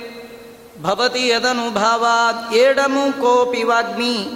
ಭವತಿ 0.82 1.28
ಯದನುಭಾವಾತ್ 1.28 2.54
ಏಡಮು 2.54 3.20
ಕೋಪಿ 3.20 3.62
ವಾಗ್ಮಿ. 3.62 4.28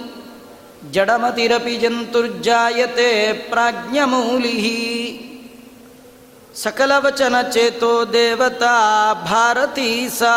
ಜಡಮತಿರಪಿ 0.91 1.75
ಜಂತುರ್ಜಾಯತೆ 1.75 3.33
ಪ್ರಾಜ್ಞಮೂಲಿ 3.33 5.29
ಸಕಲವಚನ 6.55 7.41
ಚೇತೋ 7.41 8.05
ದೇವತಾ 8.05 9.13
ಭಾರತೀ 9.13 10.09
ಸಾ. 10.09 10.35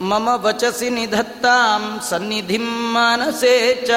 ಮಮ 0.00 0.28
ವಚಸಿ 0.28 0.90
ನಿಧತ್ತಾಂ 0.90 2.00
ಸನ್ನಿಧಿಂ 2.08 2.92
ಮಾನಸೇ 2.92 3.84
ಚ. 3.86 3.90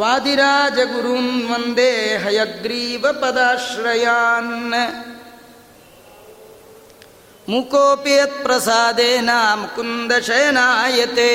वादिराजगुरून् 0.00 1.30
वन्दे 1.50 1.92
हयग्रीवपदाश्रयान् 2.22 3.14
मुकोऽपि 7.50 8.12
यत्प्रसादेन 8.12 9.30
मुकुन्दशयनायते 9.60 11.32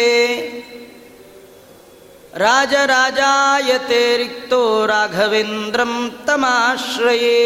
राजराजायते 2.44 4.04
रिक्तो 4.18 4.62
राघवेन्द्रं 4.92 5.94
तमाश्रये 6.28 7.42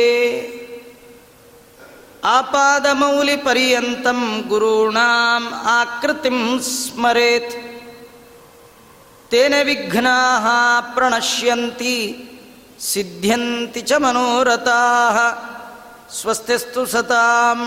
आपादमौलिपर्यन्तं 2.35 4.19
गुरूणाम् 4.49 5.47
आकृतिं 5.77 6.39
स्मरेत् 6.71 7.55
तेन 9.31 9.53
विघ्नाः 9.67 10.45
प्रणश्यन्ति 10.95 11.97
सिद्ध्यन्ति 12.91 13.81
च 13.81 13.91
मनोरथाः 14.03 15.17
स्वस्तिस्तु 16.17 16.81
सताम्। 16.93 17.63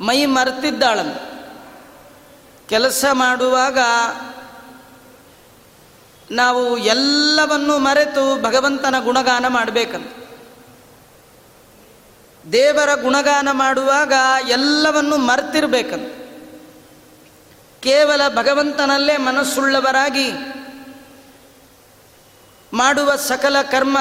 ಮೈ 0.00 0.24
ಮರೆತಿದ್ದಾಳನು. 0.24 1.34
ಕೆಲಸ 2.68 3.04
ಮಾಡುವಾಗ 3.12 3.78
ನಾವು 6.30 6.78
ಎಲ್ಲವನ್ನು 6.78 7.78
ಮರೆತು 7.78 8.42
ಭಗವಂತನ 8.42 8.94
ಗುಣಗಾನ 8.98 9.46
ಮಾಡಬೇಕಂತ. 9.48 10.12
ದೇವರ 12.52 13.02
ಗುಣಗಾನ 13.02 13.48
ಮಾಡುವಾಗ 13.52 14.12
ಎಲ್ಲವನ್ನು 14.48 15.16
ಮರ್ತಿರ್ಬೇಕಂತ. 15.16 16.23
ಕೇವಲ 17.84 18.28
ಭಗವಂತನಲ್ಲೇ 18.28 19.16
ಮನಸ್ಸುಳ್ಳವರಾಗಿ 19.16 20.32
ಮಾಡುವ 22.72 23.16
ಸಕಲ 23.16 23.62
ಕರ್ಮ, 23.62 23.98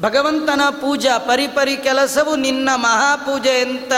ಭಗವಂತನ 0.00 0.60
ಪೂಜಾ 0.80 1.18
ಪರಿಪರಿ 1.18 1.76
ಕೆಲಸವು 1.76 2.36
ನಿನ್ನ 2.36 2.68
ಮಹಾಪೂಜೆ 2.74 3.60
ಅಂತ 3.60 3.92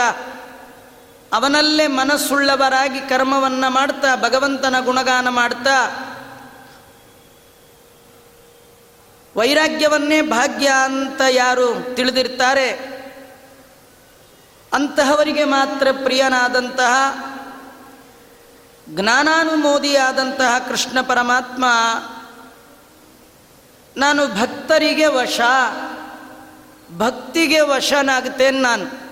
ಅವನಲ್ಲೇ 1.33 1.87
ಮನಸ್ಸುಳ್ಳವರಾಗಿ 1.87 3.01
ಕರ್ಮವನ್ನು 3.01 3.69
ಮಾಡ್ತಾ, 3.69 4.15
ಭಗವಂತನ 4.15 4.75
ಗುಣಗಾನ 4.79 5.29
ಮಾಡ್ತಾ, 5.29 5.77
ವೈರಾಗ್ಯವನ್ನೇ 9.35 10.21
ಭಾಗ್ಯ 10.21 10.69
ಅಂತ 10.83 11.21
ಯಾರು 11.29 11.95
ತಿಳಿದಿರ್ತಾರೆ? 11.95 12.99
ಅಂತಹವರಿಗೆ 14.73 15.43
ಮಾತ್ರ 15.43 15.87
ಪ್ರಿಯನಾದಂತಹ 16.03 16.93
ಜ್ಞಾನಾನುಮೋದಿಯಾದಂತಹ 18.89 20.59
ಕೃಷ್ಣ 20.67 21.01
ಪರಮಾತ್ಮ, 21.01 21.65
ನಾನು 23.97 24.27
ಭಕ್ತರಿಗೆ 24.27 25.05
ವಶ, 25.05 25.39
ಭಕ್ತಿಗೆ 26.97 27.59
ವಶನಾಗ್ತೇನೆ 27.59 28.59
ನಾನು. 28.59 29.09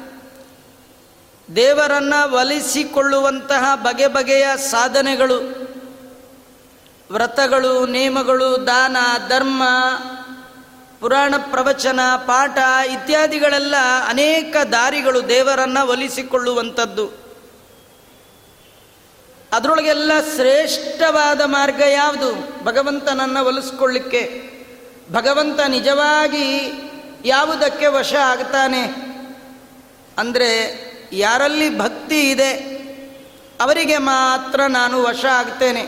ದೇವರನ್ನು 1.56 2.36
ಒಲಿಸಿಕೊಳ್ಳುವಂತಹ 2.36 3.76
ಬಗೆ 3.76 4.08
ಬಗೆಯ 4.08 4.48
ಸಾಧನೆಗಳು, 4.58 5.68
ವ್ರತಗಳು, 7.12 7.86
ನಿಯಮಗಳು, 7.86 8.68
ದಾನ, 8.68 8.98
ಧರ್ಮ, 9.28 9.64
ಪುರಾಣ 11.00 11.34
ಪ್ರವಚನ, 11.52 12.00
ಪಾಠ 12.26 12.58
ಇತ್ಯಾದಿಗಳೆಲ್ಲ 12.88 13.76
ಅನೇಕ 14.08 14.56
ದಾರಿಗಳು 14.72 15.28
ದೇವರನ್ನು 15.28 15.88
ಒಲಿಸಿಕೊಳ್ಳುವಂಥದ್ದು. 15.88 17.27
ಅದರೊಳಗೆಲ್ಲ 19.52 20.12
ಶ್ರೇಷ್ಠವಾದ 20.36 21.42
ಮಾರ್ಗ 21.42 21.82
ಯಾವುದು? 21.92 22.30
ಭಗವಂತನನ್ನು 22.64 23.42
ಒಲಿಸ್ಕೊಳ್ಳಿಕ್ಕೆ. 23.46 24.22
ಭಗವಂತ 25.12 25.60
ನಿಜವಾಗಿ 25.68 26.48
ಯಾವುದಕ್ಕೆ 27.26 27.88
ವಶ 27.88 28.14
ಆಗ್ತಾನೆ? 28.14 28.82
ಅಂದರೆ 30.18 30.50
ಯಾರಲ್ಲಿ 31.14 31.78
ಭಕ್ತಿ 31.78 32.20
ಇದೆ, 32.32 32.52
ಅವರಿಗೆ 33.62 33.98
ಮಾತ್ರ 33.98 34.60
ನಾನು 34.66 34.98
ವಶ 35.04 35.24
ಆಗ್ತೇನೆ. 35.26 35.84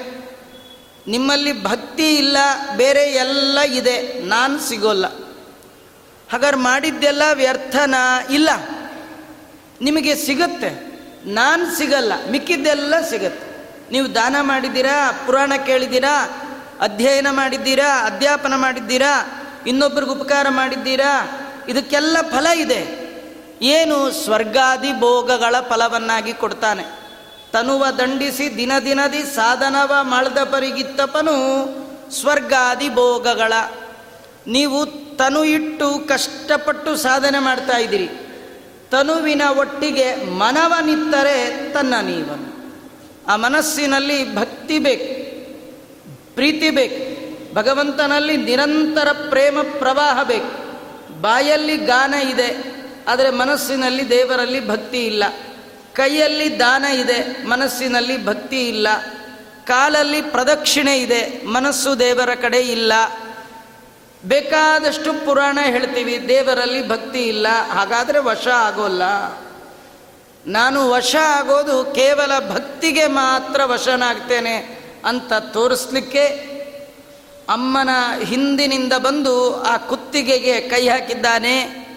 ನಿಮ್ಮಲ್ಲಿ 1.07 1.53
ಭಕ್ತಿ 1.63 2.07
ಇಲ್ಲ, 2.17 2.37
ಬೇರೆ 2.75 3.03
ಎಲ್ಲ 3.13 3.59
ಇದೆ, 3.59 3.97
ನಾನು 4.25 4.55
ಸಿಗೋಲ್ಲ. 4.59 5.05
ಹಾಗಾದ್ರೆ 6.29 6.61
ಮಾಡಿದ್ದೆಲ್ಲ 6.61 7.23
ವ್ಯರ್ಥನ 7.33 7.95
ಇಲ್ಲ. 8.29 8.49
ನಿಮಗೆ 9.81 10.15
ಸಿಗುತ್ತೆ, 10.15 10.71
ನಾನು 11.33 11.77
ಸಿಗಲ್ಲ, 11.77 12.13
ಮಿಕ್ಕಿದ್ದೆಲ್ಲ 12.31 12.95
ಸಿಗತ್ತೆ. 13.09 13.48
ನೀವು 13.91 14.15
ದಾನ 14.15 14.35
ಮಾಡಿದ್ದೀರಾ, 14.41 15.23
ಪುರಾಣ 15.25 15.53
ಕೇಳಿದ್ದೀರಾ, 15.65 16.29
ಅಧ್ಯಯನ 16.81 17.27
ಮಾಡಿದ್ದೀರಾ, 17.31 18.05
ಅಧ್ಯಾಪನ 18.05 18.53
ಮಾಡಿದ್ದೀರಾ 18.55 19.25
ಇನ್ನೊಬ್ಬರಿಗೆ 19.67 20.11
ಉಪಕಾರ 20.11 20.45
ಮಾಡಿದ್ದೀರಾ, 20.49 21.29
ಇದಕ್ಕೆಲ್ಲ 21.67 22.17
ಫಲ 22.21 22.47
ಇದೆ. 22.47 23.09
ಏನು 23.61 24.11
ಸ್ವರ್ಗಾದಿ 24.11 24.99
ಭೋಗಗಳ 24.99 25.55
ಫಲವನ್ನಾಗಿ 25.69 26.33
ಕೊಡ್ತಾನೆ. 26.33 26.83
ತನುವ 27.51 27.85
ದಂಡಿಸಿ 27.97 28.57
ದಿನ 28.57 28.71
ದಿನದಿ 28.85 29.23
ಸಾಧನವ 29.23 29.93
ಮಳದ 30.01 30.37
ಪರಿಗಿತ್ತಪನು 30.43 31.35
ಸ್ವರ್ಗಾದಿ 32.11 32.89
ಭೋಗಗಳ. 32.89 33.53
ನೀವು 34.47 34.85
ತನು 35.17 35.43
ಇಟ್ಟು 35.43 36.07
ಕಷ್ಟಪಟ್ಟು 36.07 36.95
ಸಾಧನೆ 36.95 37.39
ಮಾಡ್ತಾ 37.39 37.77
ಇದ್ದೀರಿ. 37.77 38.09
ತನುವಿನ 38.91 39.41
ಒಟ್ಟಿಗೆ 39.59 40.15
ಮನವನಿತ್ತರೆ 40.15 41.69
ತನ್ನ 41.73 41.93
ನೀವನು. 42.01 42.58
ಆ 43.29 43.35
ಮನಸ್ಸಿನಲ್ಲಿ 43.35 44.35
ಭಕ್ತಿ 44.35 44.79
ಬೇಕು, 44.79 45.09
ಪ್ರೀತಿ 46.35 46.69
ಬೇಕು, 46.69 46.99
ಭಗವಂತನಲ್ಲಿ 47.55 48.37
ನಿರಂತರ 48.37 49.11
ಪ್ರೇಮ 49.29 49.57
ಪ್ರವಾಹ 49.77 50.23
ಬೇಕು. 50.23 50.51
ಬಾಯಲ್ಲಿ 51.21 51.77
ಗಾನ 51.85 52.13
ಇದೆ, 52.13 52.49
ಆದರೆ 53.07 53.29
ಮನಸ್ಸಿನಲ್ಲಿ 53.29 54.09
ದೇವರಲ್ಲಿ 54.09 54.67
ಭಕ್ತಿ 54.67 55.05
ಇಲ್ಲ. 55.05 55.23
ಕೈಯಲ್ಲಿ 55.93 56.59
ದಾನ 56.59 56.85
ಇದೆ, 56.85 57.19
ಮನಸ್ಸಿನಲ್ಲಿ 57.45 58.25
ಭಕ್ತಿ 58.25 58.67
ಇಲ್ಲ. 58.67 58.87
ಕಾಲಲ್ಲಿ 59.65 60.21
ಪ್ರದಕ್ಷಿಣೆ 60.21 60.93
ಇದೆ, 60.99 61.21
ಮನಸ್ಸು 61.45 61.99
ದೇವರ 61.99 62.31
ಕಡೆ 62.41 62.61
ಇಲ್ಲ. 62.67 62.93
ಬೇಕಾದಷ್ಟು 64.25 65.25
ಪುರಾಣ 65.25 65.57
ಹೇಳ್ತೀವಿ, 65.61 66.15
ದೇವರಲ್ಲಿ 66.27 66.81
ಭಕ್ತಿ 66.87 67.21
ಇಲ್ಲ, 67.23 67.47
ಹಾಗಾದರೆ 67.69 68.19
ವಶ 68.19 68.47
ಆಗೋಲ್ಲ. 68.47 69.03
ನಾನು 70.47 70.89
ವಶ 70.89 71.15
ಆಗೋದು 71.15 71.95
ಕೇವಲ 71.95 72.51
ಭಕ್ತಿಗೆ 72.53 73.07
ಮಾತ್ರ 73.07 73.61
ವಶನಾಗ್ತೇನೆ 73.65 74.79
ಅಂತ 75.05 75.33
ತೋರಿಸ್ಲಿಕ್ಕೆ 75.33 76.49
ಅಮ್ಮನ 77.49 77.89
ಹಿಂದಿನಿಂದ 78.23 78.93
ಬಂದು 78.93 79.63
ಆ 79.63 79.77
ಕುತ್ತಿಗೆಗೆ 79.77 80.61
ಕೈ 80.61 80.87
ಹಾಕಿದ್ದಾನೆ. 80.87 81.89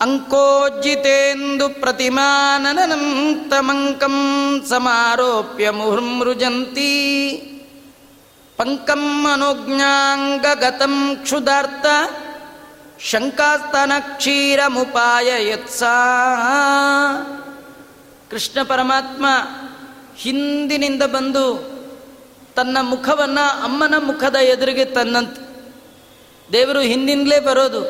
ಅಂಕೋಜಿತೇಂದು 0.00 1.68
ಪ್ರತಿಮಾನನಂತಮಂಕಂ 1.68 2.66
ಸಮಾರೋಪ್ಯ 4.68 5.70
ಮುಹುರ್ಮೃಜಂತಿ. 5.70 6.92
ಪಂಕಂ 8.56 9.24
ಮನೋಜ್ಞಾಂಗಗತಂ 9.24 11.16
ಕ್ಷುಧಾರ್ಥ 11.16 11.86
ಶಂಕಾಸ್ತನ 13.00 13.92
ಕ್ಷೀರಮುಪಾಯ 13.98 15.48
ಯತ್ಸಾ 15.48 15.86
ಕೃಷ್ಣ 18.30 18.62
ಪರಮಾತ್ಮ 18.62 19.26
ಹಿಂದಿನಿಂದ 20.16 21.02
ಬಂದು 21.02 21.76
ತನ್ನ 22.56 22.78
ಮುಖವನ್ನು 22.80 23.64
ಅಮ್ಮನ 23.64 23.94
ಮುಖದ 23.98 24.34
ಎದುರಿಗೆ 24.34 24.84
ತನ್ನಂತ. 24.84 25.38
ದೇವರು 26.52 26.80
ಹಿಂದಿಂದಲೇ 26.80 27.40
ಬರೋದು. 27.40 27.84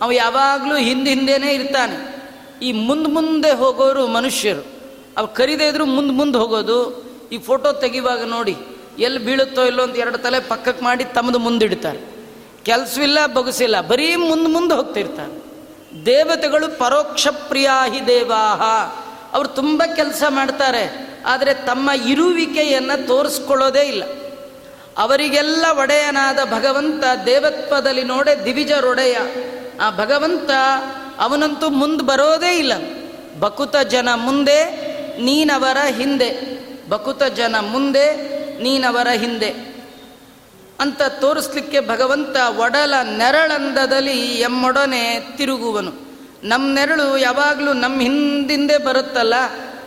ಅವ 0.00 0.10
ಯಾವಾಗಲೂ 0.10 0.76
ಹಿಂದೆ 0.76 1.10
ಹಿಂದೆನೇ 1.10 1.54
ಇರ್ತಾನೆ. 1.54 2.16
ಈ 2.62 2.72
ಮುಂದೆ 2.72 3.10
ಮುಂದೆ 3.10 3.52
ಹೋಗೋರು 3.52 4.06
ಮನುಷ್ಯರು. 4.06 4.66
ಅವು 5.16 5.34
ಕರಿದೇ 5.34 5.68
ಇದ್ರು 5.68 5.86
ಮುಂದೆ 5.86 6.12
ಮುಂದೆ 6.14 6.38
ಹೋಗೋದು. 6.38 7.06
ಈ 7.32 7.38
ಫೋಟೋ 7.38 7.72
ತೆಗಿವಾಗ 7.72 8.24
ನೋಡಿ 8.24 8.56
ಎಲ್ಲಿ 8.98 9.18
ಬೀಳುತ್ತೋ 9.18 9.64
ಇಲ್ಲೋ 9.64 9.82
ಅಂತ 9.82 9.96
ಎರಡು 9.96 10.18
ತಲೆ 10.18 10.40
ಪಕ್ಕಕ್ಕೆ 10.40 10.84
ಮಾಡಿ 10.84 11.04
ತಮ್ಮದು 11.04 11.38
ಮುಂದಿಡ್ತಾರೆ 11.38 12.15
ಕೆಲಸವಿಲ್ಲ, 12.66 13.18
ಬಗಸಿಲ್ಲ, 13.26 13.80
ಬರೀ 13.80 14.16
ಮುಂದೆ 14.16 14.48
ಮುಂದೆ 14.48 14.74
ಹೋಗ್ತಿರ್ತಾರೆ. 14.74 15.34
ದೇವತೆಗಳು 16.06 16.78
ಪರೋಕ್ಷ 16.78 17.28
ಪ್ರಿಯಾಹಿ 17.28 18.00
ದೇವಾಹ. 18.06 18.62
ಅವರು 19.34 19.48
ತುಂಬ 19.48 19.82
ಕೆಲಸ 19.96 20.22
ಮಾಡ್ತಾರೆ, 20.28 20.84
ಆದರೆ 21.26 21.54
ತಮ್ಮ 21.54 21.90
ಇರುವಿಕೆಯನ್ನು 22.06 23.06
ತೋರಿಸ್ಕೊಳ್ಳೋದೇ 23.06 23.84
ಇಲ್ಲ. 23.84 24.04
ಅವರಿಗೆಲ್ಲ 24.98 25.64
ಒಡೆಯನಾದ 25.70 26.38
ಭಗವಂತ 26.50 27.04
ದೇವತ್ವದಲ್ಲಿ 27.26 28.02
ನೋಡೆ 28.02 28.44
ದಿವಿಜರೊಡೆಯ 28.44 29.16
ಆ 29.80 29.90
ಭಗವಂತ 29.90 30.50
ಅವನಂತೂ 31.18 31.68
ಮುಂದೆ 31.70 32.04
ಬರೋದೇ 32.04 32.52
ಇಲ್ಲ. 32.58 32.72
ಬಕುತ 33.40 33.76
ಜನ 33.76 34.08
ಮುಂದೆ, 34.16 34.58
ನೀನವರ 35.22 35.78
ಹಿಂದೆ. 35.96 36.30
ಬಕುತ 36.88 37.22
ಜನ 37.22 37.56
ಮುಂದೆ, 37.60 38.06
ನೀನವರ 38.62 39.08
ಹಿಂದೆ. 39.14 39.75
ಅಂತ 40.80 41.02
ತೋರಿಸ್ಲಿಕ್ಕೆ 41.02 41.80
ಭಗವಂತ 41.80 42.36
ಒಡಲ 42.58 42.94
ನೆರಳಂದದಲ್ಲಿ 43.02 44.34
ಎಮ್ಮೊಡನೆ 44.34 45.20
ತಿರುಗುವನು. 45.36 45.92
ನಮ್ಮ 46.44 46.74
ನೆರಳು 46.74 47.18
ಯಾವಾಗಲೂ 47.18 47.72
ನಮ್ಮ 47.72 48.00
ಹಿಂದಿಂದೆ 48.00 48.78
ಬರುತ್ತಲ್ಲ? 48.78 49.34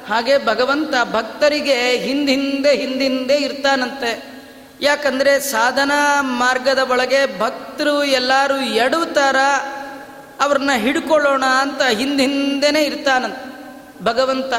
ಹಾಗೆ 0.07 0.45
ಭಗವಂತ 0.45 0.93
ಭಕ್ತರಿಗೆ 1.11 1.97
ಹಿಂದಿಂದೆ 1.97 2.75
ಹಿಂದಿಂದೆ 2.75 3.35
ಇರ್ತಾನಂತೆ. 3.35 4.39
ಯಾಕಂದರೆ 4.81 5.39
ಸಾಧನಾ 5.39 6.21
ಮಾರ್ಗದ 6.21 6.77
ಒಳಗೆ 6.77 7.39
ಭಕ್ತರು 7.39 8.03
ಎಲ್ಲರೂ 8.03 8.57
ಎಡುತ್ತಾರ 8.57 9.35
ಅವ್ರನ್ನ 10.39 10.71
ಹಿಡ್ಕೊಳ್ಳೋಣ 10.75 11.45
ಅಂತ 11.45 11.81
ಹಿಂದಿಂದೇ 11.81 12.83
ಇರ್ತಾನಂತೆ. 12.83 13.49
ಭಗವಂತ 14.03 14.53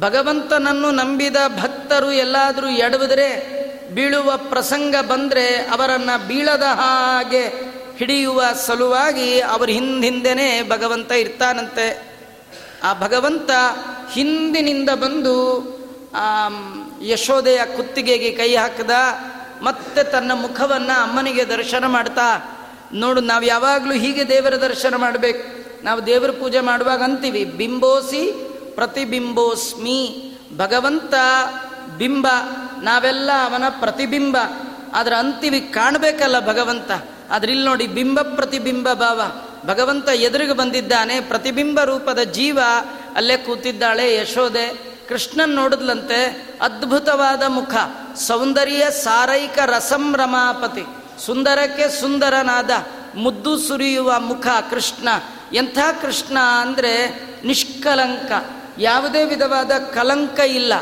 ಭಗವಂತನನ್ನು 0.00 0.90
ನಂಬಿದ 0.90 1.36
ಭಕ್ತರು 1.62 2.12
ಎಲ್ಲಾದರೂ 2.12 2.68
ಎಡವಿದ್ರೆ 2.68 3.59
ಬೀಳುವ 3.94 4.36
ಪ್ರಸಂಗ 4.36 4.96
ಬಂದರೆ 5.08 5.46
ಅವರನ್ನು 5.66 6.26
ಬೀಳದ 6.28 6.62
ಹಾಗೆ 6.62 7.44
ಹಿಡಿಯುವ 7.96 8.42
ಸಲುವಾಗಿ 8.66 9.40
ಅವ್ರ 9.40 9.68
ಹಿಂದಿಂದೇ 9.68 10.68
ಭಗವಂತ 10.68 11.12
ಇರ್ತಾನಂತೆ. 11.12 11.86
ಆ 12.82 12.90
ಭಗವಂತ 12.94 13.50
ಹಿಂದಿನಿಂದ 14.12 14.90
ಬಂದು 14.90 15.36
ಯಶೋದೆಯ 17.02 17.60
ಕುತ್ತಿಗೆಗೆ 17.76 18.30
ಕೈ 18.30 18.54
ಹಾಕಿದ, 18.54 18.90
ಮತ್ತೆ 19.62 20.02
ತನ್ನ 20.04 20.32
ಮುಖವನ್ನು 20.34 21.02
ಅಮ್ಮನಿಗೆ 21.02 21.44
ದರ್ಶನ 21.44 21.86
ಮಾಡ್ತಾ, 21.86 22.28
ನೋಡು, 22.92 23.20
ನಾವು 23.20 23.44
ಯಾವಾಗಲೂ 23.44 23.92
ಹೀಗೆ 23.92 24.28
ದೇವರ 24.28 24.54
ದರ್ಶನ 24.56 24.94
ಮಾಡಬೇಕು. 24.96 25.44
ನಾವು 25.84 26.06
ದೇವರ 26.06 26.30
ಪೂಜೆ 26.30 26.60
ಮಾಡುವಾಗ 26.60 27.02
ಅಂತೀವಿ, 27.02 27.44
ಬಿಂಬೋಸಿ 27.44 28.22
ಪ್ರತಿಬಿಂಬೋಸ್ಮಿ. 28.74 30.00
ಭಗವಂತ 30.56 31.14
ಬಿಂಬ, 32.00 32.26
ನಾವೆಲ್ಲ 32.82 33.30
ಅವನ 33.44 33.64
ಪ್ರತಿಬಿಂಬ. 33.68 34.36
ಆದ್ರೆ 34.94 35.16
ಅಂತಿವಿ 35.16 35.60
ಕಾಣಬೇಕಲ್ಲ 35.60 36.46
ಭಗವಂತ. 36.46 36.90
ಇಲ್ಲಿ 37.50 37.66
ನೋಡಿ 37.66 37.86
ಬಿಂಬ 37.86 38.20
ಪ್ರತಿಬಿಂಬ 38.20 38.92
ಭಾವ. 38.92 39.22
ಭಗವಂತ 39.66 40.08
ಎದುರಿಗೆ 40.08 40.52
ಬಂದಿದ್ದಾನೆ, 40.52 41.20
ಪ್ರತಿಬಿಂಬ 41.20 41.82
ರೂಪದ 41.82 42.18
ಜೀವ 42.18 42.58
ಅಲ್ಲೇ 43.16 43.36
ಕೂತಿದ್ದಾಳೆ 43.36 44.14
ಯಶೋದೆ. 44.14 44.96
ಕೃಷ್ಣನ್ 45.08 45.50
ನೋಡಿದ್ಲಂತೆ 45.50 46.48
ಅದ್ಭುತವಾದ 46.60 47.42
ಮುಖ. 47.42 47.74
ಸೌಂದರ್ಯ 48.16 48.90
ಸಾರೈಕ 48.90 49.58
ರಸಂರಮಾಪತಿ 49.66 50.82
ಸುಂದರಕ್ಕೆ 51.26 52.00
ಸುಂದರನಾದ 52.00 52.70
ಮುದ್ದು 53.14 53.58
ಸುರಿಯುವ 53.58 54.20
ಮುಖ 54.20 54.46
ಕೃಷ್ಣ. 54.70 55.08
ಎಂಥ 55.52 55.78
ಕೃಷ್ಣ 56.02 56.38
ಅಂದರೆ 56.38 57.22
ನಿಷ್ಕಲಂಕ. 57.44 58.32
ಯಾವುದೇ 58.78 59.24
ವಿಧವಾದ 59.24 59.70
ಕಲಂಕ 59.70 60.38
ಇಲ್ಲ. 60.38 60.72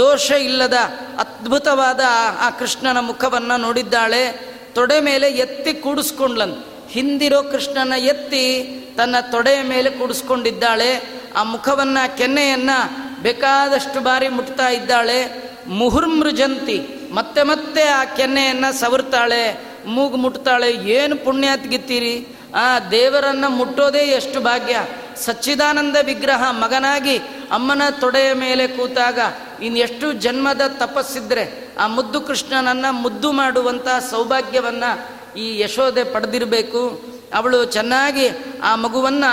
ದೋಷ 0.00 0.30
ಇಲ್ಲದ 0.30 0.74
ಅದ್ಭುತವಾದ 1.18 2.00
ಆ 2.40 2.50
ಕೃಷ್ಣನ 2.50 3.00
ಮುಖವನ್ನು 3.00 3.56
ನೋಡಿದ್ದಾಳೆ. 3.56 4.46
ತೊಡೆ 4.72 5.00
ಮೇಲೆ 5.00 5.30
ಎತ್ತಿ 5.30 5.74
ಕೂಡಿಸ್ಕೊಂಡ್ಲನ್. 5.74 6.64
ಹಿಂದಿರೋ 6.90 7.42
ಕೃಷ್ಣನ 7.42 7.92
ಎತ್ತಿ 7.92 8.64
ತನ್ನ 8.96 9.16
ತೊಡೆಯ 9.32 9.62
ಮೇಲೆ 9.62 9.90
ಕೂಡಿಸ್ಕೊಂಡಿದ್ದಾಳೆ. 9.90 11.08
ಆ 11.36 11.42
ಮುಖವನ್ನು, 11.42 12.18
ಕೆನ್ನೆಯನ್ನು 12.18 12.78
ಬೇಕಾದಷ್ಟು 13.22 14.00
ಬಾರಿ 14.00 14.28
ಮುಟ್ತಾ 14.28 14.68
ಇದ್ದಾಳೆ. 14.68 15.50
ಮುಹುರ್ಮೃಜಂತಿ. 15.66 17.08
ಮತ್ತೆ 17.12 17.42
ಮತ್ತೆ 17.42 17.82
ಆ 17.82 18.04
ಕೆನ್ನೆಯನ್ನ 18.04 18.64
ಸವರ್ತಾಳೆ. 18.70 19.64
ಮೂಗು 19.86 20.16
ಮುಟ್ತಾಳೆ. 20.16 20.72
ಏನು 20.72 21.16
ಪುಣ್ಯಾತ್ಗಿತ್ತೀರಿ? 21.16 22.28
ಆ 22.54 22.78
ದೇವರನ್ನು 22.90 23.50
ಮುಟ್ಟೋದೇ 23.50 23.98
ಎಷ್ಟು 23.98 24.40
ಭಾಗ್ಯ. 24.40 24.86
ಸಚ್ಚಿದಾನಂದ 25.16 25.96
ವಿಗ್ರಹ 26.04 26.50
ಮಗನಾಗಿ 26.50 27.18
ಅಮ್ಮನ 27.50 27.82
ತೊಡೆಯ 28.00 28.32
ಮೇಲೆ 28.32 28.68
ಕೂತಾಗ 28.68 29.18
ಇನ್ನೆಷ್ಟು 29.62 30.12
ಜನ್ಮದ 30.12 30.60
ತಪಸ್ಸಿದ್ರೆ 30.78 31.74
ಆ 31.78 31.86
ಮುದ್ದು 31.86 32.20
ಕೃಷ್ಣನನ್ನು 32.20 32.92
ಮುದ್ದು 32.92 33.32
ಮಾಡುವಂಥ 33.32 33.88
ಸೌಭಾಗ್ಯವನ್ನು 34.10 35.20
ಈ 35.38 35.60
ಯಶೋದೆ 35.60 36.04
ಪಡೆದಿರಬೇಕು. 36.04 37.00
ಅವಳು 37.34 37.64
ಚೆನ್ನಾಗಿ 37.64 38.28
ಆ 38.62 38.76
ಮಗುವನ್ನು 38.76 39.30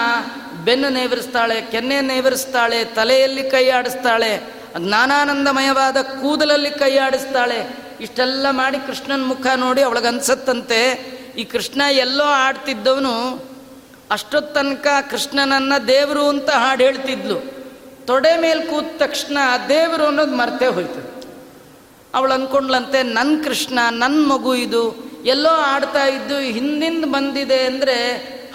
ಬೆನ್ನು 0.65 0.89
ನೇವರಿಸ್ತಾಳೆ, 0.89 1.61
ಕೆನ್ನೆ 1.61 2.01
ನೇವರಿಸ್ತಾಳೆ, 2.01 2.85
ತಲೆಯಲ್ಲಿ 2.85 3.49
ಕೈ 3.49 3.69
ಆಡಿಸ್ತಾಳೆ, 3.69 4.43
ಜ್ಞಾನಾನಂದಮಯವಾದ 4.77 5.97
ಕೂದಲಲ್ಲಿ 6.01 6.71
ಕೈ 6.71 6.97
ಆಡಿಸ್ತಾಳೆ. 6.97 7.77
ಇಷ್ಟೆಲ್ಲ 8.01 8.47
ಮಾಡಿ 8.49 8.77
ಕೃಷ್ಣನ 8.77 9.25
ಮುಖ 9.25 9.47
ನೋಡಿ 9.55 9.81
ಅವಳಿಗನ್ಸತ್ತಂತೆ, 9.81 10.81
ಈ 11.37 11.43
ಕೃಷ್ಣ 11.43 11.81
ಎಲ್ಲೋ 11.91 12.23
ಆಡ್ತಿದ್ದವನು 12.23 13.45
ಅಷ್ಟೊತ್ತನಕ 14.11 14.87
ತನಕ 14.87 15.11
ಕೃಷ್ಣನನ್ನ 15.11 15.73
ದೇವರು 15.87 16.27
ಅಂತ 16.27 16.49
ಹಾಡು 16.49 16.83
ಹೇಳ್ತಿದ್ಲು. 16.83 17.56
ತೊಡೆ 18.07 18.37
ಮೇಲೆ 18.37 18.61
ಕೂತ 18.61 18.85
ತಕ್ಷಣ 18.97 19.37
ದೇವರು 19.69 20.05
ಅನ್ನೋದು 20.05 20.35
ಮರ್ತೇ 20.35 20.67
ಹೋಯ್ತು. 20.67 21.01
ಅವಳು 22.15 22.33
ಅಂದ್ಕೊಂಡ್ಲಂತೆ 22.33 23.03
ನನ್ನ 23.03 23.43
ಕೃಷ್ಣ 23.43 23.79
ನನ್ನ 23.91 24.19
ಮಗು 24.31 24.55
ಇದು. 24.55 24.83
ಎಲ್ಲೋ 25.25 25.49
ಆಡ್ತಾ 25.49 26.05
ಇದ್ದು 26.05 26.37
ಹಿಂದಿಂದ 26.39 27.05
ಬಂದಿದೆ 27.05 27.59
ಅಂದರೆ 27.65 27.95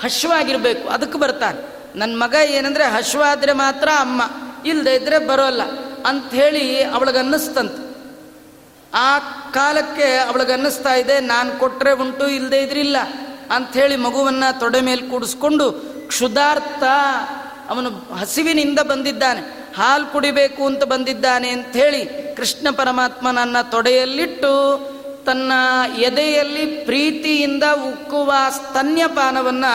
ಹಶ್ವಾಗಿರಬೇಕು. 0.03 0.89
ಅದಕ್ಕೆ 0.89 1.19
ಬರ್ತಾನೆ. 1.19 1.61
ನನ್ನ 1.99 2.23
ಮಗ 2.23 2.35
ಏನಂದರೆ 2.51 2.85
ಹಶ್ವಾದ್ರೆ 2.85 3.53
ಮಾತ್ರ 3.53 3.89
ಅಮ್ಮ. 3.99 4.23
ಇಲ್ಲದೆ 4.67 4.95
ಇದ್ದರೆ 4.95 5.19
ಬರೋಲ್ಲ. 5.19 5.63
ಅಂಥೇಳಿ 6.07 6.83
ಅವಳಿಗನ್ನಿಸ್ತಂತೆ 6.83 7.83
ಆ 8.95 9.19
ಕಾಲಕ್ಕೆ 9.51 10.17
ಅವಳಿಗನ್ನಿಸ್ತಾ 10.19 10.95
ಇದೆ, 10.95 11.21
ನಾನು 11.21 11.59
ಕೊಟ್ಟರೆ 11.59 11.93
ಉಂಟು 11.93 12.29
ಇಲ್ಲದೆ 12.29 12.59
ಇದ್ರಿಲ್ಲ 12.63 12.97
ಅಂಥೇಳಿ 13.51 13.97
ಮಗುವನ್ನು 13.97 14.61
ತೊಡೆ 14.61 14.81
ಮೇಲೆ 14.81 15.03
ಕೂಡಿಸ್ಕೊಂಡು, 15.03 15.67
ಕ್ಷುಧಾರ್ಥ 16.09 16.83
ಅವನು 17.73 17.91
ಹಸಿವಿನಿಂದ 18.21 18.81
ಬಂದಿದ್ದಾನೆ, 18.91 19.43
ಹಾಲು 19.77 20.07
ಕುಡಿಬೇಕು 20.13 20.63
ಅಂತ 20.67 20.85
ಬಂದಿದ್ದಾನೆ 20.93 21.49
ಅಂಥೇಳಿ 21.57 22.03
ಕೃಷ್ಣ 22.37 22.67
ಪರಮಾತ್ಮ 22.81 23.27
ನನ್ನ 23.31 23.57
ತೊಡೆಯಲ್ಲಿಟ್ಟು 23.75 24.53
ತನ್ನ 25.27 25.53
ಎದೆಯಲ್ಲಿ 26.09 26.65
ಪ್ರೀತಿಯಿಂದ 26.87 27.65
ಉಕ್ಕುವ 27.91 28.33
ಸ್ತನ್ಯಪಾನವನ್ನು 28.57 29.73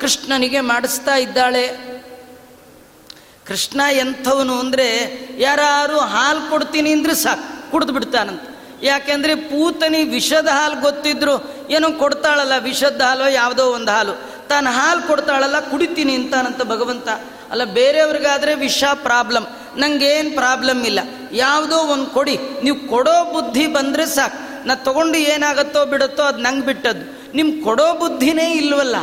ಕೃಷ್ಣನಿಗೆ 0.00 0.60
ಮಾಡಿಸ್ತಾ 0.70 1.14
ಇದ್ದಾಳೆ. 1.16 1.64
ಕೃಷ್ಣ 3.48 3.80
ಎಂಥವನು 4.00 4.54
ಅಂದರೆ 4.60 4.86
ಯಾರು 5.38 5.98
ಹಾಲು 6.14 6.42
ಕೊಡ್ತೀನಿ 6.50 6.90
ಅಂದ್ರೆ 6.92 7.14
ಸಾಕು, 7.24 7.46
ಕುಡಿದು 7.70 7.92
ಬಿಡ್ತಾನಂತ. 7.92 8.42
ಯಾಕೆಂದರೆ 8.82 9.34
ಪೂತನಿ 9.50 10.00
ವಿಷದ 10.16 10.50
ಹಾಲು 10.56 10.76
ಗೊತ್ತಿದ್ರು 10.80 11.34
ಏನೋ 11.76 11.88
ಕೊಡ್ತಾಳಲ್ಲ, 12.02 12.54
ವಿಷದ 12.68 13.00
ಹಾಲು 13.00 13.26
ಯಾವುದೋ 13.32 13.64
ಒಂದು 13.76 13.90
ಹಾಲು, 13.92 14.14
ತಾನು 14.50 14.68
ಹಾಲು 14.70 15.00
ಕೊಡ್ತಾಳಲ್ಲ, 15.08 15.58
ಕುಡಿತೀನಿ 15.70 16.12
ಅಂತಾನಂತ 16.14 16.62
ಭಗವಂತ. 16.74 17.08
ಅಲ್ಲ, 17.50 17.64
ಬೇರೆಯವ್ರಿಗಾದರೆ 17.64 18.54
ವಿಷ 18.54 18.84
ಪ್ರಾಬ್ಲಮ್. 18.94 19.46
ನಂಗೇನು 19.78 20.30
ಪ್ರಾಬ್ಲಮ್ 20.30 20.86
ಇಲ್ಲ. 20.86 21.00
ಯಾವುದೋ 21.32 21.76
ಒಂದು 21.76 22.06
ಕೊಡಿ. 22.06 22.38
ನೀವು 22.62 22.88
ಕೊಡೋ 22.88 23.32
ಬುದ್ಧಿ 23.32 23.66
ಬಂದರೆ 23.66 24.06
ಸಾಕು. 24.06 24.66
ನಾ 24.66 24.74
ತಗೊಂಡು 24.74 25.18
ಏನಾಗತ್ತೋ 25.18 25.84
ಬಿಡುತ್ತೋ 25.84 26.22
ಅದು 26.22 26.38
ನಂಗೆ 26.38 26.66
ಬಿಟ್ಟದ್ದು. 26.66 27.36
ನಿಮ್ಮ 27.36 27.64
ಕೊಡೋ 27.64 27.94
ಬುದ್ಧಿನೇ 27.94 28.52
ಇಲ್ವಲ್ಲ. 28.52 28.96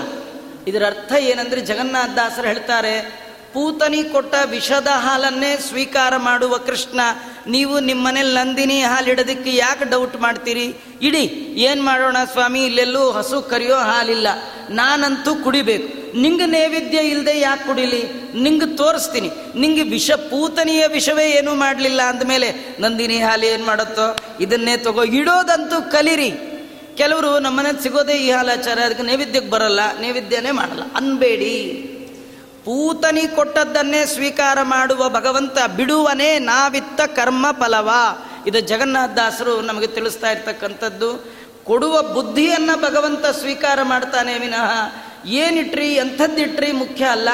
ಇದರ 0.67 0.85
ಅರ್ಥ 0.85 1.13
ಏನಂದರೆ 1.13 1.61
ಜಗನ್ನಾಥ 1.61 2.09
ದಾಸರು 2.09 2.47
ಹೇಳ್ತಾರೆ 2.47 3.24
ಪೂತನಿ 3.55 4.03
ಕೊಟ್ಟ 4.03 4.35
ವಿಷದ 4.49 4.87
ಹಾಲನ್ನೇ 4.87 5.57
ಸ್ವೀಕಾರ 5.57 6.17
ಮಾಡುವ 6.17 6.57
ಕೃಷ್ಣ, 6.57 6.99
ನೀವು 7.47 7.79
ನಿಮ್ಮನೇಲಿ 7.79 8.33
ನಂದಿನಿ 8.33 8.81
ಹಾಲಿಡೋದಕ್ಕೆ 8.81 9.55
ಯಾಕೆ 9.55 9.89
ಡೌಟ್ 9.89 10.21
ಮಾಡ್ತೀರಿ? 10.21 10.75
ಇಡಿ, 11.01 11.23
ಏನು 11.57 11.83
ಮಾಡೋಣ 11.83 12.17
ಸ್ವಾಮಿ, 12.31 12.65
ಇಲ್ಲೆಲ್ಲೂ 12.65 13.11
ಹಸು 13.11 13.41
ಕರಿಯೋ 13.41 13.75
ಹಾಲಿಲ್ಲ. 13.75 14.27
ನಾನಂತೂ 14.69 15.35
ಕುಡಿಬೇಕು. 15.35 16.17
ನಿಂಗೆ 16.21 16.45
ನೈವೇದ್ಯ 16.45 16.97
ಇಲ್ಲದೆ 16.97 17.39
ಯಾಕೆ 17.39 17.67
ಕುಡಿಲಿ? 17.67 18.03
ನಿಂಗೆ 18.41 18.77
ತೋರಿಸ್ತೀನಿ. 18.77 19.29
ನಿಂಗೆ 19.55 19.83
ವಿಷ, 19.83 20.11
ಪೂತನಿಯ 20.11 20.87
ವಿಷವೇ 20.87 21.31
ಏನೂ 21.31 21.55
ಮಾಡಲಿಲ್ಲ 21.55 22.01
ಅಂದಮೇಲೆ 22.01 22.77
ನಂದಿನಿ 22.79 23.17
ಹಾಲು 23.19 23.45
ಏನು 23.45 23.65
ಮಾಡುತ್ತೋ? 23.65 24.17
ಇದನ್ನೇ 24.39 24.77
ತಗೋ. 24.77 25.03
ಇಡೋದಂತೂ 25.03 25.91
ಕಲಿರಿ. 25.91 26.31
ಕೆಲವರು 26.97 27.39
ನಮ್ಮನೆ 27.39 27.83
ಸಿಗೋದೇ 27.83 28.13
ಈ 28.13 28.31
ಹಾಲಾಚಾರ, 28.31 28.79
ಅದಕ್ಕೆ 28.79 29.03
ನೈವೇದ್ಯಕ್ಕೆ 29.03 29.51
ಬರಲ್ಲ, 29.51 29.79
ನೈವೇದ್ಯನೇ 30.01 30.51
ಮಾಡಲ್ಲ. 30.51 30.83
ಅನ್ಬೇಡಿ. 30.95 31.91
ಪೂತನಿ 32.65 33.27
ಕೊಟ್ಟದ್ದನ್ನೇ 33.27 34.05
ಸ್ವೀಕಾರ 34.05 34.57
ಮಾಡುವ 34.61 35.09
ಭಗವಂತ 35.09 35.57
ಬಿಡುವನೇ 35.75 36.39
ನಾವಿತ್ತ 36.39 37.01
ಕರ್ಮ 37.01 37.45
ಫಲವ. 37.51 37.89
ಇದು 38.47 38.59
ಜಗನ್ನಾಥದಾಸರು 38.59 39.61
ನಮಗೆ 39.61 39.87
ತಿಳಿಸ್ತಾ 39.87 40.31
ಇರ್ತಕ್ಕಂಥದ್ದು. 40.31 41.31
ಕೊಡುವ 41.63 42.01
ಬುದ್ಧಿಯನ್ನು 42.01 42.81
ಭಗವಂತ 42.81 43.25
ಸ್ವೀಕಾರ 43.25 43.79
ಮಾಡ್ತಾನೆ 43.83 44.39
ವಿನಃ. 44.39 44.71
ಏನಿಟ್ರಿ 45.25 45.93
ಎಂಥದ್ದಿಟ್ರಿ 45.93 46.71
ಮುಖ್ಯ 46.71 47.05
ಅಲ್ಲ. 47.05 47.29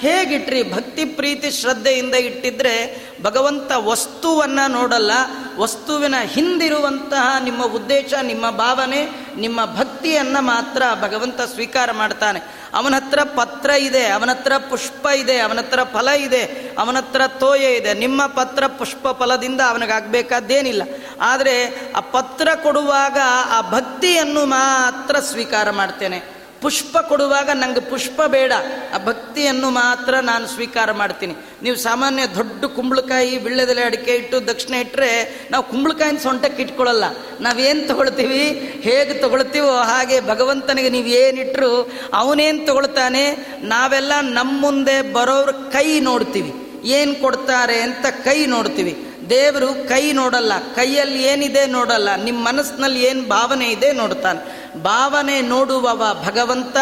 ಹೇಗಿಟ್ರಿ 0.00 0.62
ಭಕ್ತಿ 0.62 1.04
ಪ್ರೀತಿ 1.04 1.50
ಶ್ರದ್ಧೆಯಿಂದ 1.50 2.14
ಇಟ್ಟಿದ್ರೆ 2.14 3.04
ಭಗವಂತ 3.22 3.72
ವಸ್ತುವನ್ನು 3.76 4.70
ನೋಡಲ್ಲ, 4.70 5.10
ವಸ್ತುವಿನ 5.58 6.14
ಹಿಂದಿರುವಂತಹ 6.24 7.36
ನಿಮ್ಮ 7.44 7.64
ಉದ್ದೇಶ, 7.64 8.14
ನಿಮ್ಮ 8.22 8.50
ಭಾವನೆ, 8.50 9.08
ನಿಮ್ಮ 9.36 9.64
ಭಕ್ತಿಯನ್ನು 9.64 10.42
ಮಾತ್ರ 10.42 10.82
ಭಗವಂತ 11.00 11.40
ಸ್ವೀಕಾರ 11.40 11.92
ಮಾಡ್ತಾನೆ. 11.92 12.40
ಅವನ 12.74 12.94
ಹತ್ರ 12.94 13.18
ಪತ್ರ 13.22 13.70
ಇದೆ, 13.70 14.06
ಅವನ 14.06 14.30
ಹತ್ರ 14.30 14.52
ಪುಷ್ಪ 14.56 15.06
ಇದೆ, 15.06 15.38
ಅವನ 15.38 15.58
ಹತ್ರ 15.58 15.80
ಫಲ 15.82 16.08
ಇದೆ, 16.08 16.74
ಅವನ 16.78 16.96
ಹತ್ರ 16.96 17.26
ತೋಯ 17.26 17.76
ಇದೆ. 17.76 17.94
ನಿಮ್ಮ 17.94 18.26
ಪತ್ರ 18.26 18.66
ಪುಷ್ಪ 18.66 19.08
ಫಲದಿಂದ 19.08 19.60
ಅವನಿಗಾಗಬೇಕಾದ್ದೇನಿಲ್ಲ. 19.68 20.82
ಆದರೆ 21.20 21.74
ಆ 21.96 22.00
ಪತ್ರ 22.00 22.48
ಕೊಡುವಾಗ 22.62 23.18
ಆ 23.50 23.60
ಭಕ್ತಿಯನ್ನು 23.60 24.44
ಮಾತ್ರ 24.44 25.18
ಸ್ವೀಕಾರ 25.18 25.70
ಮಾಡ್ತೇನೆ. 25.70 26.33
ಪುಷ್ಪ 26.64 26.98
ಕೊಡುವಾಗ 26.98 27.50
ನಂಗೆ 27.54 27.80
ಪುಷ್ಪ 27.80 28.22
ಬೇಡ. 28.22 28.52
ಆ 28.94 29.04
ಭಕ್ತಿಯನ್ನು 29.04 29.70
ಮಾತ್ರ 29.70 30.14
ನಾನು 30.20 30.46
ಸ್ವೀಕಾರ 30.46 30.92
ಮಾಡ್ತೀನಿ. 30.92 31.34
ನೀವು 31.62 31.76
ಸಾಮಾನ್ಯ 31.76 32.26
ದೊಡ್ಡ 32.26 32.64
ಕುಂಬಳಕಾಯಿ 32.64 33.38
ಬಿಳ್ಳೆದೆಲೆ 33.38 33.82
ಅಡಿಕೆ 33.82 34.14
ಇಟ್ಟು 34.14 34.48
ದಕ್ಷಿಣ 34.48 34.74
ಇಟ್ಟರೆ 34.74 35.12
ನಾವು 35.50 35.64
ಕುಂಬಳಕಾಯಿನ 35.64 36.16
ಸೊಂಟಕ್ಕೆ 36.16 36.62
ಇಟ್ಕೊಳ್ಳಲ್ಲ. 36.62 37.04
ನಾವೇನು 37.40 37.88
ತಗೊಳ್ತೀವಿ? 37.88 38.42
ಹೇಗೆ 38.82 39.14
ತಗೊಳ್ತೀವೋ 39.20 39.76
ಹಾಗೆ 39.76 40.20
ಭಗವಂತನಿಗೆ 40.20 40.88
ನೀವು 40.88 41.06
ಏನಿಟ್ಟರು 41.06 41.92
ಅವನೇನು 42.14 42.66
ತಗೊಳ್ತಾನೆ? 42.66 43.24
ನಾವೆಲ್ಲ 43.62 44.12
ನಮ್ಮ 44.20 44.60
ಮುಂದೆ 44.60 45.12
ಬರೋರ 45.12 45.50
ಕೈ 45.50 46.00
ನೋಡ್ತೀವಿ. 46.00 46.63
ಏನು 46.84 47.14
ಕೊಡ್ತಾರೆ 47.20 47.80
ಅಂತ 47.80 48.06
ಕೈ 48.24 48.46
ನೋಡ್ತೀವಿ. 48.46 48.94
ದೇವರು 49.30 49.88
ಕೈ 49.88 50.12
ನೋಡಲ್ಲ, 50.12 50.52
ಕೈಯಲ್ಲಿ 50.74 51.22
ಏನಿದೆ 51.22 51.66
ನೋಡಲ್ಲ 51.66 52.14
ನಿಮ್ಮ 52.14 52.48
ಮನಸ್ಸಿನಲ್ಲಿ 52.48 53.02
ಏನು 53.02 53.22
ಭಾವನೆ 53.28 53.66
ಇದೆ 53.68 53.92
ನೋಡ್ತಾನೆ. 53.92 54.40
ಭಾವನೆ 54.82 55.40
ನೋಡುವವ 55.40 56.22
ಭಗವಂತ, 56.24 56.76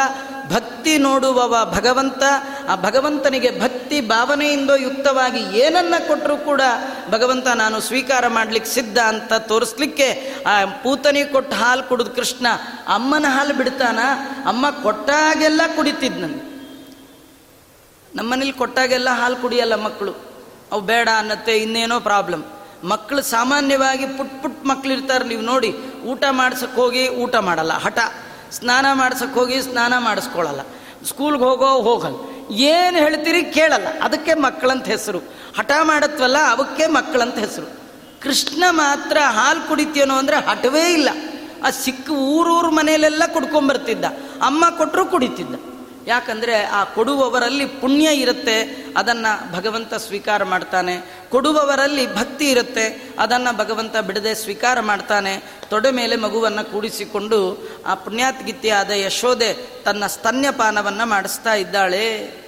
ಭಕ್ತಿ 0.51 0.99
ನೋಡುವವ 0.99 1.73
ಭಗವಂತ, 1.75 2.23
ಆ 2.69 2.77
ಭಗವಂತನಿಗೆ 2.77 3.61
ಭಕ್ತಿ 3.61 4.01
ಭಾವನೆಯಿಂದ 4.01 4.71
ಯುಕ್ತವಾಗಿ 4.71 5.59
ಏನನ್ನ 5.59 5.95
ಕೊಟ್ಟರೂ 6.09 6.37
ಕೂಡ 6.37 6.61
ಭಗವಂತ 7.11 7.47
ನಾನು 7.47 7.81
ಸ್ವೀಕಾರ 7.81 8.29
ಮಾಡ್ಲಿಕ್ಕೆ 8.29 8.71
ಸಿದ್ಧ 8.71 8.99
ಅಂತ 8.99 9.33
ತೋರಿಸ್ಲಿಕ್ಕೆ, 9.33 10.35
ಆ 10.47 10.65
ಪೂತನಿ 10.65 11.25
ಕೊಟ್ಟು 11.25 11.57
ಹಾಲು 11.57 11.83
ಕುಡಿದು 11.83 12.11
ಕೃಷ್ಣ, 12.11 12.47
ಅಮ್ಮನ 12.89 13.27
ಹಾಲು 13.29 13.55
ಬಿಡ್ತಾನ? 13.55 13.99
ಅಮ್ಮ 14.47 14.71
ಕೊಟ್ಟಾಗೆಲ್ಲ 14.71 15.61
ಕುಡಿತಿದ್ 15.77 16.52
ನಮ್ಮನೇಲಿ 18.15 18.53
ಕೊಟ್ಟಾಗೆಲ್ಲ 18.53 19.11
ಹಾಲು 19.21 19.37
ಕುಡಿಯಲ್ಲ 19.37 19.75
ಮಕ್ಕಳು. 19.85 20.13
ಅವು 20.73 20.81
ಬೇಡ 20.91 21.09
ಅನ್ನತ್ತೆ, 21.19 21.55
ಇನ್ನೇನೋ 21.57 21.97
ಪ್ರಾಬ್ಲಮ್ 22.01 22.45
ಮಕ್ಕಳು 22.85 23.23
ಸಾಮಾನ್ಯವಾಗಿ 23.23 24.07
ಪುಟ್ 24.19 24.37
ಪುಟ್ 24.43 24.63
ಮಕ್ಕಳು 24.67 24.93
ಇರ್ತಾರೆ 24.93 25.25
ನೀವು 25.25 25.43
ನೋಡಿ, 25.43 25.71
ಊಟ 26.05 26.25
ಮಾಡ್ಸಕ್ಕೆ 26.31 26.79
ಹೋಗಿ 26.81 27.03
ಊಟ 27.23 27.35
ಮಾಡಲ್ಲ, 27.49 27.73
ಹಠ. 27.79 27.99
ಸ್ನಾನ 28.53 28.87
ಮಾಡ್ಸಕ್ಕೆ 28.93 29.37
ಹೋಗಿ 29.41 29.59
ಸ್ನಾನ 29.63 29.93
ಮಾಡಿಸ್ಕೊಳ್ಳಲ್ಲ 29.99 30.63
ಸ್ಕೂಲ್ಗೆ 31.09 31.45
ಹೋಗೋ 31.45 31.69
ಹೋಗಲ್ಲ. 31.89 32.17
ಏನು 32.73 32.97
ಹೇಳ್ತೀರಿ 32.97 33.43
ಕೇಳಲ್ಲ, 33.59 33.89
ಅದಕ್ಕೆ 34.03 34.35
ಮಕ್ಕಳಂತ 34.47 34.87
ಹೆಸರು. 34.87 35.21
ಹಠ 35.59 35.73
ಮಾಡತ್ವಲ್ಲ 35.83 36.39
ಅವಕ್ಕೆ 36.51 36.87
ಮಕ್ಕಳಂತ 36.87 37.39
ಹೆಸರು. 37.39 37.69
ಕೃಷ್ಣ 38.23 38.65
ಮಾತ್ರ 38.71 39.19
ಹಾಲು 39.37 39.63
ಕುಡಿತೀನೋ 39.69 40.15
ಅಂದರೆ 40.15 40.37
ಹಠವೇ 40.49 40.85
ಇಲ್ಲ. 40.93 41.11
ಆ 41.67 41.71
ಸಿಕ್ಕ 41.71 42.09
ಊರೂರು 42.35 42.71
ಮನೆಯಲ್ಲೆಲ್ಲ 42.71 43.23
ಕುಡ್ಕೊಂಬರ್ತಿದ್ದ. 43.35 44.07
ಅಮ್ಮ 44.43 44.65
ಕೊಟ್ಟರು 44.79 45.05
ಕುಡಿತಿದ್ದ. 45.07 45.55
ಯಾಕಂದರೆ 46.07 46.65
ಆ 46.65 46.85
ಕೊಡುವವರಲ್ಲಿ 46.85 47.67
ಪುಣ್ಯ 47.67 48.11
ಇರುತ್ತೆ, 48.13 48.87
ಅದನ್ನು 48.97 49.53
ಭಗವಂತ 49.53 49.95
ಸ್ವೀಕಾರ 49.95 50.45
ಮಾಡ್ತಾನೆ. 50.45 51.01
ಕೊಡುವವರಲ್ಲಿ 51.31 52.15
ಭಕ್ತಿ 52.15 52.51
ಇರುತ್ತೆ, 52.51 53.15
ಅದನ್ನು 53.19 53.57
ಭಗವಂತ 53.57 53.97
ಬಿಡದೆ 53.97 54.35
ಸ್ವೀಕಾರ 54.35 54.81
ಮಾಡ್ತಾನೆ. 54.81 55.43
ತೊಡೆ 55.71 55.91
ಮೇಲೆ 55.91 56.17
ಮಗುವನ್ನು 56.17 56.73
ಕೂಡಿಸಿಕೊಂಡು 56.73 57.69
ಆ 57.87 57.95
ಪುಣ್ಯಾತ್ಗಿತ್ತಿಯಾದ 57.95 58.91
ಯಶೋದೆ 58.91 59.83
ತನ್ನ 59.83 60.07
ಸ್ತನ್ಯಪಾನವನ್ನು 60.07 61.09
ಮಾಡಿಸ್ತಾ 61.09 61.55
ಇದ್ದಾಳೆ. 61.55 62.43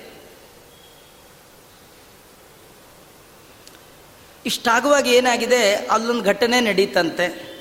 ಇಷ್ಟಾಗುವಾಗ 4.47 5.07
ಏನಾಗಿದೆ? 5.07 5.75
ಅಲ್ಲೊಂದು 5.75 6.23
ಘಟನೆ 6.23 6.61
ನಡೀತಂತೆ. 6.61 7.55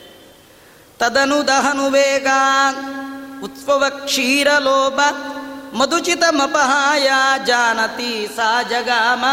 ತದನು 1.00 1.48
ದಹನು 1.48 1.90
ವೇಗ 1.90 2.28
ಉತ್ಸವ 3.44 3.84
ಕ್ಷೀರಲೋಭ 3.90 5.00
ಮಧುಚಿತಮಪಹಾಯ 5.74 7.12
ಜಾನತಿ 7.46 8.28
ಸಾ 8.36 8.64
ಜಗಾಮ. 8.64 9.26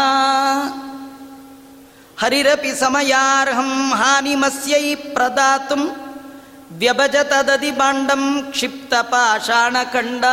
ಹರಿರಪಿ 2.21 2.75
ಸಮಯಾರ್ಹಂ 2.75 3.93
ಹಾನಿಮಸ್ಯೈ 3.93 4.95
ಪ್ರದಾತು 4.95 6.11
ವ್ಯಭಜತದದಿ 6.71 7.71
ಬಾಂಡಂ 7.71 8.47
ಕ್ಷಿಪ್ತ 8.51 8.93
ಪಾಷಾಣಖಂಡ 8.93 10.25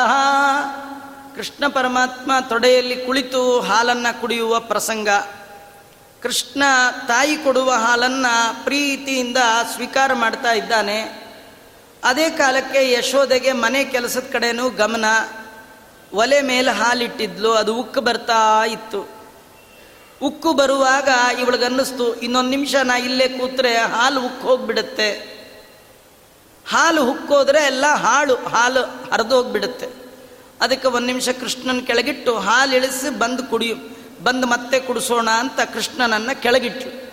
ಕೃಷ್ಣ 1.36 1.66
ಪರಮಾತ್ಮ 1.66 2.32
ತೊಡೆಯಲ್ಲಿ 2.48 2.96
ಕುಳಿತು 3.06 3.60
ಹಾಲನ್ನು 3.60 4.20
ಕುಡಿಯುವ 4.20 4.60
ಪ್ರಸಂಗ. 4.60 5.08
ಕೃಷ್ಣ 6.22 6.62
ತಾಯಿ 7.08 7.36
ಕೊಡುವ 7.36 7.72
ಹಾಲನ್ನು 7.72 8.64
ಪ್ರೀತಿಯಿಂದ 8.64 9.36
ಸ್ವೀಕಾರ 9.74 10.12
ಮಾಡ್ತಾ 10.12 10.52
ಇದ್ದಾನೆ. 10.52 11.28
ಅದೇ 12.04 12.30
ಕಾಲಕ್ಕೆ 12.30 12.92
ಯಶೋದೆಗೆ 12.92 13.52
ಮನೆ 13.52 13.84
ಕೆಲಸದ 13.84 14.24
ಕಡೆನೂ 14.32 14.70
ಗಮನ. 14.70 15.04
ಒಲೆ 16.12 16.40
ಮೇಲೆ 16.40 16.70
ಹಾಲಿಟ್ಟಿದ್ಲು, 16.70 17.52
ಅದು 17.52 17.76
ಉಕ್ಕು 17.76 18.00
ಬರ್ತಾ 18.00 18.64
ಇತ್ತು. 18.64 19.08
ಉಕ್ಕು 20.22 20.52
ಬರುವಾಗ 20.52 21.08
ಇವಳಿಗನ್ನಿಸ್ತು, 21.40 22.14
ಇನ್ನೊಂದು 22.14 22.50
ನಿಮಿಷ 22.50 22.74
ನಾ 22.74 22.96
ಇಲ್ಲೇ 22.96 23.28
ಕೂತ್ರೆ 23.28 23.76
ಹಾಲು 23.76 24.20
ಉಕ್ಕು 24.20 24.48
ಹೋಗ್ಬಿಡುತ್ತೆ. 24.48 25.38
ಹಾಲು 26.66 27.04
ಹುಕ್ಕೋದ್ರೆ 27.04 27.66
ಎಲ್ಲ 27.66 27.86
ಹಾಳು, 27.86 28.34
ಹಾಲು 28.34 29.10
ಹರಿದೋಗ್ಬಿಡುತ್ತೆ 29.12 29.86
ಅದಕ್ಕೆ 30.60 30.88
ಒಂದು 30.88 31.06
ನಿಮಿಷ 31.06 31.28
ಕೃಷ್ಣನ 31.28 31.80
ಕೆಳಗಿಟ್ಟು, 31.86 32.38
ಹಾಲು 32.38 32.76
ಇಳಿಸಿ 32.76 33.18
ಬಂದು 33.18 33.42
ಕುಡಿಯು, 33.42 33.76
ಬಂದು 34.24 34.46
ಮತ್ತೆ 34.46 34.80
ಕುಡಿಸೋಣ 34.80 35.30
ಅಂತ 35.30 35.60
ಕೃಷ್ಣನನ್ನು 35.60 36.42
ಕೆಳಗಿಟ್ಟು 36.42 37.08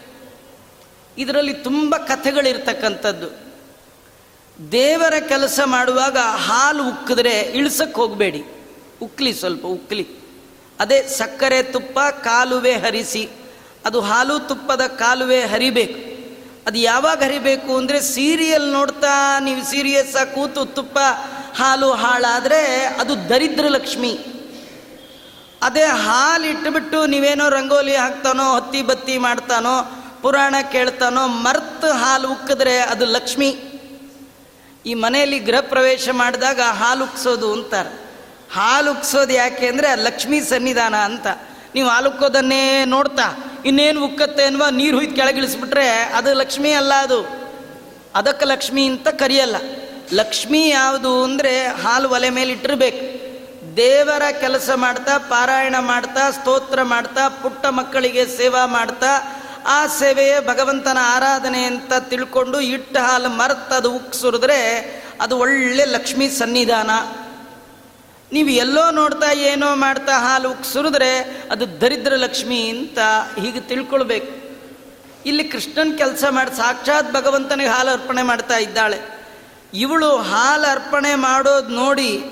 ಇದರಲ್ಲಿ 1.17 1.53
ತುಂಬ 1.53 1.95
ಕಥೆಗಳಿರ್ತಕ್ಕಂಥದ್ದು. 1.97 3.45
ದೇವರ 4.71 5.13
ಕೆಲಸ 5.27 5.59
ಮಾಡುವಾಗ 5.65 6.17
ಹಾಲು 6.17 6.89
ಉಕ್ಕಿದ್ರೆ 6.89 7.39
ಇಳಿಸಕ್ಕೆ 7.39 8.01
ಹೋಗಬೇಡಿ. 8.01 8.54
ಉಕ್ಲಿ 9.01 9.33
ಸ್ವಲ್ಪ 9.33 9.65
ಉಕ್ಲಿ. 9.65 10.07
ಅದೇ 10.79 11.03
ಸಕ್ಕರೆ 11.03 11.63
ತುಪ್ಪ 11.63 11.99
ಕಾಲುವೆ 11.99 12.73
ಹರಿಸಿ, 12.73 13.29
ಅದು 13.85 14.01
ಹಾಲು 14.01 14.39
ತುಪ್ಪದ 14.39 14.81
ಕಾಲುವೆ 14.81 15.41
ಹರಿಬೇಕು. 15.41 16.15
ಅದು 16.67 16.77
ಯಾವಾಗ 16.77 17.23
ಹರಿಬೇಕು 17.23 17.77
ಅಂದರೆ 17.77 18.01
ಸೀರಿಯಲ್ 18.01 18.71
ನೋಡ್ತಾ 18.71 19.39
ನೀವು 19.39 19.63
ಸೀರಿಯಸ್ 19.63 20.35
ಕೂತು 20.35 20.65
ತುಪ್ಪ, 20.65 20.97
ಹಾಲು 21.57 21.91
ಹಾಳಾದರೆ 21.91 22.85
ಅದು 22.85 23.29
ದರಿದ್ರ 23.29 23.65
ಲಕ್ಷ್ಮಿ. 23.67 24.17
ಅದೇ 25.61 25.83
ಹಾಲು 25.83 26.45
ಇಟ್ಟುಬಿಟ್ಟು 26.45 27.05
ನೀವೇನೋ 27.05 27.49
ರಂಗೋಲಿ 27.49 27.95
ಹಾಕ್ತಾನೋ, 27.95 28.55
ಹತ್ತಿ 28.55 28.81
ಬತ್ತಿ 28.81 29.17
ಮಾಡ್ತಾನೋ, 29.17 30.01
ಪುರಾಣ 30.21 30.55
ಕೇಳ್ತಾನೋ, 30.71 31.27
ಮರ್ತು 31.27 31.91
ಹಾಲು 31.91 32.31
ಉಕ್ಕಿದ್ರೆ 32.31 32.77
ಅದು 32.77 33.05
ಲಕ್ಷ್ಮಿ. 33.05 33.55
ಈ 34.85 34.93
ಮನೆಯಲ್ಲಿ 34.93 35.39
ಗೃಹ 35.39 35.59
ಪ್ರವೇಶ 35.59 36.09
ಮಾಡಿದಾಗ 36.11 36.61
ಹಾಲು 36.61 37.03
ಉಕ್ಸೋದು 37.03 37.53
ಅಂತಾರೆ. 37.53 38.04
ಹಾಲು 38.49 38.91
ಉಕ್ಸೋದು 38.91 39.33
ಯಾಕೆ 39.33 39.67
ಅಂದರೆ 39.67 39.89
ಲಕ್ಷ್ಮೀ 40.03 40.39
ಸನ್ನಿಧಾನ 40.39 40.95
ಅಂತ. 40.95 41.27
ನೀವು 41.75 41.87
ಹಾಲು 41.89 42.09
ಉಕ್ಕೋದನ್ನೇ 42.09 42.85
ನೋಡ್ತಾ, 42.85 43.25
ಇನ್ನೇನು 43.65 44.05
ಉಕ್ಕತ್ತೆ 44.05 44.43
ಅನ್ನುವ 44.43 44.65
ನೀರು 44.69 44.97
ಹುಯ್ದು 44.97 45.15
ಕೆಳಗಿಳಿಸ್ಬಿಟ್ರೆ 45.15 45.87
ಅದು 45.89 46.33
ಲಕ್ಷ್ಮಿ 46.33 46.71
ಅಲ್ಲ 46.71 46.93
ಅದು. 46.93 47.19
ಅದಕ್ಕೆ 48.15 48.45
ಲಕ್ಷ್ಮಿ 48.45 48.85
ಅಂತ 48.85 49.07
ಕರೆಯಲ್ಲ. 49.07 49.55
ಲಕ್ಷ್ಮಿ 50.13 50.69
ಯಾವುದು 50.69 51.23
ಅಂದರೆ 51.23 51.67
ಹಾಲು 51.67 52.09
ಒಲೆ 52.09 52.29
ಮೇಲೆ 52.29 52.51
ಇಟ್ಟಿರ್ಬೇಕು. 52.51 53.03
ದೇವರ 53.77 54.23
ಕೆಲಸ 54.39 54.69
ಮಾಡ್ತಾ, 54.75 55.17
ಪಾರಾಯಣ 55.17 55.75
ಮಾಡ್ತಾ, 55.79 56.31
ಸ್ತೋತ್ರ 56.31 56.83
ಮಾಡ್ತಾ, 56.83 57.27
ಪುಟ್ಟ 57.27 57.65
ಮಕ್ಕಳಿಗೆ 57.65 58.25
ಸೇವಾ 58.25 58.65
ಮಾಡ್ತಾ, 58.65 59.11
ಆ 59.67 59.87
ಸೇವೆಯೇ 59.87 60.39
ಭಗವಂತನ 60.39 60.99
ಆರಾಧನೆ 61.01 61.63
ಅಂತ 61.63 61.93
ತಿಳ್ಕೊಂಡು 61.93 62.61
ಇಟ್ಟ 62.61 62.97
ಹಾಲು 62.97 63.29
ಮರ್ತದು 63.29 63.91
ಉಕ್ಸುರಿದ್ರೆ 63.91 64.59
ಅದು 65.21 65.37
ಒಳ್ಳೆ 65.37 65.85
ಲಕ್ಷ್ಮೀ 65.85 66.29
ಸನ್ನಿಧಾನ. 66.29 66.91
ನೀವು 68.33 68.49
ಎಲ್ಲೋ 68.49 68.91
ನೋಡ್ತಾ 68.91 69.31
ಏನೋ 69.31 69.75
ಮಾಡ್ತಾ 69.75 70.13
ಹಾಲು 70.19 70.51
ಉಕ್ಸುರಿದ್ರೆ 70.51 71.19
ಅದು 71.51 71.81
ದರಿದ್ರ 71.81 72.13
ಲಕ್ಷ್ಮಿ 72.15 72.69
ಅಂತ 72.69 72.99
ಹೀಗೆ 73.39 73.59
ತಿಳ್ಕೊಳ್ಬೇಕು. 73.59 74.45
ಇಲ್ಲಿ 75.25 75.43
ಕೃಷ್ಣನ್ 75.43 75.97
ಕೆಲಸ 75.97 76.23
ಮಾಡಿ 76.29 76.57
ಸಾಕ್ಷಾತ್ 76.57 77.13
ಭಗವಂತನಿಗೆ 77.13 77.69
ಹಾಲು 77.69 77.91
ಅರ್ಪಣೆ 77.91 78.21
ಮಾಡ್ತಾ 78.21 78.57
ಇದ್ದಾಳೆ. 78.57 78.99
ಇವಳು 79.73 80.17
ಹಾಲು 80.17 80.71
ಅರ್ಪಣೆ 80.71 81.15
ಮಾಡೋದು 81.15 81.67
ನೋಡಿ 81.67 82.23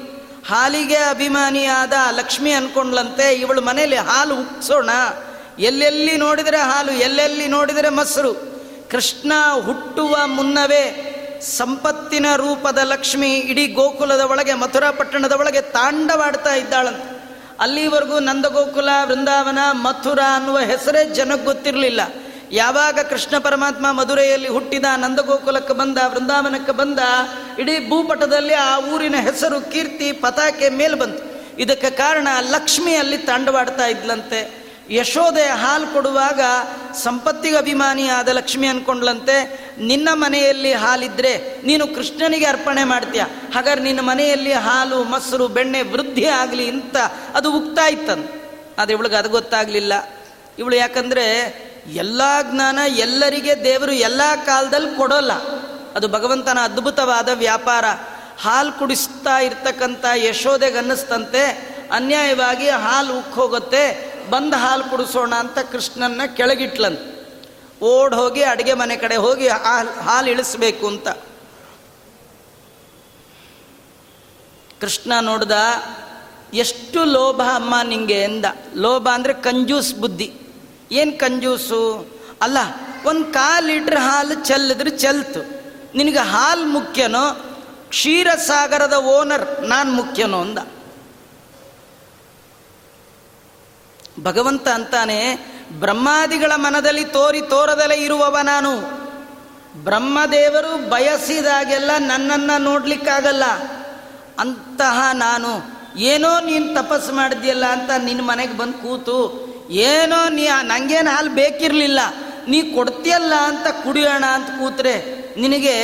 ಹಾಲಿಗೆ 0.47 0.95
ಅಭಿಮಾನಿಯಾದ 0.95 1.93
ಲಕ್ಷ್ಮಿ 2.11 2.51
ಅನ್ಕೊಂಡ್ಲಂತೆ 2.51 3.33
ಇವಳು 3.33 3.61
ಮನೇಲಿ 3.61 3.95
ಹಾಲು 3.95 4.35
ಉಕ್ಸೋಣ 4.35 4.89
ಎಲ್ಲೆಲ್ಲಿ 5.59 6.17
ನೋಡಿದರೆ 6.17 6.57
ಹಾಲು, 6.57 6.91
ಎಲ್ಲೆಲ್ಲಿ 6.91 7.47
ನೋಡಿದರೆ 7.47 7.89
ಮೊಸರು. 7.89 8.33
ಕೃಷ್ಣ 8.91 9.33
ಹುಟ್ಟುವ 9.65 10.17
ಮುನ್ನವೇ 10.25 11.09
ಸಂಪತ್ತಿನ 11.43 12.25
ರೂಪದ 12.35 12.77
ಲಕ್ಷ್ಮಿ 12.77 13.33
ಇಡೀ 13.33 13.67
ಗೋಕುಲದ 13.67 14.19
ಒಳಗೆ, 14.19 14.53
ಮಥುರಾ 14.53 14.91
ಪಟ್ಟಣದ 14.91 15.31
ಒಳಗೆ 15.31 15.61
ತಾಂಡವಾಡ್ತಾ 15.61 16.55
ಇದ್ದಾಳಂತೆ. 16.55 17.23
ಅಲ್ಲಿವರೆಗೂ 17.59 18.19
ನಂದಗೋಕುಲ, 18.19 18.89
ವೃಂದಾವನ, 19.05 19.57
ಮಥುರಾ 19.71 20.35
ಅನ್ನುವ 20.35 20.59
ಹೆಸರೇ 20.59 21.09
ಜನಕ್ಕೆ 21.13 21.45
ಗೊತ್ತಿರಲಿಲ್ಲ. 21.45 22.01
ಯಾವಾಗ 22.51 22.99
ಕೃಷ್ಣ 22.99 23.37
ಪರಮಾತ್ಮ 23.37 23.91
ಮಧುರೆಯಲ್ಲಿ 23.91 24.49
ಹುಟ್ಟಿದ, 24.49 24.85
ನಂದಗೋಕುಲಕ್ಕೆ 24.97 25.73
ಬಂದ, 25.73 25.97
ವೃಂದಾವನಕ್ಕೆ 26.07 26.71
ಬಂದ, 26.71 26.99
ಇಡೀ 27.59 27.89
ಭೂಪಟದಲ್ಲಿ 27.89 28.53
ಆ 28.53 28.79
ಊರಿನ 28.79 29.15
ಹೆಸರು 29.15 29.71
ಕೀರ್ತಿ 29.71 30.11
ಪತಾಕೆ 30.11 30.69
ಮೇಲೆ 30.69 30.95
ಬಂತು. 30.95 31.33
ಇದಕ್ಕೆ 31.57 31.89
ಕಾರಣ 31.89 32.27
ಲಕ್ಷ್ಮಿ 32.49 32.95
ಅಲ್ಲಿ 32.95 33.17
ತಾಂಡವಾಡ್ತಾ 33.17 33.85
ಇದ್ಲಂತೆ. 33.85 34.62
ಯಶೋದೆ 34.89 35.47
ಹಾಲು 35.47 35.93
ಕೊಡುವಾಗ 35.93 36.41
ಸಂಪತ್ತಿಗೆ 36.93 37.57
ಅಭಿಮಾನಿಯಾದ 37.57 38.27
ಲಕ್ಷ್ಮಿ 38.27 38.67
ಅನ್ಕೊಂಡ್ಲಂತೆ 38.67 39.67
ನಿನ್ನ 39.79 40.09
ಮನೆಯಲ್ಲಿ 40.13 40.73
ಹಾಲಿದ್ರೆ 40.73 41.61
ನೀನು 41.65 41.87
ಕೃಷ್ಣನಿಗೆ 41.87 42.45
ಅರ್ಪಣೆ 42.45 42.83
ಮಾಡ್ತೀಯ? 42.83 43.21
ಹಾಗಾದ್ರೆ 43.55 43.83
ನಿನ್ನ 43.83 43.99
ಮನೆಯಲ್ಲಿ 43.99 44.53
ಹಾಲು, 44.53 45.03
ಮೊಸರು, 45.03 45.47
ಬೆಣ್ಣೆ 45.47 45.81
ವೃದ್ಧಿ 45.81 46.25
ಆಗಲಿ 46.25 46.69
ಅಂತ 46.69 46.97
ಅದು 47.35 47.53
ಉಕ್ತಾ 47.53 47.87
ಇತ್ತಂತ. 47.87 48.31
ಅದು 48.77 48.91
ಇವಳಿಗೆ 48.91 49.15
ಅದು 49.15 49.29
ಗೊತ್ತಾಗಲಿಲ್ಲ. 49.29 49.93
ಇವಳು 50.59 50.75
ಯಾಕಂದರೆ 50.75 51.25
ಎಲ್ಲ 51.93 52.21
ಜ್ಞಾನ 52.51 52.79
ಎಲ್ಲರಿಗೆ 52.87 53.63
ದೇವರು 53.63 53.91
ಎಲ್ಲ 53.91 54.21
ಕಾಲದಲ್ಲಿ 54.45 54.97
ಕೊಡೋಲ್ಲ. 54.97 55.33
ಅದು 55.95 56.07
ಭಗವಂತನ 56.07 56.57
ಅದ್ಭುತವಾದ 56.63 57.29
ವ್ಯಾಪಾರ. 57.33 57.85
ಹಾಲು 58.41 58.79
ಕುಡಿಸ್ತಾ 58.79 59.39
ಇರ್ತಕ್ಕಂಥ 59.39 60.05
ಯಶೋದೆಗೆ 60.15 60.77
ಅನ್ನಿಸ್ತಂತೆ, 60.77 61.73
ಅನ್ಯಾಯವಾಗಿ 61.91 62.69
ಹಾಲು 62.69 63.19
ಉಕ್ 63.19 63.33
ಹೋಗುತ್ತೆ 63.33 64.12
ಬಂದು 64.29 64.57
ಹಾಲು 64.57 64.83
ಕುಡಿಸೋಣ 64.83 65.35
ಅಂತ 65.35 65.59
ಕೃಷ್ಣನ್ನ 65.59 66.21
ಕೆಳಗಿಟ್ಲಂತ. 66.35 66.99
ಓಡ್ 67.81 68.15
ಹೋಗಿ 68.15 68.43
ಅಡುಗೆ 68.43 68.73
ಮನೆ 68.73 68.95
ಕಡೆ 68.95 69.15
ಹೋಗಿ 69.15 69.47
ಹಾಲು 69.47 70.01
ಹಾಲು 70.01 70.29
ಇಳಿಸ್ಬೇಕು 70.29 70.87
ಅಂತ. 70.87 71.07
ಕೃಷ್ಣ 74.81 75.13
ನೋಡ್ದ, 75.21 75.51
ಎಷ್ಟು 76.53 77.03
ಲೋಭ 77.03 77.41
ಅಮ್ಮ 77.53 77.75
ನಿಂಗೆ 77.83 78.23
ಎಂದ. 78.23 78.45
ಲೋಭ 78.75 79.09
ಅಂದರೆ 79.13 79.33
ಕಂಜೂಸ್ 79.33 79.95
ಬುದ್ಧಿ. 79.95 80.33
ಏನು 80.91 81.19
ಕಂಜೂಸು? 81.19 82.07
ಅಲ್ಲ, 82.41 82.57
ಒಂದು 83.05 83.25
ಕಾಲು 83.33 83.67
ಲೀಟ್ರ್ 83.67 83.97
ಹಾಲು 83.97 84.45
ಚೆಲ್ಲಿದ್ರೆ 84.45 84.89
ಚೆಲ್ತು. 84.89 85.63
ನಿನಗೆ 85.95 86.17
ಹಾಲು 86.17 86.65
ಮುಖ್ಯನೋ? 86.65 87.25
ಕ್ಷೀರಸಾಗರದ 87.89 88.93
ಓನರ್ 88.93 89.63
ನಾನು 89.63 89.91
ಮುಖ್ಯನೋ 89.91 90.41
ಅಂದ. 90.41 90.59
ಭಗವಂತ 94.19 94.67
ಅಂತಾನೆ 94.67 95.19
ಬ್ರಹ್ಮಾದಿಗಳ 95.79 96.51
ಮನದಲ್ಲಿ 96.55 97.05
ತೋರಿ 97.05 97.41
ತೋರದಲ್ಲೇ 97.41 97.95
ಇರುವವ 97.95 98.37
ನಾನು. 98.43 99.03
ಬ್ರಹ್ಮದೇವರು 99.83 100.89
ಬಯಸಿದಾಗೆಲ್ಲ 100.89 101.91
ನನ್ನನ್ನು 101.97 102.61
ನೋಡ್ಲಿಕ್ಕಾಗಲ್ಲ. 102.61 103.43
ಅಂತಹ 104.39 105.09
ನಾನು. 105.13 105.53
ಏನೋ 105.99 106.39
ನೀನು 106.39 106.67
ತಪಸ್ಸು 106.75 107.13
ಮಾಡಿದ್ಯಲ್ಲ 107.13 107.65
ಅಂತ 107.65 107.91
ನಿನ್ನ 108.03 108.21
ಮನೆಗೆ 108.21 108.57
ಬಂದು 108.57 108.73
ಕೂತು, 108.73 109.17
ಏನೋ 109.69 110.29
ನೀ 110.29 110.47
ನನಗೇನು 110.61 111.09
ಹಾಲು 111.09 111.29
ಬೇಕಿರಲಿಲ್ಲ, 111.29 111.99
ನೀ 112.47 112.61
ಕೊಡ್ತೀಯಲ್ಲ 112.61 113.33
ಅಂತ 113.33 113.67
ಕುಡಿಯೋಣ 113.83 114.25
ಅಂತ 114.25 114.49
ಕೂತ್ರೆ, 114.49 114.95
ನಿನಗೆ 115.37 115.75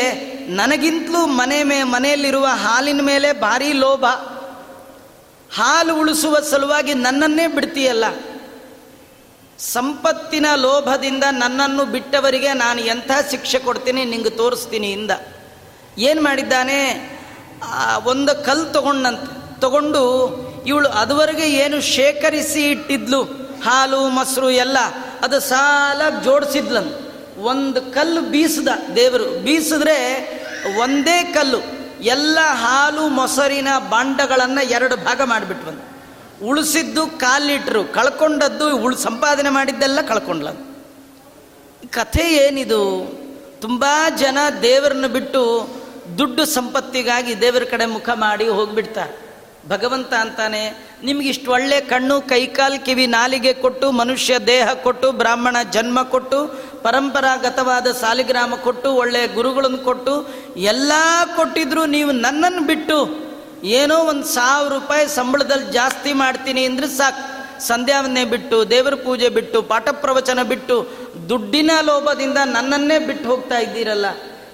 ನನಗಿಂತಲೂ 0.56 1.26
ಮನೆ 1.26 1.64
ಮೇ 1.64 1.84
ಮನೆಯಲ್ಲಿರುವ 1.84 2.46
ಹಾಲಿನ 2.46 3.02
ಮೇಲೆ 3.02 3.34
ಭಾರಿ 3.34 3.74
ಲೋಭ. 3.74 4.06
ಹಾಲು 5.56 6.00
ಉಳಿಸುವ 6.00 6.40
ಸಲುವಾಗಿ 6.40 6.94
ನನ್ನನ್ನೇ 6.94 7.48
ಬಿಡ್ತೀಯಲ್ಲ? 7.48 8.06
ಸಂಪತ್ತಿನ 9.60 10.46
ಲೋಭದಿಂದ 10.56 11.24
ನನ್ನನ್ನು 11.32 11.86
ಬಿಟ್ಟವರಿಗೆ 11.86 12.54
ನಾನು 12.54 12.82
ಎಂಥ 12.82 13.12
ಶಿಕ್ಷೆ 13.32 13.60
ಕೊಡ್ತೀನಿ, 13.60 14.06
ನಿಂಗೆ 14.06 14.30
ತೋರಿಸ್ತೀನಿ 14.30 14.92
ಇಂದ. 14.92 15.12
ಏನು 15.98 16.22
ಮಾಡಿದ್ದಾನೆ? 16.22 16.80
ಒಂದು 18.06 18.46
ಕಲ್ಲು 18.46 18.66
ತಗೊಂಡಂತ, 18.66 19.26
ತಗೊಂಡು 19.60 20.04
ಇವಳು 20.68 20.90
ಅದುವರೆಗೆ 20.90 21.52
ಏನು 21.52 21.82
ಶೇಖರಿಸಿ 21.82 22.72
ಇಟ್ಟಿದ್ಲು, 22.72 23.24
ಹಾಲು, 23.66 24.10
ಮೊಸರು 24.10 24.50
ಎಲ್ಲ, 24.50 24.78
ಅದು 25.22 25.40
ಸಾಲ 25.40 26.02
ಜೋಡಿಸಿದ್ಲಂತ. 26.24 26.94
ಒಂದು 27.40 27.82
ಕಲ್ಲು 27.82 28.22
ಬೀಸದ 28.22 28.68
ದೇವರು. 28.96 29.44
ಬೀಸಿದ್ರೆ 29.44 29.98
ಒಂದೇ 30.80 31.24
ಕಲ್ಲು. 31.24 31.79
ಎಲ್ಲ 32.02 32.40
ಹಾಲು 32.44 33.08
ಮೊಸರಿನ 33.08 33.68
ಬಾಂಡಗಳನ್ನು 33.90 34.70
ಎರಡು 34.70 34.96
ಭಾಗ 34.96 35.22
ಮಾಡಿಬಿಟ್ವಂತ 35.22 35.82
ಉಳಿಸಿದ್ದು 36.44 37.08
ಕಾಲಿಟ್ರು, 37.08 37.84
ಕಳ್ಕೊಂಡದ್ದು 37.84 38.78
ಉಳ್ 38.78 38.98
ಸಂಪಾದನೆ 38.98 39.50
ಮಾಡಿದ್ದೆಲ್ಲ 39.50 40.02
ಕಳ್ಕೊಂಡ್ಲ. 40.02 40.50
ಕಥೆ 41.92 42.36
ಏನಿದು? 42.36 42.82
ತುಂಬ 43.62 43.86
ಜನ 44.18 44.38
ದೇವರನ್ನ 44.62 45.08
ಬಿಟ್ಟು 45.08 45.70
ದುಡ್ಡು 46.18 46.46
ಸಂಪತ್ತಿಗಾಗಿ 46.46 47.42
ದೇವರ 47.42 47.64
ಕಡೆ 47.64 47.86
ಮುಖ 47.86 48.10
ಮಾಡಿ 48.14 48.48
ಹೋಗ್ಬಿಡ್ತಾರೆ 48.48 49.30
ಭಗವಂತ 49.70 50.14
ಅಂತಾನೆ 50.14 50.90
ನಿಮ್ಗೆ 51.04 51.30
ಇಷ್ಟು 51.30 51.52
ಒಳ್ಳೆ 51.52 51.82
ಕಣ್ಣು, 51.82 52.22
ಕೈಕಾಲು 52.22 52.86
ಕಿವಿ, 52.86 53.08
ನಾಲಿಗೆ 53.08 53.54
ಕೊಟ್ಟು, 53.54 53.92
ಮನುಷ್ಯ 53.92 54.40
ದೇಹ 54.40 54.74
ಕೊಟ್ಟು, 54.74 55.12
ಬ್ರಾಹ್ಮಣ 55.12 55.56
ಜನ್ಮ 55.72 56.04
ಕೊಟ್ಟು 56.04 56.69
ಪರಂಪರಾಗತವಾದ 56.84 57.88
ಸಾಲಿಗ್ರಾಮ 57.92 58.56
ಕೊಟ್ಟು 58.56 58.90
ಒಳ್ಳೆಯ 58.94 59.28
ಗುರುಗಳನ್ನು 59.28 59.78
ಕೊಟ್ಟು, 59.78 60.14
ಎಲ್ಲ 60.58 60.92
ಕೊಟ್ಟಿದ್ರು 61.36 61.86
ನೀವು 61.86 62.12
ನನ್ನನ್ನು 62.12 62.62
ಬಿಟ್ಟು 62.68 62.98
ಏನೋ 63.64 63.98
ಒಂದು 63.98 64.26
ಸಾವಿರ 64.28 64.74
ರೂಪಾಯಿ 64.74 65.08
ಸಂಬಳದಲ್ಲಿ 65.08 65.72
ಜಾಸ್ತಿ 65.72 66.14
ಮಾಡ್ತೀನಿ 66.14 66.64
ಅಂದರೆ 66.66 66.88
ಸಾಕು. 66.88 67.24
ಸಂಧ್ಯಾವನ್ನೇ 67.68 68.26
ಬಿಟ್ಟು, 68.26 68.70
ದೇವರ 68.70 68.96
ಪೂಜೆ 68.96 69.30
ಬಿಟ್ಟು, 69.30 69.62
ಪಾಠ 69.62 69.88
ಪ್ರವಚನ 69.92 70.44
ಬಿಟ್ಟು, 70.44 70.76
ದುಡ್ಡಿನ 71.30 71.72
ಲೋಭದಿಂದ 71.82 72.38
ನನ್ನನ್ನೇ 72.46 73.00
ಬಿಟ್ಟು 73.00 73.30
ಹೋಗ್ತಾ 73.30 73.58
ಇದ್ದೀರಲ್ಲ. 73.60 74.06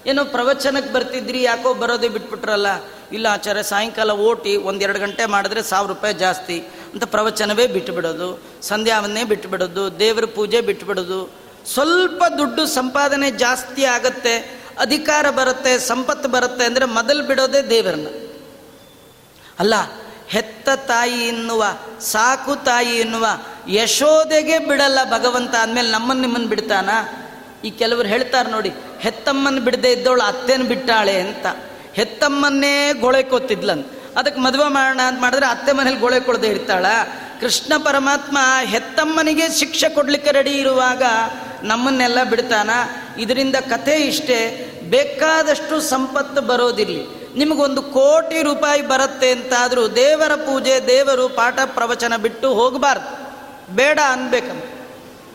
ಏನೋ 0.08 0.26
ಪ್ರವಚನಕ್ಕೆ 0.26 0.94
ಬರ್ತಿದ್ರಿ, 0.94 1.44
ಯಾಕೋ 1.44 1.74
ಬರೋದೇ 1.74 2.10
ಬಿಟ್ಬಿಟ್ರಲ್ಲ. 2.10 2.68
ಇಲ್ಲ 3.12 3.28
ಆಚಾರ್ಯ, 3.32 3.64
ಸಾಯಂಕಾಲ 3.64 4.12
ಓಟಿ 4.12 4.56
ಒಂದೆರಡು 4.56 5.00
ಗಂಟೆ 5.00 5.26
ಮಾಡಿದ್ರೆ 5.26 5.64
ಸಾವಿರ 5.64 5.90
ರೂಪಾಯಿ 5.90 6.14
ಜಾಸ್ತಿ 6.14 6.60
ಅಂತ 6.94 7.04
ಪ್ರವಚನವೇ 7.04 7.68
ಬಿಟ್ಟುಬಿಡೋದು 7.68 8.42
ಸಂಧ್ಯಾವನ್ನೇ 8.62 9.24
ಬಿಟ್ಟುಬಿಡೋದು 9.24 10.00
ದೇವರ 10.00 10.26
ಪೂಜೆ 10.36 10.62
ಬಿಟ್ಟು 10.62 10.86
ಬಿಡೋದು 10.86 11.20
ಸ್ವಲ್ಪ 11.74 12.24
ದುಡ್ಡು 12.38 12.66
ಸಂಪಾದನೆ 12.66 13.32
ಜಾಸ್ತಿ 13.32 13.84
ಆಗತ್ತೆ, 13.86 14.34
ಅಧಿಕಾರ 14.80 15.30
ಬರುತ್ತೆ, 15.30 15.80
ಸಂಪತ್ತು 15.80 16.30
ಬರುತ್ತೆ 16.30 16.66
ಅಂದರೆ 16.66 16.86
ಮೊದಲು 16.86 17.24
ಬಿಡೋದೇ 17.24 17.62
ದೇವರನ್ನ. 17.62 18.08
ಅಲ್ಲ, 19.60 19.74
ಹೆತ್ತ 20.28 20.70
ತಾಯಿ 20.70 21.28
ಎನ್ನುವ, 21.28 21.64
ಸಾಕು 22.02 22.56
ತಾಯಿ 22.56 22.96
ಎನ್ನುವ 22.98 23.26
ಯಶೋದೆಗೆ 23.68 24.60
ಬಿಡಲ್ಲ 24.60 25.00
ಭಗವಂತ 25.12 25.56
ಅಂದಮೇಲೆ 25.56 25.92
ನಮ್ಮನ್ನು 25.92 26.22
ನಿಮ್ಮನ್ನು 26.22 26.48
ಬಿಡ್ತಾನ? 26.48 26.90
ಈ 27.66 27.70
ಕೆಲವರು 27.70 28.08
ಹೇಳ್ತಾರೆ 28.08 28.52
ನೋಡಿ, 28.52 28.72
ಹೆತ್ತಮ್ಮನ 29.00 29.60
ಬಿಡದೆ 29.60 29.92
ಇದ್ದವಳು 29.92 30.22
ಅತ್ತೆನ 30.22 30.64
ಬಿಟ್ಟಾಳೆ 30.64 31.20
ಅಂತ. 31.20 31.46
ಹೆತ್ತಮ್ಮನ್ನೇ 31.94 32.94
ಗೋಳೆ 32.94 33.24
ಅದಕ್ಕೆ 34.18 34.42
ಮದುವೆ 34.42 34.70
ಮಾಡೋಣ 34.70 35.02
ಅಂತ 35.02 35.22
ಮಾಡಿದ್ರೆ 35.22 35.46
ಅತ್ತೆ 35.46 35.72
ಮನೇಲಿ 35.72 35.98
ಗೋಳೆ 35.98 36.20
ಕೊಡದೆ 36.20 36.48
ಇರ್ತಾಳ. 36.48 36.86
ಕೃಷ್ಣ 37.42 37.74
ಪರಮಾತ್ಮ 37.78 38.38
ಹೆತ್ತಮ್ಮನಿಗೆ 38.66 39.60
ಶಿಕ್ಷೆ 39.60 39.90
ಕೊಡ್ಲಿಕ್ಕೆ 39.90 40.32
ರೆಡಿ 40.32 40.52
ಇರುವಾಗ 40.52 41.04
ನಮ್ಮನ್ನೆಲ್ಲ 41.64 42.24
ಬಿಡ್ತಾನ. 42.24 42.70
ಇದರಿಂದ 43.18 43.56
ಕಥೆ 43.56 43.92
ಇಷ್ಟೇ, 43.92 44.72
ಬೇಕಾದಷ್ಟು 44.90 45.82
ಸಂಪತ್ತು 45.82 46.42
ಬರೋದಿರಲಿ. 46.42 47.34
ನಿಮಗೊಂದು 47.38 47.82
ಕೋಟಿ 47.82 48.42
ರೂಪಾಯಿ 48.42 48.88
ಬರುತ್ತೆ 48.88 49.32
ಅಂತಾದರೂ 49.32 49.88
ದೇವರ 49.88 50.36
ಪೂಜೆ, 50.36 50.88
ದೇವರು 50.88 51.30
ಪಾಠ 51.30 51.60
ಪ್ರವಚನ 51.66 52.16
ಬಿಟ್ಟು 52.16 52.54
ಹೋಗಬಾರ್ದು. 52.54 53.26
ಬೇಡ 53.76 54.00
ಅನ್ಬೇಕಂತ. 54.10 54.64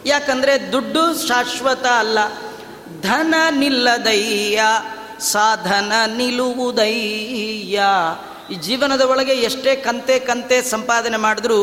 ಯಾಕಂದರೆ 0.07 0.73
ದುಡ್ಡು 0.73 1.29
ಶಾಶ್ವತ 1.29 1.87
ಅಲ್ಲ. 1.87 2.19
ಧನ 3.03 3.35
ನಿಲ್ಲದಯ್ಯ, 3.51 4.61
ಸಾಧನ 5.21 5.93
ನಿಲುವುದಯ್ಯ 6.17 7.81
ಈ 8.51 8.55
ಜೀವನದ 8.55 9.01
ಒಳಗೆ 9.01 9.33
ಎಷ್ಟೇ 9.33 9.77
ಕಂತೆ 9.77 10.19
ಕಂತೆ 10.19 10.63
ಸಂಪಾದನೆ 10.63 11.17
ಮಾಡಿದ್ರು 11.17 11.59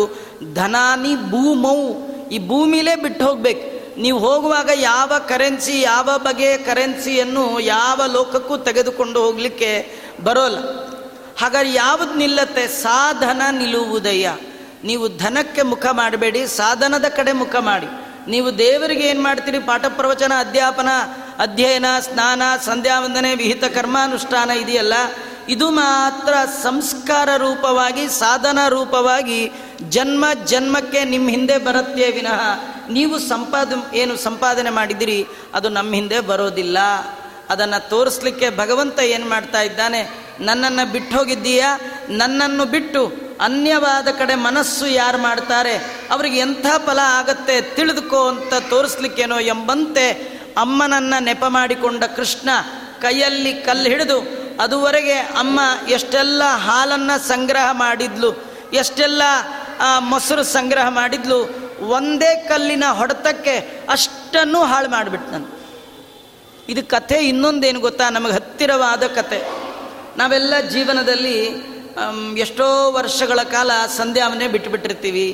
ಧನಾನಿ 0.54 1.16
ಭೂಮೌ, 1.16 2.08
ಈ 2.30 2.48
ಭೂಮಿಲೇ 2.48 2.96
ಬಿಟ್ಟು 2.96 3.26
ಹೋಗ್ಬೇಕು. 3.26 3.78
ನೀವು 4.02 4.20
ಹೋಗುವಾಗ 4.20 4.70
ಯಾವ 4.76 5.12
ಕರೆನ್ಸಿ, 5.28 5.82
ಯಾವ 5.82 6.10
ಬಗೆಯ 6.18 6.58
ಕರೆನ್ಸಿಯನ್ನು 6.58 7.60
ಯಾವ 7.60 8.02
ಲೋಕಕ್ಕೂ 8.14 8.58
ತೆಗೆದುಕೊಂಡು 8.58 9.20
ಹೋಗಲಿಕ್ಕೆ 9.20 9.72
ಬರೋಲ್ಲ. 10.24 10.58
ಹಾಗಾದ್ರೆ 11.42 11.74
ಯಾವುದು 11.74 12.14
ನಿಲ್ಲತ್ತೆ? 12.14 12.68
ಸಾಧನ 12.68 13.42
ನಿಲ್ಲುವುದಯ್ಯ. 13.52 14.36
ನೀವು 14.84 15.18
ಧನಕ್ಕೆ 15.18 15.62
ಮುಖ 15.62 15.86
ಮಾಡಬೇಡಿ, 15.92 16.48
ಸಾಧನದ 16.48 17.06
ಕಡೆ 17.06 17.32
ಮುಖ 17.32 17.56
ಮಾಡಿ. 17.56 17.88
ನೀವು 18.32 18.58
ದೇವರಿಗೆ 18.58 19.08
ಏನು 19.08 19.24
ಮಾಡ್ತೀರಿ? 19.24 19.60
ಪಾಠ 19.60 19.86
ಪ್ರವಚನ, 19.86 20.32
ಅಧ್ಯಾಪನ, 20.40 20.88
ಅಧ್ಯಯನ, 21.40 21.86
ಸ್ನಾನ, 22.00 22.42
ಸಂಧ್ಯಾವಂದನೆ, 22.66 23.36
ವಿಹಿತ 23.36 23.64
ಕರ್ಮಾನುಷ್ಠಾನ 23.64 24.50
ಇದೆಯಲ್ಲ? 24.50 24.94
ಇದು 25.50 25.70
ಮಾತ್ರ 25.70 26.34
ಸಂಸ್ಕಾರ 26.64 27.30
ರೂಪವಾಗಿ, 27.38 28.08
ಸಾಧನ 28.08 28.60
ರೂಪವಾಗಿ 28.68 29.52
ಜನ್ಮ 29.90 30.26
ಜನ್ಮಕ್ಕೆ 30.46 31.04
ನಿಮ್ಮ 31.04 31.30
ಹಿಂದೆ 31.30 31.58
ಬರುತ್ತೆ 31.58 32.12
ವಿನಃ 32.12 32.42
ನೀವು 32.90 33.20
ಸಂಪಾದ, 33.20 33.74
ಏನು 33.94 34.18
ಸಂಪಾದನೆ 34.18 34.70
ಮಾಡಿದಿರಿ 34.70 35.28
ಅದು 35.54 35.70
ನಮ್ಮ 35.70 35.94
ಹಿಂದೆ 35.94 36.20
ಬರೋದಿಲ್ಲ. 36.20 36.78
ಅದನ್ನು 37.50 37.90
ತೋರಿಸ್ಲಿಕ್ಕೆ 37.90 38.58
ಭಗವಂತ 38.58 39.00
ಏನು 39.00 39.30
ಮಾಡ್ತಾ 39.30 39.62
ಇದ್ದಾನೆ, 39.62 40.02
ನನ್ನನ್ನು 40.40 40.92
ಬಿಟ್ಟು 40.92 41.18
ಹೋಗಿದ್ದೀಯಾ? 41.18 41.80
ನನ್ನನ್ನು 42.10 42.66
ಬಿಟ್ಟು 42.66 43.12
ಅನ್ಯವಾದ 43.42 44.08
ಕಡೆ 44.08 44.36
ಮನಸ್ಸು 44.36 44.88
ಯಾರು 44.88 45.18
ಮಾಡ್ತಾರೆ? 45.18 45.76
ಅವ್ರಿಗೆ 46.12 46.40
ಎಂಥ 46.40 46.66
ಫಲ 46.86 47.00
ಆಗತ್ತೆ? 47.04 47.62
ತಿಳಿದುಕೋ 47.62 48.28
ಅಂತ 48.28 48.54
ತೋರಿಸ್ಲಿಕ್ಕೇನೋ 48.70 49.40
ಎಂಬಂತೆ 49.40 50.38
ಅಮ್ಮನನ್ನು 50.58 51.24
ನೆಪ 51.24 51.46
ಮಾಡಿಕೊಂಡ 51.48 52.04
ಕೃಷ್ಣ 52.04 52.50
ಕೈಯಲ್ಲಿ 53.02 53.54
ಕಲ್ಲು 53.54 53.90
ಹಿಡಿದು 53.90 54.47
ಅದುವರೆಗೆ 54.64 55.18
ಅಮ್ಮ 55.42 55.60
ಎಷ್ಟೆಲ್ಲ 55.98 56.44
ಹಾಲನ್ನು 56.68 57.16
ಸಂಗ್ರಹ 57.28 57.68
ಮಾಡಿದ್ಲು, 57.84 58.30
ಎಷ್ಟೆಲ್ಲ 58.82 59.22
ಮೊಸರು 60.12 60.44
ಸಂಗ್ರಹ 60.58 60.88
ಮಾಡಿದ್ಲು, 61.00 61.40
ಒಂದೇ 61.96 62.32
ಕಲ್ಲಿನ 62.50 62.86
ಹೊಡೆತಕ್ಕೆ 63.00 63.56
ಅಷ್ಟನ್ನು 63.96 64.60
ಹಾಳು 64.72 64.90
ಮಾಡಿಬಿಟ್ಟು 64.96 65.30
ನಾನು. 65.32 65.48
ಇದು 66.72 66.82
ಕಥೆ 66.94 67.18
ಇನ್ನೊಂದೇನು 67.32 67.80
ಗೊತ್ತಾ? 67.88 68.06
ನಮಗೆ 68.16 68.34
ಹತ್ತಿರವಾದ 68.38 69.04
ಕತೆ 69.18 69.40
ನಾವೆಲ್ಲ 70.18 70.54
ಜೀವನದಲ್ಲಿ 70.74 71.38
ಎಷ್ಟೋ 72.46 72.66
ವರ್ಷಗಳ 72.98 73.40
ಕಾಲ 73.56 73.72
ಸಂಧ್ಯಾವನೆ 73.98 74.48
ಬಿಟ್ಟುಬಿಟ್ಟಿರ್ತೀವಿ 74.56 75.28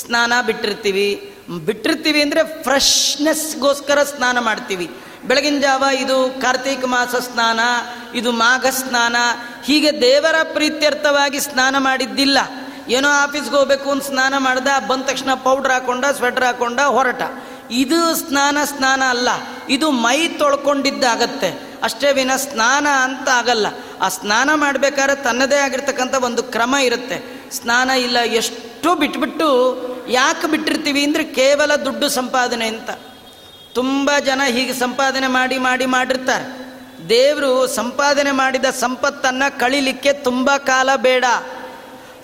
ಸ್ನಾನ 0.00 0.32
ಬಿಟ್ಟಿರ್ತೀವಿ. 0.48 1.08
ಬಿಟ್ಟಿರ್ತೀವಿ 1.66 2.20
ಅಂದರೆ 2.24 2.42
ಫ್ರೆಶ್ನೆಸ್ಗೋಸ್ಕರ 2.64 3.98
ಸ್ನಾನ 4.12 4.38
ಮಾಡ್ತೀವಿ. 4.48 4.86
ಬೆಳಗಿನ 5.24 5.58
ಜಾವ 5.60 5.84
ಇದು 5.98 6.40
ಕಾರ್ತೀಕ 6.40 6.84
ಮಾಸ 6.84 7.14
ಸ್ನಾನ, 7.14 7.60
ಇದು 8.14 8.32
ಮಾಘ 8.32 8.66
ಸ್ನಾನ. 8.66 9.16
ಹೀಗೆ 9.64 10.00
ದೇವರ 10.00 10.34
ಪ್ರೀತ್ಯರ್ಥವಾಗಿ 10.52 11.40
ಸ್ನಾನ 11.40 11.78
ಮಾಡಿದ್ದಿಲ್ಲ. 11.78 12.38
ಏನೋ 12.88 13.08
ಆಫೀಸ್ಗೆ 13.08 13.56
ಹೋಗ್ಬೇಕು 13.56 13.90
ಅಂತ 13.90 14.04
ಸ್ನಾನ 14.06 14.34
ಮಾಡ್ದ, 14.38 14.66
ಬಂದ 14.88 15.02
ತಕ್ಷಣ 15.02 15.34
ಪೌಡ್ರ್ 15.34 15.72
ಹಾಕೊಂಡ, 15.72 16.04
ಸ್ವೆಟರ್ 16.16 16.44
ಹಾಕೊಂಡ, 16.44 16.80
ಹೊರಟ. 16.80 17.22
ಇದು 17.70 18.14
ಸ್ನಾನ 18.14 18.58
ಸ್ನಾನ 18.64 19.02
ಅಲ್ಲ. 19.08 19.28
ಇದು 19.68 19.90
ಮೈ 19.90 20.28
ತೊಳ್ಕೊಂಡಿದ್ದಾಗತ್ತೆ. 20.28 21.72
ಅಷ್ಟೇ 21.82 22.12
ವಿನ 22.12 22.36
ಸ್ನಾನ 22.36 22.86
ಅಂತ 23.02 23.28
ಆಗಲ್ಲ. 23.28 23.66
ಆ 24.00 24.08
ಸ್ನಾನ 24.08 24.50
ಮಾಡಬೇಕಾದ್ರೆ 24.54 25.24
ತನ್ನದೇ 25.24 25.56
ಆಗಿರ್ತಕ್ಕಂಥ 25.56 26.14
ಒಂದು 26.14 26.42
ಕ್ರಮ 26.42 26.74
ಇರುತ್ತೆ. 26.82 27.50
ಸ್ನಾನ 27.50 27.90
ಇಲ್ಲ, 27.90 28.18
ಎಷ್ಟು 28.20 28.94
ಬಿಟ್ಬಿಟ್ಟು 28.94 29.48
ಯಾಕೆ 30.08 30.50
ಬಿಟ್ಟಿರ್ತೀವಿ 30.50 31.04
ಅಂದರೆ 31.04 31.24
ಕೇವಲ 31.24 31.76
ದುಡ್ಡು 31.76 32.08
ಸಂಪಾದನೆ 32.08 32.66
ಅಂತ. 32.66 32.90
ತುಂಬ 33.74 34.10
ಜನ 34.24 34.42
ಹೀಗೆ 34.46 34.74
ಸಂಪಾದನೆ 34.74 35.26
ಮಾಡಿ 35.26 35.58
ಮಾಡಿ 35.58 35.86
ಮಾಡಿರ್ತಾರೆ. 35.86 36.72
ದೇವರು 37.08 37.66
ಸಂಪಾದನೆ 37.66 38.30
ಮಾಡಿದ 38.30 38.64
ಸಂಪತ್ತನ್ನು 38.64 39.60
ಕಳಿಲಿಕ್ಕೆ 39.60 40.12
ತುಂಬ 40.12 40.56
ಕಾಲ 40.56 40.90
ಬೇಡ. 40.96 41.24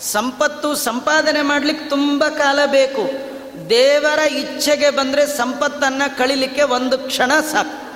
ಸಂಪತ್ತು 0.01 0.75
ಸಂಪಾದನೆ 0.75 1.43
ಮಾಡಲಿಕ್ಕೆ 1.43 1.89
ತುಂಬ 1.89 2.25
ಕಾಲ 2.25 2.59
ಬೇಕು. 2.67 3.29
ದೇವರ 3.71 4.19
ಇಚ್ಛೆಗೆ 4.19 4.91
ಬಂದರೆ 4.91 5.27
ಸಂಪತ್ತನ್ನು 5.27 6.19
ಕಳಿಲಿಕ್ಕೆ 6.19 6.63
ಒಂದು 6.63 6.99
ಕ್ಷಣ 6.99 7.33
ಸಾಕು. 7.53 7.89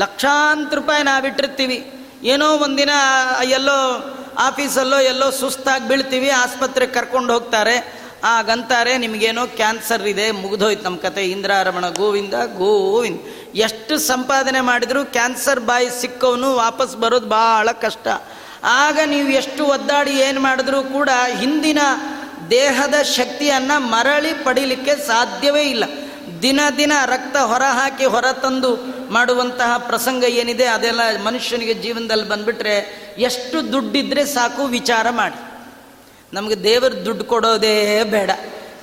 ಲಕ್ಷಾಂತರ 0.00 0.76
ರೂಪಾಯಿ 0.76 1.02
ನಾವಿಟ್ಟಿರ್ತೀವಿ. 1.02 2.06
ಏನೋ 2.22 2.50
ಒಂದಿನ 2.50 2.90
ಎಲ್ಲೋ 3.42 3.78
ಆಫೀಸಲ್ಲೋ 4.38 4.98
ಎಲ್ಲೋ 4.98 5.30
ಸುಸ್ತಾಗಿ 5.30 5.88
ಬೀಳ್ತೀವಿ, 5.88 6.28
ಆಸ್ಪತ್ರೆಗೆ 6.28 6.92
ಕರ್ಕೊಂಡು 6.92 7.32
ಹೋಗ್ತಾರೆ. 7.32 7.99
ಆಗಂತಾರೆ 8.24 8.98
ನಿಮಗೇನೋ 8.98 9.46
ಕ್ಯಾನ್ಸರ್ 9.46 10.02
ಇದೆ, 10.02 10.30
ಮುಗಿದೋಯ್ತು 10.30 10.84
ನಮ್ಮ 10.84 10.98
ಕತೆ. 10.98 11.24
ಇಂದ್ರಾರಮಣ, 11.24 11.88
ಗೋವಿಂದ 11.88 12.34
ಗೋವಿಂದ. 12.34 13.20
ಎಷ್ಟು 13.54 13.98
ಸಂಪಾದನೆ 13.98 14.60
ಮಾಡಿದರೂ 14.60 15.04
ಕ್ಯಾನ್ಸರ್ 15.04 15.60
ಬಾಯಿ 15.60 16.00
ಸಿಕ್ಕವನು 16.00 16.54
ವಾಪಸ್ 16.56 16.96
ಬರೋದು 16.96 17.26
ಭಾಳ 17.26 17.72
ಕಷ್ಟ. 17.72 18.08
ಆಗ 18.64 18.98
ನೀವು 19.06 19.28
ಎಷ್ಟು 19.28 19.66
ಒದ್ದಾಡಿ 19.66 20.10
ಏನು 20.10 20.40
ಮಾಡಿದ್ರೂ 20.40 20.82
ಕೂಡ 20.82 21.08
ಹಿಂದಿನ 21.38 21.78
ದೇಹದ 22.50 23.02
ಶಕ್ತಿಯನ್ನು 23.02 23.80
ಮರಳಿ 23.80 24.32
ಪಡೀಲಿಕ್ಕೆ 24.32 24.96
ಸಾಧ್ಯವೇ 25.06 25.62
ಇಲ್ಲ. 25.62 25.84
ದಿನ 26.42 26.60
ದಿನ 26.76 26.92
ರಕ್ತ 27.06 27.36
ಹೊರ 27.36 27.62
ಹಾಕಿ 27.62 28.04
ಹೊರ 28.04 28.32
ತಂದು 28.32 28.76
ಮಾಡುವಂತಹ 29.10 29.78
ಪ್ರಸಂಗ 29.78 30.24
ಏನಿದೆ 30.24 30.66
ಅದೆಲ್ಲ 30.66 31.22
ಮನುಷ್ಯನಿಗೆ 31.24 31.74
ಜೀವನದಲ್ಲಿ 31.74 32.28
ಬಂದುಬಿಟ್ರೆ 32.28 33.00
ಎಷ್ಟು 33.18 33.72
ದುಡ್ಡಿದ್ರೆ 33.72 34.24
ಸಾಕು 34.24 34.64
ವಿಚಾರ 34.64 35.10
ಮಾಡಿ. 35.10 35.49
ನಮಗೆ 36.32 36.64
ದೇವರು 36.64 37.04
ದುಡ್ಡು 37.04 37.24
ಕೊಡೋದೇ 37.24 38.04
ಬೇಡ. 38.04 38.30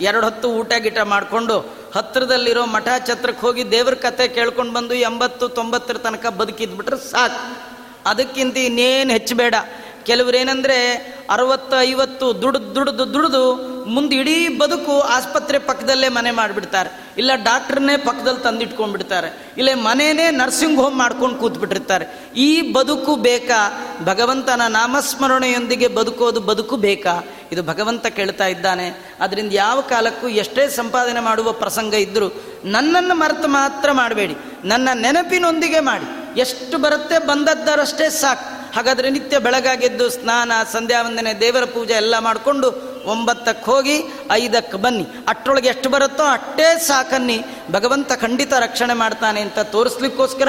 ಎರಡು 0.01 0.23
ಹೊತ್ತು 0.23 0.49
ಊಟ 0.49 0.73
ಗೀಟ 0.79 0.99
ಮಾಡಿಕೊಂಡು 0.99 1.59
ಹತ್ತಿರದಲ್ಲಿರೋ 1.95 2.65
ಮಠ 2.65 2.87
ಛತ್ರಕ್ಕೆ 3.07 3.41
ಹೋಗಿ 3.41 3.71
ದೇವ್ರ 3.71 3.93
ಕತೆ 3.93 4.27
ಕೇಳ್ಕೊಂಡು 4.27 4.73
ಬಂದು 4.73 4.93
ಎಂಬತ್ತು, 4.93 5.49
ತೊಂಬತ್ತರ 5.49 5.97
ತನಕ 5.97 6.25
ಬದುಕಿದ್ಬಿಟ್ರೆ 6.25 7.11
ಸಾಕು. 7.11 7.57
ಅದಕ್ಕಿಂತ 8.05 8.57
ಇನ್ನೇನು 8.57 9.11
ಹೆಚ್ಚು 9.11 9.35
ಬೇಡ. 9.35 9.55
ಕೆಲವರೇನೆಂದರೆ 10.03 10.95
ಅರವತ್ತು, 11.29 11.81
ಐವತ್ತು 11.81 12.41
ದುಡ್ದು 12.41 12.75
ದುಡ್ದು 12.75 13.13
ದುಡ್ದು 13.13 13.55
ಮುಂದೆ 13.85 14.15
ಇಡೀ 14.15 14.47
ಬದುಕು 14.47 14.99
ಆಸ್ಪತ್ರೆ 14.99 15.59
ಪಕ್ಕದಲ್ಲೇ 15.59 16.09
ಮನೆ 16.09 16.31
ಮಾಡಿಬಿಡ್ತಾರೆ. 16.31 17.01
ಇಲ್ಲ 17.17 17.31
ಡಾಕ್ಟ್ರನ್ನೇ 17.35 17.97
ಪಕ್ಕದಲ್ಲಿ 17.97 18.39
ತಂದಿಟ್ಕೊಂಡ್ಬಿಡ್ತಾರೆ. 18.39 19.53
ಇಲ್ಲ 19.57 19.69
ಮನೆಯೇ 19.73 20.31
ನರ್ಸಿಂಗ್ 20.31 20.79
ಹೋಮ್ 20.79 20.97
ಮಾಡ್ಕೊಂಡು 20.97 21.35
ಕೂತ್ಬಿಟ್ಟಿರ್ತಾರೆ. 21.35 22.31
ಈ 22.35 22.71
ಬದುಕು 22.71 23.15
ಬೇಕಾ? 23.15 23.87
ಭಗವಂತನ 24.03 24.61
ನಾಮಸ್ಮರಣೆಯೊಂದಿಗೆ 24.67 25.87
ಬದುಕೋದು 25.87 26.39
ಬದುಕು 26.39 26.77
ಬೇಕಾ? 26.77 27.23
ಇದು 27.51 27.63
ಭಗವಂತ 27.63 28.07
ಕೇಳ್ತಾ 28.07 28.47
ಇದ್ದಾನೆ. 28.47 29.15
ಅದರಿಂದ 29.19 29.51
ಯಾವ 29.53 29.81
ಕಾಲಕ್ಕೂ 29.81 30.27
ಎಷ್ಟೇ 30.27 30.69
ಸಂಪಾದನೆ 30.69 31.19
ಮಾಡುವ 31.19 31.51
ಪ್ರಸಂಗ 31.51 31.93
ಇದ್ದರೂ 31.93 32.43
ನನ್ನನ್ನು 32.65 33.15
ಮರೆತು 33.15 33.47
ಮಾತ್ರ 33.47 33.91
ಮಾಡಬೇಡಿ. 33.91 34.37
ನನ್ನ 34.65 34.89
ನೆನಪಿನೊಂದಿಗೆ 34.93 35.79
ಮಾಡಿ. 35.79 36.39
ಎಷ್ಟು 36.39 36.77
ಬರುತ್ತೆ 36.77 37.19
ಬಂದದ್ದರಷ್ಟೇ 37.19 38.09
ಸಾಕು. 38.09 38.75
ಹಾಗಾದರೆ 38.75 39.09
ನಿತ್ಯ 39.09 39.39
ಬೆಳಗಾಗೆದ್ದು 39.39 40.09
ಸ್ನಾನ, 40.09 40.51
ಸಂಧ್ಯಾ 40.71 41.01
ವಂದನೆ, 41.01 41.39
ದೇವರ 41.39 41.65
ಪೂಜೆ 41.65 41.93
ಎಲ್ಲ 41.93 42.19
ಮಾಡಿಕೊಂಡು 42.19 42.97
ಒಂಬತ್ತಕ್ಕೆ 43.05 43.65
ಹೋಗಿ 43.65 44.03
ಐದಕ್ಕೆ 44.31 44.77
ಬನ್ನಿ. 44.77 45.07
ಅಷ್ಟರೊಳಗೆ 45.27 45.67
ಎಷ್ಟು 45.67 45.89
ಬರುತ್ತೋ 45.89 46.23
ಅಷ್ಟೇ 46.23 46.79
ಸಾಕನ್ನಿ. 46.79 47.45
ಭಗವಂತ 47.71 48.13
ಖಂಡಿತ 48.13 48.53
ರಕ್ಷಣೆ 48.53 48.93
ಮಾಡ್ತಾನೆ 48.93 49.41
ಅಂತ 49.41 49.59
ತೋರಿಸ್ಲಿಕ್ಕೋಸ್ಕರ 49.59 50.47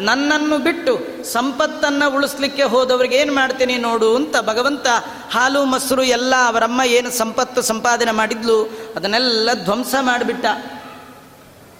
ನನ್ನನ್ನು 0.00 0.58
ಬಿಟ್ಟು 0.58 1.24
ಸಂಪತ್ತನ್ನು 1.24 2.14
ಉಳಿಸ್ಲಿಕ್ಕೆ 2.14 2.62
ಹೋದವ್ರಿಗೆ 2.62 3.16
ಏನು 3.16 3.34
ಮಾಡ್ತೀನಿ 3.34 3.76
ನೋಡು 3.76 4.16
ಅಂತ 4.16 4.36
ಭಗವಂತ 4.36 4.86
ಹಾಲು 5.30 5.64
ಮೊಸರು 5.64 6.02
ಎಲ್ಲ 6.02 6.34
ಅವರಮ್ಮ 6.46 6.82
ಏನು 6.82 7.10
ಸಂಪತ್ತು 7.10 7.62
ಸಂಪಾದನೆ 7.62 8.10
ಮಾಡಿದ್ಲು, 8.10 8.62
ಅದನ್ನೆಲ್ಲ 8.96 9.50
ಧ್ವಂಸ 9.64 9.94
ಮಾಡಿಬಿಟ್ಟ. 10.00 10.46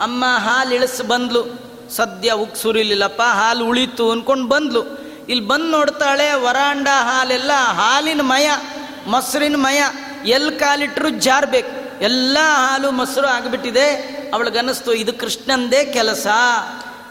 ಅಮ್ಮ 0.00 0.24
ಹಾಲು 0.38 0.74
ಇಳಿಸಿ 0.74 1.08
ಬಂದ್ಲು. 1.08 1.42
ಸದ್ಯ 1.96 2.32
ಉಕ್ಸುರಿಲಿಲ್ಲಪ್ಪ 2.32 3.22
ಹಾಲು 3.22 3.66
ಉಳಿತು 3.66 4.10
ಅಂದ್ಕೊಂಡು 4.10 4.48
ಬಂದ್ಲು. 4.48 4.82
ಇಲ್ಲಿ 5.28 5.46
ಬಂದು 5.46 5.70
ನೋಡ್ತಾಳೆ, 5.70 6.32
ವರಾಂಡ 6.32 6.88
ಹಾಲೆಲ್ಲ 6.88 7.52
ಹಾಲಿನ 7.52 8.20
ಮಯ, 8.20 8.50
ಮೊಸರಿನ 9.06 9.56
ಮಯ 9.56 9.82
ಎಲ್ಲಿ 10.24 10.58
ಕಾಲಿಟ್ರು 10.58 11.08
ಜಾರ್ಬೇಕು. 11.08 12.02
ಎಲ್ಲ 12.04 12.38
ಹಾಲು 12.40 12.90
ಮೊಸರು 12.90 13.26
ಆಗಿಬಿಟ್ಟಿದೆ, 13.26 13.90
ಅವಳಿಗನ್ನಿಸ್ತು, 14.34 14.92
ಇದು 14.92 15.12
ಕೃಷ್ಣಂದೇ 15.12 15.84
ಕೆಲಸ. 15.84 16.26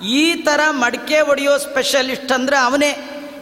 ಈ 0.02 0.34
ಥರ 0.34 0.60
ಮಡಿಕೆ 0.70 1.20
ಹೊಡೆಯೋ 1.20 1.58
ಸ್ಪೆಷಲಿಸ್ಟ್ 1.58 2.32
ಅಂದರೆ 2.32 2.58
ಅವನೇ. 2.58 2.98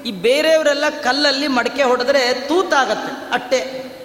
ಈ 0.06 0.12
ಬೇರೆಯವರೆಲ್ಲ 0.12 0.84
ಕಲ್ಲಲ್ಲಿ 1.04 1.48
ಮಡಿಕೆ 1.48 1.84
ಹೊಡೆದ್ರೆ 1.84 2.34
ತೂತಾಗತ್ತೆ, 2.48 3.34
ಅಟ್ಟೆ. 3.34 3.96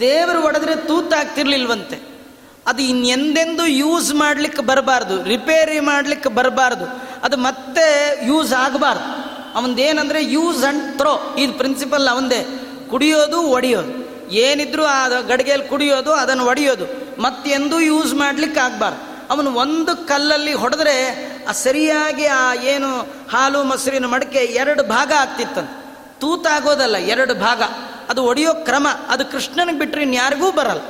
ದೇವರು 0.00 0.40
ಹೊಡೆದ್ರೆ 0.40 0.76
ತೂತಾಗ್ತಿರ್ಲಿಲ್ವಂತೆ. 0.76 2.18
ಅದು 2.66 2.82
ಇನ್ನೆಂದೆಂದು 2.82 3.66
ಯೂಸ್ 3.66 4.14
ಮಾಡ್ಲಿಕ್ಕೆ 4.14 4.62
ಬರಬಾರ್ದು 4.62 5.22
ರಿಪೇರಿ 5.22 5.80
ಮಾಡ್ಲಿಕ್ಕೆ 5.80 6.28
ಬರಬಾರ್ದು. 6.28 6.84
ಅದು 7.22 7.36
ಮತ್ತೆ 7.36 8.18
ಯೂಸ್ 8.26 8.52
ಆಗಬಾರ್ದು. 8.52 9.28
ಅವನದೇನಂದರೆ 9.54 10.24
ಯೂಸ್ 10.24 10.64
ಅಂಡ್ 10.64 10.98
ಥ್ರೋ 10.98 11.34
ಇದು 11.38 11.52
ಪ್ರಿನ್ಸಿಪಲ್ 11.52 12.08
ಅವಂದೇ 12.08 12.46
ಕುಡಿಯೋದು, 12.90 13.42
ಒಡೆಯೋದು. 13.42 14.08
ಏನಿದ್ರೂ 14.30 14.84
ಆ 14.84 15.08
ಗಡಿಗೆಯಲ್ಲಿ 15.08 15.68
ಕುಡಿಯೋದು, 15.68 16.12
ಅದನ್ನು 16.12 16.46
ಒಡೆಯೋದು. 16.46 17.08
ಮತ್ತೆಂದೂ 17.22 17.80
ಯೂಸ್ 17.80 18.14
ಮಾಡ್ಲಿಕ್ಕೆ 18.14 18.60
ಆಗಬಾರ್ದು. 18.60 19.07
ಅವನು 19.30 19.54
ಒಂದು 19.54 20.06
ಕಲ್ಲಲ್ಲಿ 20.06 20.52
ಹೊಡೆದ್ರೆ 20.52 21.28
ಆ 21.48 21.52
ಸರಿಯಾಗಿ 21.52 22.26
ಆ 22.26 22.54
ಏನು 22.54 23.00
ಹಾಲು 23.30 23.64
ಮೊಸರಿನ 23.64 24.06
ಮಡಕೆ 24.06 24.38
ಎರಡು 24.38 24.82
ಭಾಗ 24.82 25.12
ಆಗ್ತಿತ್ತಂತೆ. 25.12 25.88
ತೂತಾಗೋದಲ್ಲ, 26.20 26.96
ಎರಡು 26.96 27.34
ಭಾಗ. 27.34 27.62
ಅದು 28.10 28.24
ಒಡೆಯೋ 28.24 28.54
ಕ್ರಮ. 28.54 28.86
ಅದು 29.08 29.24
ಕೃಷ್ಣನಿಗೆ 29.24 29.78
ಬಿಟ್ಟರೆ 29.78 30.02
ಇನ್ಯಾರಿಗೂ 30.02 30.52
ಬರಲ್ಲ. 30.52 30.80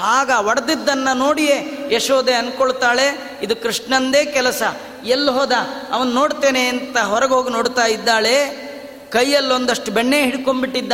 ಆಗ 0.00 0.30
ಒಡೆದಿದ್ದನ್ನು 0.38 1.16
ನೋಡಿಯೇ 1.16 1.88
ಯಶೋದೆ 1.92 2.34
ಅಂದ್ಕೊಳ್ತಾಳೆ 2.34 3.38
ಇದು 3.42 3.56
ಕೃಷ್ಣಂದೇ 3.56 4.24
ಕೆಲಸ. 4.24 4.62
ಎಲ್ಲಿ 5.04 5.30
ಹೋದ? 5.30 5.52
ಅವನು 5.92 6.10
ನೋಡ್ತೇನೆ 6.10 6.68
ಅಂತ 6.68 6.98
ಹೊರಗೆ 6.98 7.34
ಹೋಗಿ 7.34 7.50
ನೋಡ್ತಾ 7.50 7.86
ಇದ್ದಾಳೆ. 7.86 8.66
ಕೈಯಲ್ಲೊಂದಷ್ಟು 9.12 9.92
ಬೆಣ್ಣೆ 9.92 10.22
ಹಿಡ್ಕೊಂಡ್ಬಿಟ್ಟಿದ್ದ. 10.22 10.92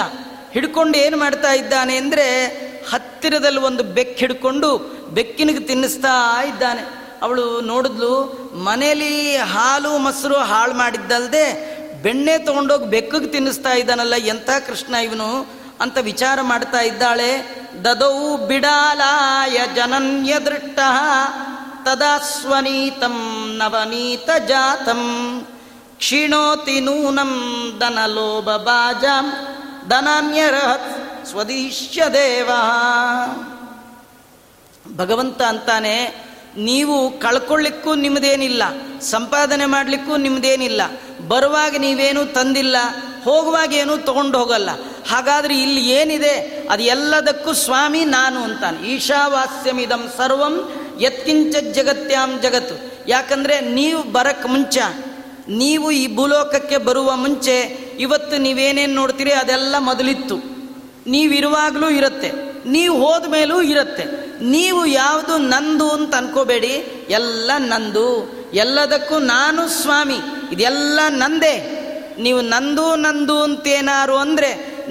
ಹಿಡ್ಕೊಂಡು 0.52 0.98
ಏನು 0.98 1.16
ಮಾಡ್ತಾ 1.16 1.52
ಇದ್ದಾನೆ 1.52 1.96
ಅಂದರೆ 1.96 2.26
ಹತ್ತಿರದಲ್ಲಿ 2.90 3.60
ಒಂದು 3.60 3.82
ಬೆಕ್ಕು 3.82 4.18
ಹಿಡ್ಕೊಂಡು 4.18 4.78
ಬೆಕ್ಕಿನಿಗೆ 5.08 5.60
ತಿನ್ನಿಸ್ತಾ 5.60 6.44
ಇದ್ದಾನೆ. 6.44 6.82
ಅವಳು 7.22 7.60
ನೋಡಿದ್ಲು 7.60 8.12
ಮನೇಲಿ 8.64 9.36
ಹಾಲು, 9.36 9.98
ಮೊಸರು 9.98 10.38
ಹಾಳು 10.38 10.74
ಮಾಡಿದ್ದಲ್ಲದೆ 10.74 11.44
ಬೆಣ್ಣೆ 12.02 12.38
ತೊಗೊಂಡೋಗಿ 12.38 12.84
ಬೆಕ್ಕಿಗೆ 12.84 13.26
ತಿನ್ನಿಸ್ತಾ 13.26 13.72
ಇದ್ದಾನಲ್ಲ, 13.72 14.14
ಎಂಥ 14.14 14.50
ಕೃಷ್ಣ 14.66 14.94
ಇವನು 14.94 15.46
ಅಂತ 15.80 15.98
ವಿಚಾರ 15.98 16.38
ಮಾಡ್ತಾ 16.42 16.80
ಇದ್ದಾಳೆ. 16.80 17.30
ದದೌ 17.84 18.36
ಬಿಡಾಲಾಯ 18.36 19.60
ಜನನ್ಯ 19.74 20.38
ದೃಷ್ಟ 20.38 20.78
ತದಾ 21.84 22.18
ಸ್ವನೀತಂ 22.18 23.16
ನವನೀತ 23.58 24.30
ಜಾತಂ. 24.48 25.02
ಕ್ಷೀಣೋತಿ 25.98 26.80
ನೂನಂ 26.80 27.32
ದನಲೋಭ 27.80 28.50
ಬಾಜಾಂ 28.50 29.32
ದನಾನ್ಯರಹತ್ 29.90 31.01
ಸ್ವದೀಶ್ಯ 31.30 32.02
ದೇವ. 32.12 32.50
ಭಗವಂತ 34.96 35.42
ಅಂತಾನೆ, 35.42 35.96
ನೀವು 36.56 37.18
ಕಳ್ಕೊಳ್ಳಿಕ್ಕೂ 37.18 37.94
ನಿಮ್ಮದೇನಿಲ್ಲ 37.94 38.62
ಸಂಪಾದನೆ 39.00 39.66
ಮಾಡಲಿಕ್ಕೂ 39.66 40.16
ನಿಮ್ಮದೇನಿಲ್ಲ 40.16 40.82
ಬರುವಾಗ 41.28 41.76
ನೀವೇನು 41.76 42.24
ತಂದಿಲ್ಲ 42.24 42.76
ಹೋಗುವಾಗ 43.24 43.74
ಏನೂ 43.74 43.96
ತಗೊಂಡು 43.96 44.38
ಹೋಗಲ್ಲ. 44.38 44.70
ಹಾಗಾದ್ರೆ 45.08 45.62
ಇಲ್ಲಿ 45.62 45.90
ಏನಿದೆ? 45.90 46.34
ಅದು 46.70 46.82
ಎಲ್ಲದಕ್ಕೂ 46.82 47.52
ಸ್ವಾಮಿ 47.52 48.04
ನಾನು 48.04 48.42
ಅಂತಾನೆ. 48.42 48.88
ಈಶಾವಾಸ್ಯಮಿದಂ 48.88 50.12
ಸರ್ವಂ, 50.16 50.54
ಯತ್ಕಿಂಚ 51.00 51.56
ಜಗತ್ಯಾಂ 51.56 52.40
ಜಗತ್ತು. 52.40 52.74
ಯಾಕಂದ್ರೆ 53.08 53.60
ನೀವು 53.60 54.02
ಬರಕ್ಕೆ 54.02 54.48
ಮುಂಚೆ, 54.48 54.86
ನೀವು 55.48 55.90
ಈ 55.90 56.16
ಭೂಲೋಕಕ್ಕೆ 56.16 56.76
ಬರುವ 56.76 57.16
ಮುಂಚೆ, 57.16 57.56
ಇವತ್ತು 58.00 58.38
ನೀವೇನೇನು 58.38 58.94
ನೋಡ್ತೀರಿ 58.94 59.32
ಅದೆಲ್ಲ 59.32 59.74
ಮೊದಲಿತ್ತು. 59.78 60.51
ನೀವಿರುವಾಗಲೂ 61.14 61.88
ಇರುತ್ತೆ, 61.98 62.30
ನೀವು 62.74 62.94
ಹೋದ 63.04 63.24
ಮೇಲೂ 63.34 63.56
ಇರುತ್ತೆ. 63.72 64.04
ನೀವು 64.54 64.80
ಯಾವುದು 65.02 65.34
ನಂದು 65.52 65.86
ಅಂತ 65.96 66.12
ಅನ್ಕೋಬೇಡಿ, 66.20 66.74
ಎಲ್ಲ 67.18 67.50
ನಂದು. 67.72 68.08
ಎಲ್ಲದಕ್ಕೂ 68.62 69.16
ನಾನು 69.34 69.62
ಸ್ವಾಮಿ, 69.80 70.18
ಇದೆಲ್ಲ 70.54 71.00
ನಂದೇ. 71.22 71.54
ನೀವು 72.24 72.40
ನಂದು 72.54 72.86
ನಂದು 73.06 73.36
ಅಂತೇನಾರು 73.46 74.16
ಅಂದರೆ, 74.24 74.50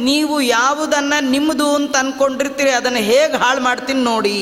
ನೀವು 0.10 0.36
ಯಾವುದನ್ನು 0.58 1.17
ನಿಮ್ಮದು 1.34 1.69
ಅಂತ 1.80 1.95
ಅನ್ಕೊಂಡಿರ್ತೀರಿ, 2.04 2.71
ಅದನ್ನು 2.80 3.02
ಹೇಗೆ 3.12 3.38
ಹಾಳು 3.43 3.62
ಮಾಡ್ತೀನಿ 3.67 4.04
ನೋಡಿ 4.12 4.38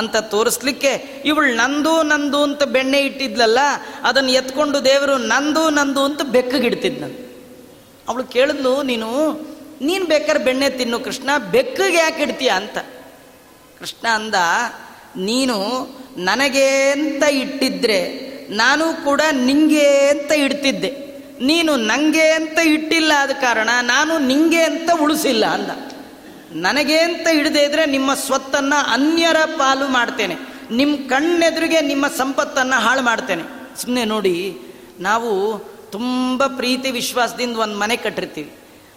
ಅಂತ 0.00 0.16
ತೋರಿಸ್ಲಿಕ್ಕೆ 0.32 0.92
ಇವಳು 1.30 1.50
ನಂದು 1.60 1.92
ನಂದು 2.12 2.38
ಅಂತ 2.46 2.62
ಬೆಣ್ಣೆ 2.76 2.98
ಇಟ್ಟಿದ್ಲಲ್ಲ, 3.08 3.60
ಅದನ್ನು 4.08 4.32
ಎತ್ಕೊಂಡು 4.40 4.78
ದೇವರು 4.88 5.14
ನಂದು 5.32 5.62
ನಂದು 5.78 6.02
ಅಂತ 6.08 6.22
ಬೆಕ್ಕಗಿಡ್ತಿದ್ನಂತ 6.34 7.20
ಅವಳು 8.08 8.24
ಕೇಳಿದ್ಲು, 8.34 8.74
ನೀನು 8.90 9.10
ನೀನು 9.80 10.04
ಬೇಕಾದ್ರೆ 10.04 10.44
ಬೆಣ್ಣೆ 10.44 10.70
ತಿನ್ನು 10.70 10.98
ಕೃಷ್ಣ, 11.00 11.30
ಬೆಕ್ಕಗೆ 11.50 11.96
ಯಾಕೆ 11.96 12.22
ಇಡ್ತೀಯ 12.22 12.48
ಅಂತ. 12.48 12.78
ಕೃಷ್ಣ 13.78 14.08
ಅಂದ, 14.08 14.34
ನೀನು 15.16 15.56
ನನಗೆ 16.16 16.90
ಅಂತ 16.90 17.22
ಇಟ್ಟಿದ್ರೆ 17.22 18.00
ನಾನು 18.50 19.04
ಕೂಡ 19.04 19.20
ನಿಂಗೆ 19.32 20.08
ಅಂತ 20.08 20.32
ಇಡ್ತಿದ್ದೆ. 20.32 20.90
ನೀನು 21.40 21.76
ನನಗೆ 21.76 22.30
ಅಂತ 22.30 22.58
ಇಟ್ಟಿಲ್ಲ 22.58 23.12
ಆದ 23.18 23.30
ಕಾರಣ 23.30 23.68
ನಾನು 23.82 24.18
ನಿಂಗೆ 24.18 24.62
ಅಂತ 24.62 24.90
ಉಳಿಸಿಲ್ಲ 25.00 25.46
ಅಂದ. 25.46 25.70
ನನಗೆ 26.52 26.98
ಅಂತ 26.98 27.26
ಹಿಡದೇ 27.32 27.62
ಇದ್ರೆ 27.64 27.86
ನಿಮ್ಮ 27.86 28.14
ಸ್ವತ್ತನ್ನು 28.14 28.92
ಅನ್ಯರ 28.92 29.36
ಪಾಲು 29.44 29.88
ಮಾಡ್ತೇನೆ. 29.88 30.36
ನಿಮ್ಮ 30.70 30.96
ಕಣ್ಣೆದುರಿಗೆ 31.08 31.80
ನಿಮ್ಮ 31.80 32.06
ಸಂಪತ್ತನ್ನು 32.08 32.80
ಹಾಳು 32.80 33.02
ಮಾಡ್ತೇನೆ. 33.02 33.42
ಸುಮ್ಮನೆ 33.82 34.04
ನೋಡಿ, 34.04 34.58
ನಾವು 35.00 35.58
ತುಂಬ 35.90 36.46
ಪ್ರೀತಿ 36.46 36.90
ವಿಶ್ವಾಸದಿಂದ 36.90 37.56
ಒಂದು 37.56 37.78
ಮನೆ 37.78 37.96
ಕಟ್ಟಿರ್ತೀವಿ. 37.96 38.52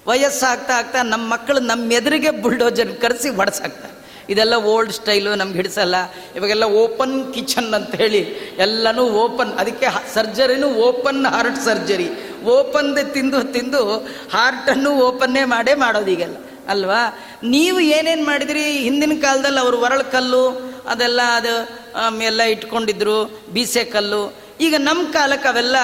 ವಯಸ್ಸಾಗ್ತಾ 0.08 0.74
ಆಗ್ತಾ 0.74 1.04
ನಮ್ಮ 1.04 1.34
ಮಕ್ಕಳು 1.34 1.60
ನಮ್ಮ 1.60 1.92
ಎದುರಿಗೆ 1.92 2.32
ಬುಲ್ಡೋಜರ್ 2.32 3.02
ಕರೆಸಿ 3.02 3.30
ಹೊಡೆಸಾಕ್ತಾರೆ 3.30 4.00
ಇದೆಲ್ಲ 4.30 4.56
ಓಲ್ಡ್ 4.56 4.94
ಸ್ಟೈಲು, 4.94 5.36
ನಮ್ಗೆ 5.36 5.56
ಹಿಡಿಸಲ್ಲ. 5.56 5.96
ಇವಾಗೆಲ್ಲ 6.36 6.64
ಓಪನ್ 6.64 7.34
ಕಿಚನ್ 7.34 7.74
ಅಂತ 7.74 7.96
ಹೇಳಿ 7.96 8.22
ಎಲ್ಲನೂ 8.58 9.04
ಓಪನ್. 9.04 9.52
ಅದಕ್ಕೆ 9.54 9.86
ಸರ್ಜರಿನೂ 10.14 10.68
ಓಪನ್ 10.68 11.26
ಹಾರ್ಟ್ 11.26 11.64
ಸರ್ಜರಿ. 11.66 12.10
ಓಪನ್ದೇ 12.44 13.04
ತಿಂದು 13.04 13.44
ತಿಂದು 13.44 13.98
ಹಾರ್ಟನ್ನು 14.34 14.92
ಓಪನ್ನೇ 14.92 15.44
ಮಾಡೇ 15.44 15.74
ಮಾಡೋದು 15.74 16.12
ಈಗೆಲ್ಲ. 16.12 16.38
ಅಲ್ವಾ? 16.70 17.20
ನೀವು 17.44 17.80
ಏನೇನು 17.80 18.26
ಮಾಡಿದ್ರಿ? 18.26 18.64
ಹಿಂದಿನ 18.72 19.22
ಕಾಲದಲ್ಲಿ 19.22 19.60
ಅವರು 19.60 19.78
ಒರಳು 19.78 20.12
ಕಲ್ಲು, 20.12 20.44
ಅದೆಲ್ಲ 20.88 21.22
ಅದು 21.22 22.24
ಎಲ್ಲ 22.24 22.42
ಇಟ್ಕೊಂಡಿದ್ರು, 22.42 23.42
ಬೀಸೆ 23.54 23.84
ಕಲ್ಲು 23.84 24.49
ಈಗ 24.60 24.76
ನಮ್ಮ 24.78 25.12
ಕಾಲಕ್ಕೆ 25.12 25.48
ಅವೆಲ್ಲ 25.48 25.76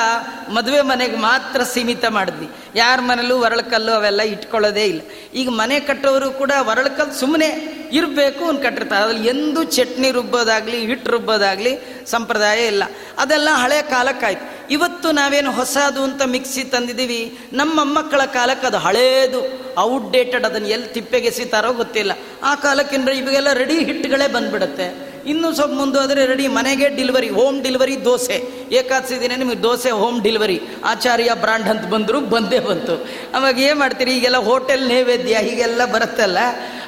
ಮದುವೆ 0.50 0.82
ಮನೆಗೆ 0.82 1.16
ಮಾತ್ರ 1.16 1.64
ಸೀಮಿತ 1.64 2.06
ಮಾಡಿದ್ವಿ. 2.06 2.50
ಯಾರ 2.76 3.00
ಮನೇಲೂ 3.02 3.38
ಒರಳಕಲ್ಲು 3.38 3.92
ಅವೆಲ್ಲ 3.92 4.22
ಇಟ್ಕೊಳ್ಳೋದೇ 4.22 4.86
ಇಲ್ಲ. 4.86 5.02
ಈಗ 5.34 5.50
ಮನೆ 5.50 5.80
ಕಟ್ಟೋರು 5.80 6.32
ಕೂಡ 6.32 6.52
ಒರಳಕಲ್ಲು 6.60 7.14
ಸುಮ್ಮನೆ 7.14 7.46
ಇರಬೇಕು 7.92 8.46
ಅಂತ 8.46 8.64
ಕಟ್ಟಿರ್ತಾರೆ. 8.64 9.04
ಅದ್ರಲ್ಲಿ 9.04 9.30
ಎಂದೂ 9.30 9.64
ಚಟ್ನಿ 9.64 10.12
ರುಬ್ಬೋದಾಗಲಿ, 10.12 10.80
ಹಿಟ್ಟು 10.80 11.12
ರುಬ್ಬೋದಾಗಲಿ 11.12 12.04
ಸಂಪ್ರದಾಯ 12.06 12.66
ಇಲ್ಲ. 12.68 12.84
ಅದೆಲ್ಲ 13.18 13.50
ಹಳೆಯ 13.52 13.82
ಕಾಲಕ್ಕಾಯ್ತು. 13.82 14.68
ಇವತ್ತು 14.70 15.12
ನಾವೇನು 15.12 15.52
ಹೊಸದು 15.52 16.04
ಅಂತ 16.04 16.22
ಮಿಕ್ಸಿ 16.22 16.64
ತಂದಿದ್ದೀವಿ. 16.64 17.40
ನಮ್ಮ 17.54 17.84
ಮಕ್ಕಳ 17.84 18.26
ಕಾಲಕ್ಕೆ 18.26 18.68
ಅದು 18.68 18.78
ಹಳೇದು. 18.78 19.66
ಔಟ್ಡೇಟೆಡ್ 19.78 20.46
ಅದನ್ನು 20.46 20.68
ಎಲ್ಲಿ 20.68 20.88
ತಿಪ್ಪೆಗೆಸಿತಾರೋ 20.88 21.74
ಗೊತ್ತಿಲ್ಲ. 21.74 22.12
ಆ 22.44 22.56
ಕಾಲಕ್ಕಿಂತ 22.56 23.10
ಇವಾಗೆಲ್ಲ 23.10 23.54
ರೆಡಿ 23.54 23.80
ಹಿಟ್ಟುಗಳೇ 23.80 24.28
ಬಂದ್ಬಿಡುತ್ತೆ. 24.28 25.05
ಇನ್ನೂ 25.26 25.54
ಸ್ವಲ್ಪ 25.54 25.74
ಮುಂದೋದ್ರೆ 25.74 26.26
ರೆಡಿ 26.26 26.48
ಮನೆಗೆ 26.48 26.90
delivery 26.90 27.30
home 27.30 27.64
delivery 27.64 28.06
dosa. 28.06 28.38
Ekadashi 28.72 29.38
ನಿಮಗೆ 29.38 29.64
dosa 29.64 29.92
home 29.92 30.22
delivery 30.22 30.62
Acharya 30.86 31.32
brand 31.34 31.68
ಅಂತ 31.68 31.86
ಬಂದರು, 31.86 32.22
ಬಂದೇ 32.22 32.60
ಬಂತು. 32.60 33.08
ಅವಾಗ 33.34 33.60
ಏನು 33.60 33.80
ಮಾಡ್ತೀರಿ? 33.80 34.12
ಈಗೆಲ್ಲ 34.18 34.38
ಹೋಟೆಲ್ 34.38 34.88
ನೈವೇದ್ಯ, 34.88 35.38
ಹೀಗೆಲ್ಲ 35.38 35.86
ಬರುತ್ತಲ್ಲ 35.86 36.38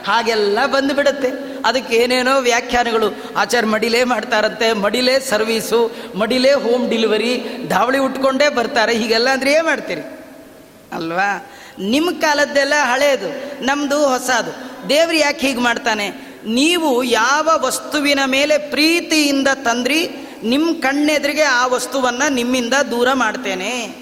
ಹಾಗೆಲ್ಲ 0.05 0.65
ಬಂದುಬಿಡುತ್ತೆ 0.65 1.27
ಅದಕ್ಕೆ 1.65 1.95
ಏನೇನೋ 1.95 2.39
ವ್ಯಾಖ್ಯಾನಗಳು. 2.39 3.15
ಆಚಾರ 3.37 3.65
ಮಡಿಲೇ 3.65 4.03
ಮಾಡ್ತಾರಂತೆ, 4.03 4.73
ಮಡಿಲೇ 4.73 5.19
ಸರ್ವೀಸು 5.19 5.91
ಮಡಿಲೇ 6.15 6.53
ಹೋಮ್ 6.53 6.89
ಡಿಲಿವರಿ 6.89 7.41
ಧಾವಳಿ 7.67 7.97
ಉಟ್ಕೊಂಡೇ 7.97 8.49
ಬರ್ತಾರೆ. 8.49 8.95
ಹೀಗೆಲ್ಲ 8.95 9.29
ಅಂದರೆ 9.29 9.51
ಏನು 9.51 9.65
ಮಾಡ್ತೀರಿ? 9.65 10.01
ಅಲ್ವಾ? 10.91 11.47
ನಿಮ್ಮ 11.79 12.09
ಕಾಲದ್ದೆಲ್ಲ 12.21 12.73
ಹಳೇದು 12.81 13.27
ನಮ್ಮದು 13.65 14.07
ಹೊಸದು. 14.07 14.51
ದೇವ್ರು 14.89 15.17
ಯಾಕೆ 15.17 15.47
ಹೀಗೆ 15.47 15.59
ಮಾಡ್ತಾನೆ? 15.59 16.26
ನೀವು 16.47 17.03
ಯಾವ 17.03 17.49
ವಸ್ತುವಿನ 17.61 18.19
ಮೇಲೆ 18.25 18.57
ಪ್ರೀತಿಯಿಂದ 18.57 19.47
ತಂದ್ರಿ 19.63 20.09
ನಿಮ್ಮ 20.43 20.81
ಕಣ್ಣೆದುರಿಗೆ 20.81 21.41
ಆ 21.41 21.67
ವಸ್ತುವನ್ನು 21.67 22.33
ನಿಮ್ಮಿಂದ 22.33 22.73
ದೂರ 22.91 23.07
ಮಾಡ್ತೇನೆ. 23.13 23.95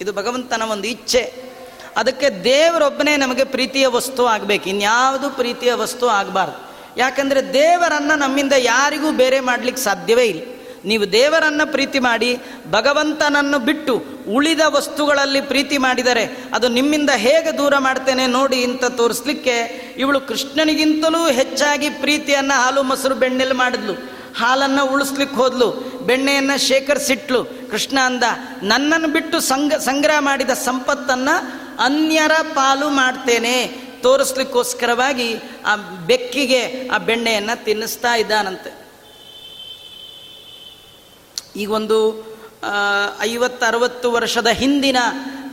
ಇದು 0.00 0.12
ಭಗವಂತನ 0.12 0.62
ಒಂದು 0.62 0.88
ಇಚ್ಛೆ. 0.88 1.50
ಅದಕ್ಕೆ 1.96 2.44
ದೇವರೊಬ್ಬನೇ 2.44 3.16
ನಮಗೆ 3.16 3.44
ಪ್ರೀತಿಯ 3.44 3.86
ವಸ್ತು 3.86 4.26
ಆಗಬೇಕು. 4.26 4.68
ಇನ್ಯಾವುದು 4.68 5.30
ಪ್ರೀತಿಯ 5.30 5.74
ವಸ್ತು 5.74 6.08
ಆಗಬಾರ್ದು. 6.08 6.70
ಯಾಕಂದರೆ 6.96 7.52
ದೇವರನ್ನು 7.52 8.18
ನಮ್ಮಿಂದ 8.18 8.52
ಯಾರಿಗೂ 8.58 9.12
ಬೇರೆ 9.12 9.40
ಮಾಡಲಿಕ್ಕೆ 9.40 9.82
ಸಾಧ್ಯವೇ 9.82 10.24
ಇಲ್ಲ. 10.24 10.59
ನೀವು 10.84 11.12
ದೇವರನ್ನು 11.12 11.72
ಪ್ರೀತಿ 11.72 11.98
ಮಾಡಿ, 11.98 12.38
ಭಗವಂತನನ್ನು 12.70 13.58
ಬಿಟ್ಟು 13.58 14.04
ಉಳಿದ 14.28 14.60
ವಸ್ತುಗಳಲ್ಲಿ 14.68 15.40
ಪ್ರೀತಿ 15.40 15.78
ಮಾಡಿದರೆ 15.78 16.44
ಅದು 16.54 16.68
ನಿಮ್ಮಿಂದ 16.68 17.10
ಹೇಗೆ 17.10 17.58
ದೂರ 17.58 17.78
ಮಾಡ್ತೇನೆ 17.78 18.26
ನೋಡಿ 18.26 18.64
ಅಂತ 18.64 18.84
ತೋರಿಸ್ಲಿಕ್ಕೆ 18.84 19.56
ಇವಳು 19.98 20.20
ಕೃಷ್ಣನಿಗಿಂತಲೂ 20.20 21.30
ಹೆಚ್ಚಾಗಿ 21.30 21.90
ಪ್ರೀತಿಯನ್ನು 21.90 22.62
ಹಾಲು 22.62 22.82
ಮೊಸರು 22.82 23.14
ಬೆಣ್ಣೆಲಿ 23.14 23.52
ಮಾಡಿದ್ಲು. 23.52 24.20
ಹಾಲನ್ನು 24.38 24.92
ಉಳಿಸ್ಲಿಕ್ಕೆ 24.92 25.36
ಹೋದ್ಲು, 25.36 25.70
ಬೆಣ್ಣೆಯನ್ನು 26.06 26.58
ಶೇಖರಿಸಿಟ್ಲು. 26.58 27.44
ಕೃಷ್ಣ 27.44 27.98
ಅಂದ, 28.04 28.22
ನನ್ನನ್ನು 28.62 29.08
ಬಿಟ್ಟು 29.08 29.40
ಸಂಗ, 29.40 29.74
ಸಂಗ್ರಹ 29.74 30.16
ಮಾಡಿದ 30.20 30.50
ಸಂಪತ್ತನ್ನು 30.50 31.60
ಅನ್ಯರ 31.84 32.32
ಪಾಲು 32.42 32.88
ಮಾಡ್ತೇನೆ. 32.88 33.66
ತೋರಿಸ್ಲಿಕ್ಕೋಸ್ಕರವಾಗಿ 34.02 35.36
ಆ 35.66 35.76
ಬೆಕ್ಕಿಗೆ 35.76 36.88
ಆ 36.88 36.98
ಬೆಣ್ಣೆಯನ್ನು 36.98 37.64
ತಿನ್ನಿಸ್ತಾ 37.64 38.16
ಇದ್ದಾನಂತೆ. 38.16 38.79
ಈಗ 41.60 41.70
ಒಂದು 41.70 41.98
ಐವತ್ತು 43.20 43.66
ಅರವತ್ತು 43.66 44.12
ವರ್ಷದ 44.12 44.46
ಹಿಂದಿನ 44.46 44.96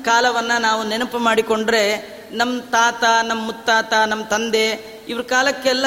ಕಾಲವನ್ನು 0.03 0.61
ನಾವು 0.61 0.87
ನೆನಪು 0.87 1.17
ಮಾಡಿಕೊಂಡ್ರೆ 1.17 1.83
ನಮ್ಮ 2.31 2.61
ತಾತ 2.61 3.03
ನಮ್ಮ 3.25 3.45
ಮುತ್ತಾತ 3.45 3.93
ನಮ್ಮ 4.07 4.23
ತಂದೆ 4.23 4.97
ಇವ್ರ 5.09 5.21
ಕಾಲಕ್ಕೆಲ್ಲ 5.21 5.85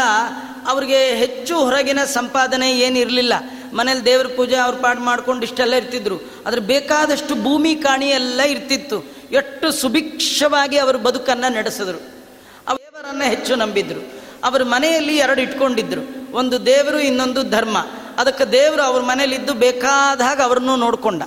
ಅವ್ರಿಗೆ 0.67 1.15
ಹೆಚ್ಚು 1.15 1.59
ಹೊರಗಿನ 1.59 2.05
ಸಂಪಾದನೆ 2.05 2.79
ಏನಿರಲಿಲ್ಲ. 2.79 3.33
ಮನೇಲಿ 3.73 4.05
ದೇವ್ರ 4.05 4.27
ಪೂಜೆ 4.27 4.57
ಅವ್ರ 4.57 4.77
ಪಾಠ 4.77 4.99
ಮಾಡ್ಕೊಂಡು 4.99 5.43
ಇಷ್ಟೆಲ್ಲ 5.43 5.75
ಇರ್ತಿದ್ರು. 5.75 6.21
ಅದ್ರ 6.47 6.59
ಬೇಕಾದಷ್ಟು 6.59 7.35
ಭೂಮಿ 7.43 7.75
ಕಾಣಿ 7.75 8.07
ಎಲ್ಲ 8.07 8.41
ಇರ್ತಿತ್ತು. 8.41 9.05
ಎಷ್ಟು 9.33 9.73
ಸುಭಿಕ್ಷವಾಗಿ 9.73 10.79
ಅವರು 10.79 10.99
ಬದುಕನ್ನು 10.99 11.53
ನಡೆಸಿದ್ರು. 11.53 11.99
ದೇವರನ್ನು 11.99 13.25
ಹೆಚ್ಚು 13.25 13.57
ನಂಬಿದ್ರು. 13.57 14.01
ಅವರು 14.45 14.65
ಮನೆಯಲ್ಲಿ 14.65 15.17
ಎರಡು 15.17 15.41
ಇಟ್ಕೊಂಡಿದ್ರು. 15.41 16.33
ಒಂದು 16.37 16.67
ದೇವರು, 16.67 17.01
ಇನ್ನೊಂದು 17.01 17.43
ಧರ್ಮ. 17.43 17.77
ಅದಕ್ಕೆ 18.21 18.45
ದೇವರು 18.45 18.83
ಅವ್ರ 18.83 19.03
ಮನೇಲಿದ್ದು 19.03 19.55
ಬೇಕಾದಾಗ 19.55 20.41
ಅವ್ರನ್ನೂ 20.43 20.77
ನೋಡಿಕೊಂಡ. 20.77 21.23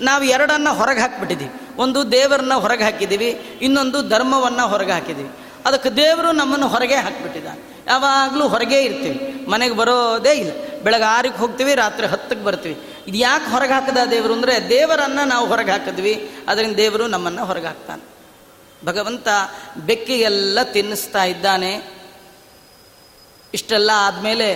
ನಾವು 0.00 0.24
ಎರಡನ್ನು 0.24 0.74
ಹೊರಗೆ 0.74 1.00
ಹಾಕಿಬಿಟ್ಟಿದ್ದೀವಿ. 1.00 1.52
ಒಂದು 1.76 2.12
ದೇವರನ್ನ 2.12 2.54
ಹೊರಗೆ 2.54 2.84
ಹಾಕಿದ್ದೀವಿ, 2.84 3.58
ಇನ್ನೊಂದು 3.62 4.08
ಧರ್ಮವನ್ನು 4.08 4.68
ಹೊರಗೆ 4.68 4.92
ಹಾಕಿದ್ದೀವಿ. 4.92 5.30
ಅದಕ್ಕೆ 5.66 5.90
ದೇವರು 5.90 6.32
ನಮ್ಮನ್ನು 6.32 6.68
ಹೊರಗೆ 6.68 6.94
ಹಾಕಿಬಿಟ್ಟಿದ್ದಾನೆ. 6.94 7.84
ಯಾವಾಗಲೂ 7.86 8.48
ಹೊರಗೆ 8.48 8.82
ಇರ್ತೀವಿ. 8.82 9.46
ಮನೆಗೆ 9.50 9.74
ಬರೋದೇ 9.74 10.30
ಇಲ್ಲ. 10.30 10.52
ಬೆಳಗ್ಗೆ 10.82 11.06
ಆರಿಗೆ 11.06 11.36
ಹೋಗ್ತೀವಿ, 11.36 11.74
ರಾತ್ರಿ 11.74 12.06
ಹತ್ತಕ್ಕೆ 12.06 12.44
ಬರ್ತೀವಿ. 12.44 12.80
ಇದು 13.06 13.18
ಯಾಕೆ 13.18 13.50
ಹೊರಗೆ 13.50 13.72
ಹಾಕದ 13.72 13.98
ದೇವರು 14.10 14.32
ಅಂದರೆ, 14.32 14.68
ದೇವರನ್ನು 14.68 15.28
ನಾವು 15.28 15.46
ಹೊರಗೆ 15.48 15.70
ಹಾಕಿದ್ವಿ, 15.70 16.30
ಅದರಿಂದ 16.48 16.76
ದೇವರು 16.76 17.06
ನಮ್ಮನ್ನು 17.06 17.44
ಹೊರಗೆ 17.44 17.66
ಹಾಕ್ತಾನೆ. 17.66 18.16
ಭಗವಂತ 18.86 19.28
ಬೆಕ್ಕಿಗೆಲ್ಲ 19.76 20.62
ತಿನ್ನಿಸ್ತಾ 20.62 21.24
ಇದ್ದಾನೆ. 21.24 21.96
ಇಷ್ಟೆಲ್ಲ 23.54 23.90
ಆದಮೇಲೆ 23.94 24.54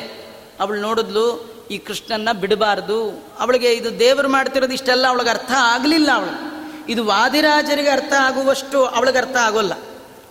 ಅವಳು 0.61 0.81
ನೋಡಿದ್ಲು 0.81 1.50
ಈ 1.71 1.79
ಕೃಷ್ಣನ್ನ 1.79 2.33
ಬಿಡಬಾರ್ದು. 2.33 3.27
ಅವಳಿಗೆ 3.39 3.73
ಇದು 3.73 3.99
ದೇವರು 3.99 4.29
ಮಾಡ್ತಿರೋದು 4.29 4.73
ಇಷ್ಟೆಲ್ಲ 4.73 5.07
ಅವಳಿಗೆ 5.07 5.31
ಅರ್ಥ 5.31 5.53
ಆಗಲಿಲ್ಲ 5.57 6.11
ಅವಳು. 6.15 6.61
ಇದು 6.89 7.05
ವಾದಿರಾಜರಿಗೆ 7.05 7.89
ಅರ್ಥ 7.89 8.13
ಆಗುವಷ್ಟು 8.19 8.87
ಅವಳಿಗೆ 8.87 9.19
ಅರ್ಥ 9.19 9.37
ಆಗೋಲ್ಲ. 9.37 9.73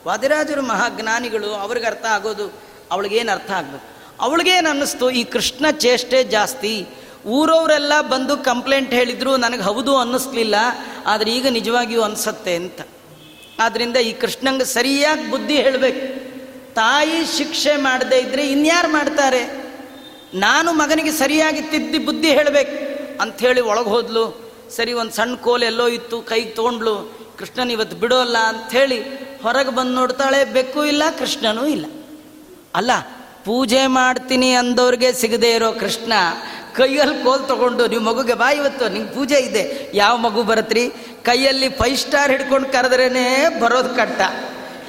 ವಾದಿರಾಜರು 0.07 0.61
ಮಹಾಜ್ಞಾನಿಗಳು, 0.61 1.53
ಅವ್ರಿಗೆ 1.53 1.85
ಅರ್ಥ 1.85 2.05
ಆಗೋದು 2.05 2.53
ಅವಳಿಗೇನು 2.91 3.31
ಅರ್ಥ 3.31 3.51
ಆಗಬೇಕು? 3.51 3.83
ಅವಳಿಗೇನು 4.19 4.69
ಅನ್ನಿಸ್ತು? 4.69 5.09
ಈ 5.09 5.23
ಕೃಷ್ಣ 5.23 5.65
ಚೇಷ್ಟೆ 5.71 6.23
ಜಾಸ್ತಿ. 6.23 6.87
ಊರವರೆಲ್ಲ 7.25 8.01
ಬಂದು 8.01 8.37
ಕಂಪ್ಲೇಂಟ್ 8.37 8.93
ಹೇಳಿದ್ರು, 8.93 9.37
ನನಗೆ 9.37 9.61
ಹೌದು 9.61 9.97
ಅನ್ನಿಸ್ಲಿಲ್ಲ, 9.97 10.55
ಆದರೆ 11.05 11.31
ಈಗ 11.31 11.47
ನಿಜವಾಗಿಯೂ 11.47 12.01
ಅನಿಸತ್ತೆ 12.01 12.55
ಅಂತ. 12.55 12.81
ಆದ್ದರಿಂದ 13.59 13.95
ಈ 13.95 14.13
ಕೃಷ್ಣಂಗೆ 14.13 14.65
ಸರಿಯಾಗಿ 14.65 15.31
ಬುದ್ಧಿ 15.31 15.55
ಹೇಳಬೇಕು. 15.55 16.29
ತಾಯಿ 16.73 17.37
ಶಿಕ್ಷೆ 17.37 17.75
ಮಾಡದೇ 17.75 18.17
ಇದ್ರೆ 18.17 18.51
ಇನ್ಯಾರು 18.51 18.91
ಮಾಡ್ತಾರೆ? 18.91 19.68
ನಾನು 20.33 20.73
ಮಗನಿಗೆ 20.73 21.11
ಸರಿಯಾಗಿ 21.11 21.61
ತಿದ್ದಿ 21.61 21.97
ಬುದ್ಧಿ 21.97 22.29
ಹೇಳಬೇಕು 22.29 22.75
ಅಂಥೇಳಿ 23.21 23.61
ಒಳಗೆ 23.61 23.89
ಹೋದ್ಲು. 23.89 24.49
ಸರಿ, 24.75 24.93
ಒಂದು 24.93 25.11
ಸಣ್ಣ 25.11 25.35
ಕೋಲ್ 25.35 25.63
ಎಲ್ಲೋ 25.63 25.87
ಇತ್ತು, 25.87 26.21
ಕೈಗೆ 26.21 26.49
ತೊಗೊಂಡ್ಲು. 26.49 27.19
ಕೃಷ್ಣನ್ 27.37 27.71
ಇವತ್ತು 27.71 27.97
ಬಿಡೋಲ್ಲ 27.97 28.37
ಅಂಥೇಳಿ 28.37 28.99
ಹೊರಗೆ 29.43 29.69
ಬಂದು 29.69 29.91
ನೋಡ್ತಾಳೆ, 29.91 30.45
ಬೆಕ್ಕು 30.45 30.85
ಇಲ್ಲ, 30.85 31.03
ಕೃಷ್ಣನೂ 31.19 31.65
ಇಲ್ಲ. 31.65 31.85
ಅಲ್ಲ, 32.75 32.91
ಪೂಜೆ 33.45 33.87
ಮಾಡ್ತೀನಿ 33.87 34.53
ಅಂದವ್ರಿಗೆ 34.53 35.13
ಸಿಗದೆ 35.13 35.51
ಇರೋ 35.51 35.71
ಕೃಷ್ಣ 35.71 36.13
ಕೈಯಲ್ಲಿ 36.75 37.23
ಕೋಲ್ 37.23 37.47
ತಗೊಂಡು, 37.47 37.87
ನೀವು 37.87 38.03
ಮಗುಗೆ 38.03 38.33
ಬಾ 38.33 38.51
ಇವತ್ತು, 38.51 38.87
ನಿಂಗೆ 38.87 39.13
ಪೂಜೆ 39.13 39.35
ಇದೆ. 39.35 39.91
ಯಾವ 39.93 40.17
ಮಗು 40.17 40.43
ಬರತ್ರಿ? 40.43 40.89
ಕೈಯಲ್ಲಿ 41.23 41.69
ಫೈವ್ 41.69 41.97
ಸ್ಟಾರ್ 41.97 42.31
ಹಿಡ್ಕೊಂಡು 42.31 42.69
ಕರೆದ್ರೇ 42.69 43.59
ಬರೋದು 43.59 43.95
ಕಟ್ಟ. 43.95 44.21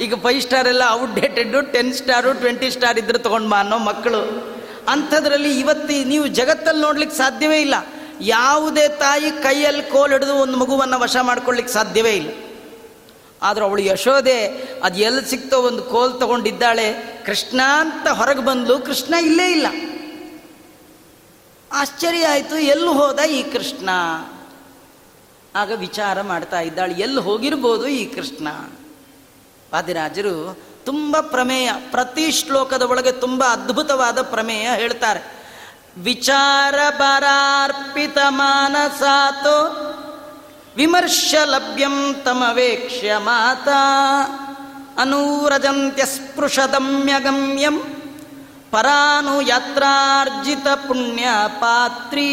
ಈಗ 0.00 0.14
ಫೈವ್ 0.14 0.42
ಸ್ಟಾರ್ 0.42 0.68
ಎಲ್ಲ 0.68 0.82
outdated 0.90 1.72
ten 1.72 1.94
star 1.94 2.32
twenty 2.32 2.70
star 2.70 2.98
ಇದ್ರೆ 2.98 3.18
ತಗೊಂಡು 3.18 3.54
ಅನ್ನೋ 3.54 3.78
ಮಕ್ಕಳು 3.78 4.49
ಅಂಥದ್ರಲ್ಲಿ 4.88 5.60
ಇವತ್ತು 5.60 6.08
ನೀವು 6.08 6.26
ಜಗತ್ತಲ್ಲಿ 6.26 6.82
ನೋಡ್ಲಿಕ್ಕೆ 6.82 7.16
ಸಾಧ್ಯವೇ 7.16 7.60
ಇಲ್ಲ. 7.60 7.74
ಯಾವುದೇ 8.20 8.88
ತಾಯಿ 8.88 9.30
ಕೈಯಲ್ಲಿ 9.30 9.82
ಕೋಲ್ 9.82 10.12
ಹಿಡಿದು 10.12 10.34
ಒಂದು 10.34 10.58
ಮಗುವನ್ನು 10.58 11.00
ವಶ 11.00 11.16
ಮಾಡ್ಕೊಳ್ಳಿಕ್ಕೆ 11.22 11.72
ಸಾಧ್ಯವೇ 11.72 12.12
ಇಲ್ಲ. 12.12 12.30
ಆದರೂ 13.42 13.64
ಅವಳು 13.64 13.82
ಯಶೋದೆ 13.82 14.46
ಅದು 14.82 14.98
ಎಲ್ಲಿ 14.98 15.30
ಸಿಕ್ತೋ 15.30 15.62
ಒಂದು 15.62 15.82
ಕೋಲ್ 15.82 16.20
ತಗೊಂಡಿದ್ದಾಳೆ, 16.20 16.94
ಕೃಷ್ಣ 17.26 17.60
ಅಂತ 17.78 18.08
ಹೊರಗೆ 18.08 18.44
ಬಂದ್ಲು, 18.44 18.78
ಕೃಷ್ಣ 18.78 19.14
ಇಲ್ಲೇ 19.14 19.50
ಇಲ್ಲ. 19.50 19.66
ಆಶ್ಚರ್ಯ 21.72 22.26
ಆಯಿತು, 22.26 22.58
ಎಲ್ಲಿ 22.58 22.88
ಹೋದ 22.88 23.18
ಈ 23.18 23.42
ಕೃಷ್ಣ? 23.42 23.88
ಆಗ 25.54 25.72
ವಿಚಾರ 25.72 26.22
ಮಾಡ್ತಾ 26.22 26.60
ಇದ್ದಾಳೆ, 26.60 26.94
ಎಲ್ಲಿ 26.94 27.20
ಹೋಗಿರ್ಬೋದು 27.20 27.88
ಈ 27.88 28.14
ಕೃಷ್ಣ? 28.14 28.48
ವಾದಿರಾಜರು 29.74 30.58
ತುಂಬ 30.90 31.20
ಪ್ರಮೇಯ. 31.20 31.72
ಪ್ರತಿ 31.90 32.32
ಶ್ಲೋಕದ 32.32 32.82
ಒಳಗೆ 32.82 33.12
ತುಂಬ 33.12 33.44
ಅದ್ಭುತವಾದ 33.44 34.22
ಪ್ರಮೇಯ 34.22 34.70
ಹೇಳ್ತಾರೆ. 34.74 35.40
ವಿಚಾರ 35.98 36.74
ಬರಾರ್ಪಿತ 36.98 38.18
ಮಾನಸಾತೋ 38.28 39.56
ವಿಮರ್ಶ 40.76 41.34
ಲಭ್ಯಂ 41.44 42.14
ತಮವೇಕ್ಷ್ಯ 42.24 43.16
ಮಾತಾ. 43.18 43.76
ಪರಾನು 48.70 49.42
ಯಾತ್ರಾರ್ಜಿತ 49.42 50.68
ಪುಣ್ಯ 50.68 51.28
ಪಾತ್ರೀ 51.60 52.30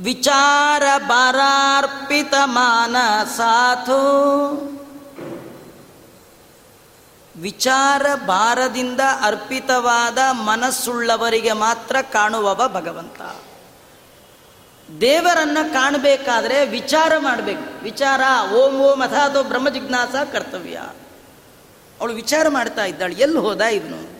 ವಿಚಾರ 0.00 0.82
ಬಾರಾರ್ಪಿತ 1.06 2.34
ಮಾನಸಾಥೋ. 2.44 3.92
ವಿಚಾರ 7.36 8.06
ಭಾರದಿಂದ 8.26 9.00
ಅರ್ಪಿತವಾದ 9.22 10.18
ಮನಸ್ಸುಳ್ಳವರಿಗೆ 10.30 11.52
ಮಾತ್ರ 11.52 11.96
ಕಾಣುವವ 12.00 12.70
ಭಗವಂತ. 12.74 13.20
ದೇವರನ್ನ 15.00 15.58
ಕಾಣಬೇಕಾದ್ರೆ 15.72 16.66
ವಿಚಾರ 16.66 17.12
ಮಾಡಬೇಕು. 17.18 17.82
ವಿಚಾರ, 17.82 18.20
ಓಂ 18.52 18.80
ಓಂ 18.80 19.00
ಅಥಾದೋ 19.00 19.42
ಬ್ರಹ್ಮ 19.42 19.68
ಜಿಜ್ಞಾಸ 19.68 20.14
ಕರ್ತವ್ಯ. 20.32 20.76
ಅವಳು 22.00 22.14
ವಿಚಾರ 22.14 22.48
ಮಾಡ್ತಾ 22.48 22.84
ಇದ್ದಾಳು, 22.84 23.12
ಎಲ್ಲಿ 23.12 23.38
ಹೋದ 23.38 23.60
ಇವನು? 23.60 24.16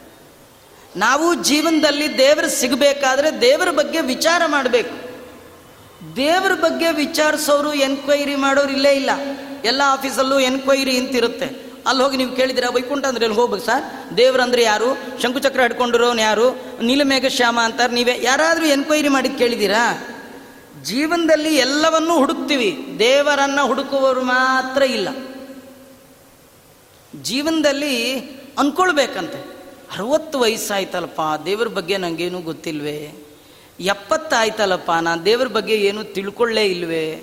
ನಾವು 0.98 1.34
ಜೀವನದಲ್ಲಿ 1.34 2.18
ದೇವರು 2.18 2.48
ಸಿಗಬೇಕಾದ್ರೆ 2.48 3.40
ದೇವರ 3.40 3.70
ಬಗ್ಗೆ 3.70 4.00
ವಿಚಾರ 4.00 4.42
ಮಾಡಬೇಕು. 4.46 5.05
ದೇವರ 6.16 6.54
ಬಗ್ಗೆ 6.54 6.92
ವಿಚಾರಿಸೋರು 6.92 7.74
ಎನ್ಕ್ವೈರಿ 7.74 8.34
ಮಾಡೋರು 8.34 8.70
ಇಲ್ಲೇ 8.70 8.92
ಇಲ್ಲ. 8.92 9.10
ಎಲ್ಲ 9.64 9.82
ಆಫೀಸಲ್ಲೂ 9.86 10.38
ಎನ್ಕ್ವೈರಿ 10.38 10.98
ಅಂತಿರುತ್ತೆ 10.98 11.66
ಅಲ್ಲಿ 11.86 12.04
ಹೋಗಿ 12.04 12.16
ನೀವು 12.16 12.36
ಕೇಳಿದಿರ 12.36 12.64
ವೈಕುಂಠ 12.74 13.04
ಅಂದ್ರೆ 13.04 13.24
ಎಲ್ಲಿ 13.24 13.38
ಹೋಗ್ಬೇಕು 13.38 13.66
ಸರ್? 13.66 14.16
ದೇವ್ರಂದ್ರೆ 14.16 14.62
ಯಾರು? 14.62 15.20
ಶಂಕುಚಕ್ರ 15.22 15.60
ಹಿಡ್ಕೊಂಡಿರೋನು 15.60 16.20
ಯಾರು? 16.20 16.76
ನೀಲಮೇಘ 16.82 17.26
ಶ್ಯಾಮ 17.26 17.58
ಅಂತಾರೆ, 17.62 17.92
ನೀವೇ 17.92 18.18
ಯಾರಾದರೂ 18.22 18.66
ಎನ್ಕ್ವೈರಿ 18.66 19.08
ಮಾಡಿ 19.08 19.28
ಕೇಳಿದ್ದೀರಾ? 19.28 20.08
ಜೀವನದಲ್ಲಿ 20.82 21.56
ಎಲ್ಲವನ್ನೂ 21.56 22.16
ಹುಡುಕ್ತೀವಿ. 22.16 22.86
ದೇವರನ್ನ 22.98 23.60
ಹುಡುಕುವವರು 23.62 24.22
ಮಾತ್ರ 24.22 24.82
ಇಲ್ಲ. 24.82 25.08
ಜೀವನದಲ್ಲಿ 27.22 28.18
ಅನ್ಕೊಳ್ಬೇಕಂತೆ. 28.58 29.38
ಅರವತ್ತು 29.92 30.38
ವಯಸ್ಸಾಯ್ತಲ್ಪ 30.38 31.20
ದೇವ್ರ 31.46 31.68
ಬಗ್ಗೆ 31.68 31.96
ನನಗೇನು 31.96 32.40
ಗೊತ್ತಿಲ್ವೇ? 32.40 33.25
ಎಪ್ಪತ್ತಾಯ್ತಲ್ಲಪ್ಪ, 33.80 34.90
ನಾನು 34.90 35.24
ದೇವ್ರ 35.24 35.46
ಬಗ್ಗೆ 35.46 35.74
ಏನು 35.74 36.04
ತಿಳ್ಕೊಳ್ಳೇ 36.04 36.66
ಇಲ್ವೇ? 36.66 37.22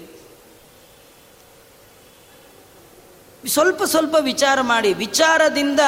ಸ್ವಲ್ಪ 3.48 3.84
ಸ್ವಲ್ಪ 3.84 4.16
ವಿಚಾರ 4.20 4.62
ಮಾಡಿ, 4.62 4.94
ವಿಚಾರದಿಂದ 4.94 5.80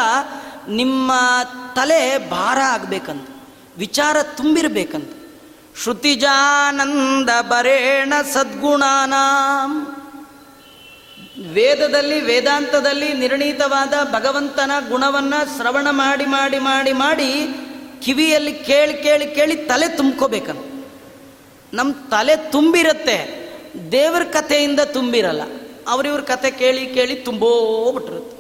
ನಿಮ್ಮ 0.68 1.12
ತಲೆ 1.76 2.30
ಭಾರ 2.30 2.58
ಆಗ್ಬೇಕಂತ, 2.58 3.28
ವಿಚಾರ 3.78 4.18
ತುಂಬಿರ್ಬೇಕಂತ. 4.22 5.12
ಶ್ರುತಿಜಾನಂದ 5.84 7.30
ಬರೇಣ 7.42 8.14
ಸದ್ಗುಣಾನಾಂ. 8.34 9.72
ವೇದದಲ್ಲಿ, 11.54 12.22
ವೇದಾಂತದಲ್ಲಿ 12.22 13.14
ನಿರ್ಣೀತವಾದ 13.14 13.94
ಭಗವಂತನ 14.12 14.72
ಗುಣವನ್ನ 14.90 15.34
ಶ್ರವಣ 15.58 15.88
ಮಾಡಿ 15.90 16.26
ಮಾಡಿ 16.26 16.60
ಮಾಡಿ 16.60 16.94
ಮಾಡಿ 16.94 17.32
ಕಿವಿಯಲ್ಲಿ 18.04 18.54
ಕೇಳಿ 18.70 18.94
ಕೇಳಿ 19.04 19.26
ಕೇಳಿ 19.36 19.56
ತಲೆ 19.72 19.88
ತುಂಬ್ಕೋಬೇಕಂತ. 19.98 20.66
ನಮ್ಮ 21.74 21.92
ತಲೆ 22.12 22.36
ತುಂಬಿರುತ್ತೆ, 22.52 23.18
ದೇವರ 23.92 24.24
ಕಥೆಯಿಂದ 24.34 24.80
ತುಂಬಿರಲ್ಲ, 24.80 25.44
ಅವರಿವ್ರ 25.88 26.22
ಕತೆ 26.22 26.52
ಕೇಳಿ 26.52 26.84
ಕೇಳಿ 26.88 27.16
ತುಂಬೋಬಿಟ್ಟಿರುತ್ತೆ 27.28 28.34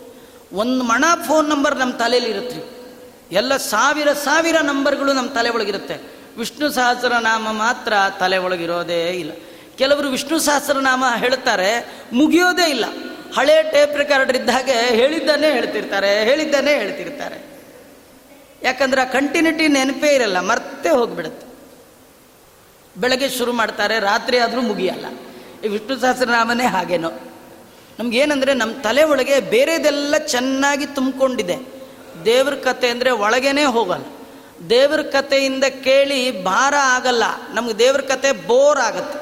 ಒಂದು 0.57 0.83
ಮಣ 0.83 1.05
ಫೋನ್ 1.27 1.47
ನಂಬರ್ 1.49 1.75
ನಮ್ಮ 1.75 1.93
ತಲೆಯಲ್ಲಿ 1.93 2.29
ಇರುತ್ತೆ. 2.29 2.59
ಎಲ್ಲ 3.31 3.53
ಸಾವಿರ 3.71 4.09
ಸಾವಿರ 4.23 4.57
ನಂಬರ್ಗಳು 4.61 5.11
ನಮ್ಮ 5.13 5.29
ತಲೆ 5.29 5.49
ಒಳಗಿರುತ್ತೆ. 5.49 5.95
ವಿಷ್ಣು 6.37 6.67
ಸಹಸ್ರನಾಮ 6.69 7.47
ಮಾತ್ರ 7.51 7.93
ತಲೆ 8.19 8.37
ಒಳಗಿರೋದೇ 8.37 9.01
ಇಲ್ಲ. 9.21 9.33
ಕೆಲವರು 9.77 10.07
ವಿಷ್ಣು 10.09 10.37
ಸಹಸ್ರನಾಮ 10.39 11.03
ಹೇಳ್ತಾರೆ, 11.17 11.69
ಮುಗಿಯೋದೇ 12.13 12.69
ಇಲ್ಲ. 12.69 12.85
ಹಳೆ 13.37 13.55
ಟೇಪ್ 13.71 13.95
ರೆಕಾರ್ಡರ್ 13.97 14.37
ಇದ್ದಾಗೆ 14.37 14.77
ಹೇಳಿದ್ದಾನೆ 14.99 15.47
ಹೇಳ್ತಿರ್ತಾರೆ, 15.51 16.11
ಹೇಳಿದ್ದನ್ನೇ 16.23 16.73
ಹೇಳ್ತಿರ್ತಾರೆ. 16.75 17.37
ಯಾಕಂದ್ರೆ 18.61 19.01
ಆ 19.01 19.05
ಕಂಟಿನ್ಯೂಟಿ 19.05 19.67
ನೆನಪೇ 19.67 20.09
ಇರಲ್ಲ, 20.15 20.39
ಮರ್ತೆ 20.39 20.89
ಹೋಗ್ಬಿಡುತ್ತೆ. 20.89 21.45
ಬೆಳಗ್ಗೆ 23.01 23.29
ಶುರು 23.29 23.53
ಮಾಡ್ತಾರೆ, 23.53 23.99
ರಾತ್ರಿ 23.99 24.37
ಆದರೂ 24.37 24.61
ಮುಗಿಯಲ್ಲ. 24.61 25.05
ಈ 25.65 25.67
ವಿಷ್ಣು 25.67 25.99
ಸಹಸ್ರನಾಮನೇ 25.99 26.65
ಹಾಗೇನೋ. 26.65 27.11
ನಮ್ಗೇನಂದ್ರೆ 27.99 28.53
ನಮ್ಮ 28.53 28.73
ತಲೆ 28.81 29.03
ಒಳಗೆ 29.03 29.39
ಬೇರೆದೆಲ್ಲ 29.39 30.17
ಚೆನ್ನಾಗಿ 30.17 30.85
ತುಂಬಿಕೊಂಡಿದೆ. 30.85 31.57
ದೇವ್ರ 32.25 32.55
ಕತೆ 32.55 32.89
ಅಂದರೆ 32.89 33.11
ಒಳಗೇನೆ 33.11 33.63
ಹೋಗಲ್ಲ. 33.65 34.05
ದೇವ್ರ 34.69 35.01
ಕಥೆಯಿಂದ 35.01 35.63
ಕೇಳಿ 35.63 36.43
ಭಾರ 36.43 36.73
ಆಗಲ್ಲ. 36.81 37.23
ನಮ್ಗೆ 37.53 37.79
ದೇವ್ರ 37.79 38.01
ಕತೆ 38.01 38.31
ಬೋರ್ 38.31 38.79
ಆಗುತ್ತೆ. 38.79 39.19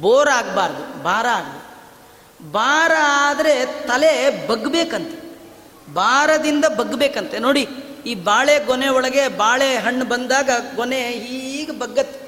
ಬೋರ್ 0.00 0.28
ಆಗಬಾರ್ದು, 0.28 1.02
ಭಾರ 1.02 1.26
ಆಗಲಿ 1.26 1.60
ಭಾರ 2.52 2.92
ಆದರೆ 3.00 3.66
ತಲೆ 3.66 4.46
ಬಗ್ಬೇಕಂತೆ. 4.46 5.16
ಭಾರದಿಂದ 5.94 6.64
ಬಗ್ಬೇಕಂತೆ. 6.64 7.38
ನೋಡಿ 7.38 7.66
ಈ 8.06 8.14
ಬಾಳೆ 8.14 8.64
ಗೊನೆ 8.64 8.88
ಒಳಗೆ 8.88 9.28
ಬಾಳೆ 9.28 9.76
ಹಣ್ಣು 9.76 10.04
ಬಂದಾಗ 10.04 10.50
ಗೊನೆ 10.76 11.10
ಹೀಗೆ 11.10 11.72
ಬಗ್ಗತ್ತೆ. 11.72 12.24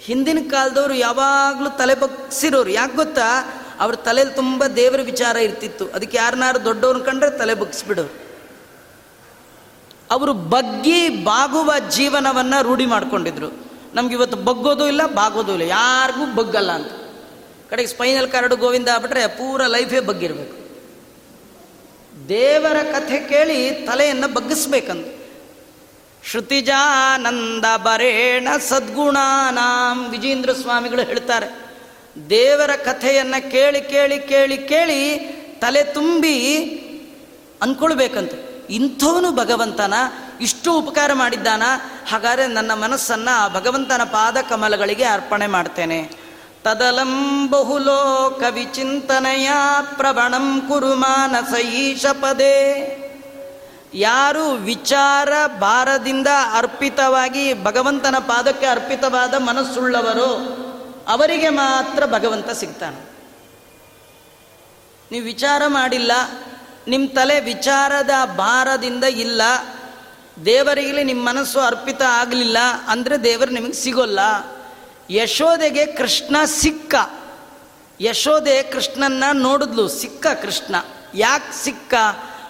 ಹಿಂದಿನ 0.00 0.38
ಕಾಲದವರು 0.50 0.94
ಯಾವಾಗಲೂ 0.94 1.70
ತಲೆ 1.70 1.94
ಬಗ್ಸಿರೋರು. 1.94 2.70
ಯಾಕೆ 2.70 2.96
ಗೊತ್ತಾ? 2.96 3.52
ಅವ್ರ 3.80 3.94
ತಲೆಯಲ್ಲಿ 3.94 4.34
ತುಂಬ 4.34 4.66
ದೇವರ 4.66 5.00
ವಿಚಾರ 5.04 5.36
ಇರ್ತಿತ್ತು. 5.36 5.86
ಅದಕ್ಕೆ 5.86 6.16
ಯಾರನ್ನಾರು 6.16 6.64
ದೊಡ್ಡವ್ರನ್ನ 6.64 7.04
ಕಂಡ್ರೆ 7.04 7.38
ತಲೆ 7.38 7.54
ಬಗ್ಸ್ಬಿಡೋರು. 7.54 8.30
ಅವರು 10.10 10.32
ಬಗ್ಗಿ 10.32 11.08
ಬಾಗುವ 11.08 11.72
ಜೀವನವನ್ನು 11.90 12.62
ರೂಢಿ 12.62 12.86
ಮಾಡ್ಕೊಂಡಿದ್ರು. 12.86 13.70
ನಮ್ಗೆ 13.94 14.14
ಇವತ್ತು 14.14 14.36
ಬಗ್ಗೋದು 14.36 14.86
ಇಲ್ಲ, 14.86 15.06
ಬಾಗೋದು 15.06 15.52
ಇಲ್ಲ. 15.52 15.62
ಯಾರಿಗೂ 15.62 16.34
ಬಗ್ಗಲ್ಲ 16.34 16.72
ಅಂತ. 16.72 16.92
ಕಡೆಗೆ 17.70 17.88
ಸ್ಪೈನಲ್ 17.88 18.30
ಕಾರ್ಡ್ 18.30 18.54
ಗೋವಿಂದ 18.54 18.88
ಆಗ್ಬಿಟ್ರೆ 18.88 19.26
ಪೂರ 19.26 19.66
ಲೈಫೇ 19.66 20.00
ಬಗ್ಗಿರ್ಬೇಕು. 20.00 20.59
ದೇವರ 22.30 22.76
ಕಥೆ 22.82 23.18
ಕೇಳಿ 23.28 23.72
ತಲೆಯನ್ನು 23.72 24.34
ಬಗ್ಗಿಸ್ಬೇಕಂತ 24.34 25.06
ಶ್ರುತಿಜಾನಂದ 26.30 27.64
ಬರೇಣ 27.76 28.48
ಸದ್ಗುಣಾನಾಂ 28.68 30.10
ವಿಜೇಂದ್ರ 30.10 30.52
ಸ್ವಾಮಿಗಳು 30.52 31.02
ಹೇಳ್ತಾರೆ. 31.02 31.48
ದೇವರ 32.30 32.70
ಕಥೆಯನ್ನು 32.76 33.50
ಕೇಳಿ 33.50 33.80
ಕೇಳಿ 33.80 34.18
ಕೇಳಿ 34.18 34.58
ಕೇಳಿ 34.58 35.18
ತಲೆ 35.60 35.82
ತುಂಬಿ 35.82 36.36
ಅಂದ್ಕೊಳ್ಬೇಕಂತ 37.62 38.32
ಇಂಥವನು 38.70 39.30
ಭಗವಂತನ 39.32 39.94
ಇಷ್ಟು 40.40 40.78
ಉಪಕಾರ 40.78 41.12
ಮಾಡಿದ್ದಾನ. 41.12 41.62
ಹಾಗಾದರೆ 42.10 42.46
ನನ್ನ 42.46 42.74
ಮನಸ್ಸನ್ನು 42.74 43.36
ಆ 43.36 43.48
ಭಗವಂತನ 43.48 44.02
ಪಾದ 44.04 44.36
ಕಮಲಗಳಿಗೆ 44.48 45.04
ಅರ್ಪಣೆ 45.04 45.46
ಮಾಡ್ತೇನೆ. 45.46 46.19
ತದಲಂ 46.64 47.12
ಬಹುಲೋಕ 47.50 48.42
ವಿಚಿಂತನೆಯ 48.50 49.50
ಪ್ರವಣಂ 49.96 50.46
ಕುರು 50.68 50.94
ಮಾನಸ 50.94 51.52
ಈಶ 51.58 52.06
ಪದೇ 52.06 52.56
ಯಾರು 53.94 54.50
ವಿಚಾರ 54.50 55.28
ಭಾರದಿಂದ 55.60 56.26
ಅರ್ಪಿತವಾಗಿ 56.52 57.64
ಭಗವಂತನ 57.64 58.18
ಪಾದಕ್ಕೆ 58.18 58.66
ಅರ್ಪಿತವಾದ 58.66 59.34
ಮನಸ್ಸುಳ್ಳವರು 59.34 60.30
ಅವರಿಗೆ 61.08 61.48
ಮಾತ್ರ 61.48 62.06
ಭಗವಂತ 62.06 62.50
ಸಿಗ್ತಾನೆ. 62.50 63.00
ನೀವು 65.10 65.24
ವಿಚಾರ 65.24 65.62
ಮಾಡಿಲ್ಲ, 65.66 66.12
ನಿಮ್ಮ 66.88 67.08
ತಲೆ 67.14 67.40
ವಿಚಾರದ 67.40 68.14
ಭಾರದಿಂದ 68.36 69.04
ಇಲ್ಲ 69.04 69.42
ದೇವರಿಗೆ 70.44 71.02
ನಿಮ್ಮ 71.02 71.22
ಮನಸ್ಸು 71.28 71.60
ಅರ್ಪಿತ 71.60 72.02
ಆಗಲಿಲ್ಲ 72.02 72.58
ಅಂದರೆ 72.88 73.16
ದೇವರು 73.24 73.50
ನಿಮಗೆ 73.50 73.72
ಸಿಗೋಲ್ಲ. 73.72 74.20
ಯಶೋದೆಗೆ 75.10 75.86
ಕೃಷ್ಣ 75.86 76.36
ಸಿಕ್ಕ. 76.44 76.94
ಯಶೋದೆ 78.00 78.62
ಕೃಷ್ಣನ್ನ 78.62 79.24
ನೋಡಿದ್ಲು. 79.32 79.88
ಸಿಕ್ಕ 79.88 80.26
ಕೃಷ್ಣ. 80.42 80.74
ಯಾಕೆ 81.14 81.64
ಸಿಕ್ಕ? 81.64 81.94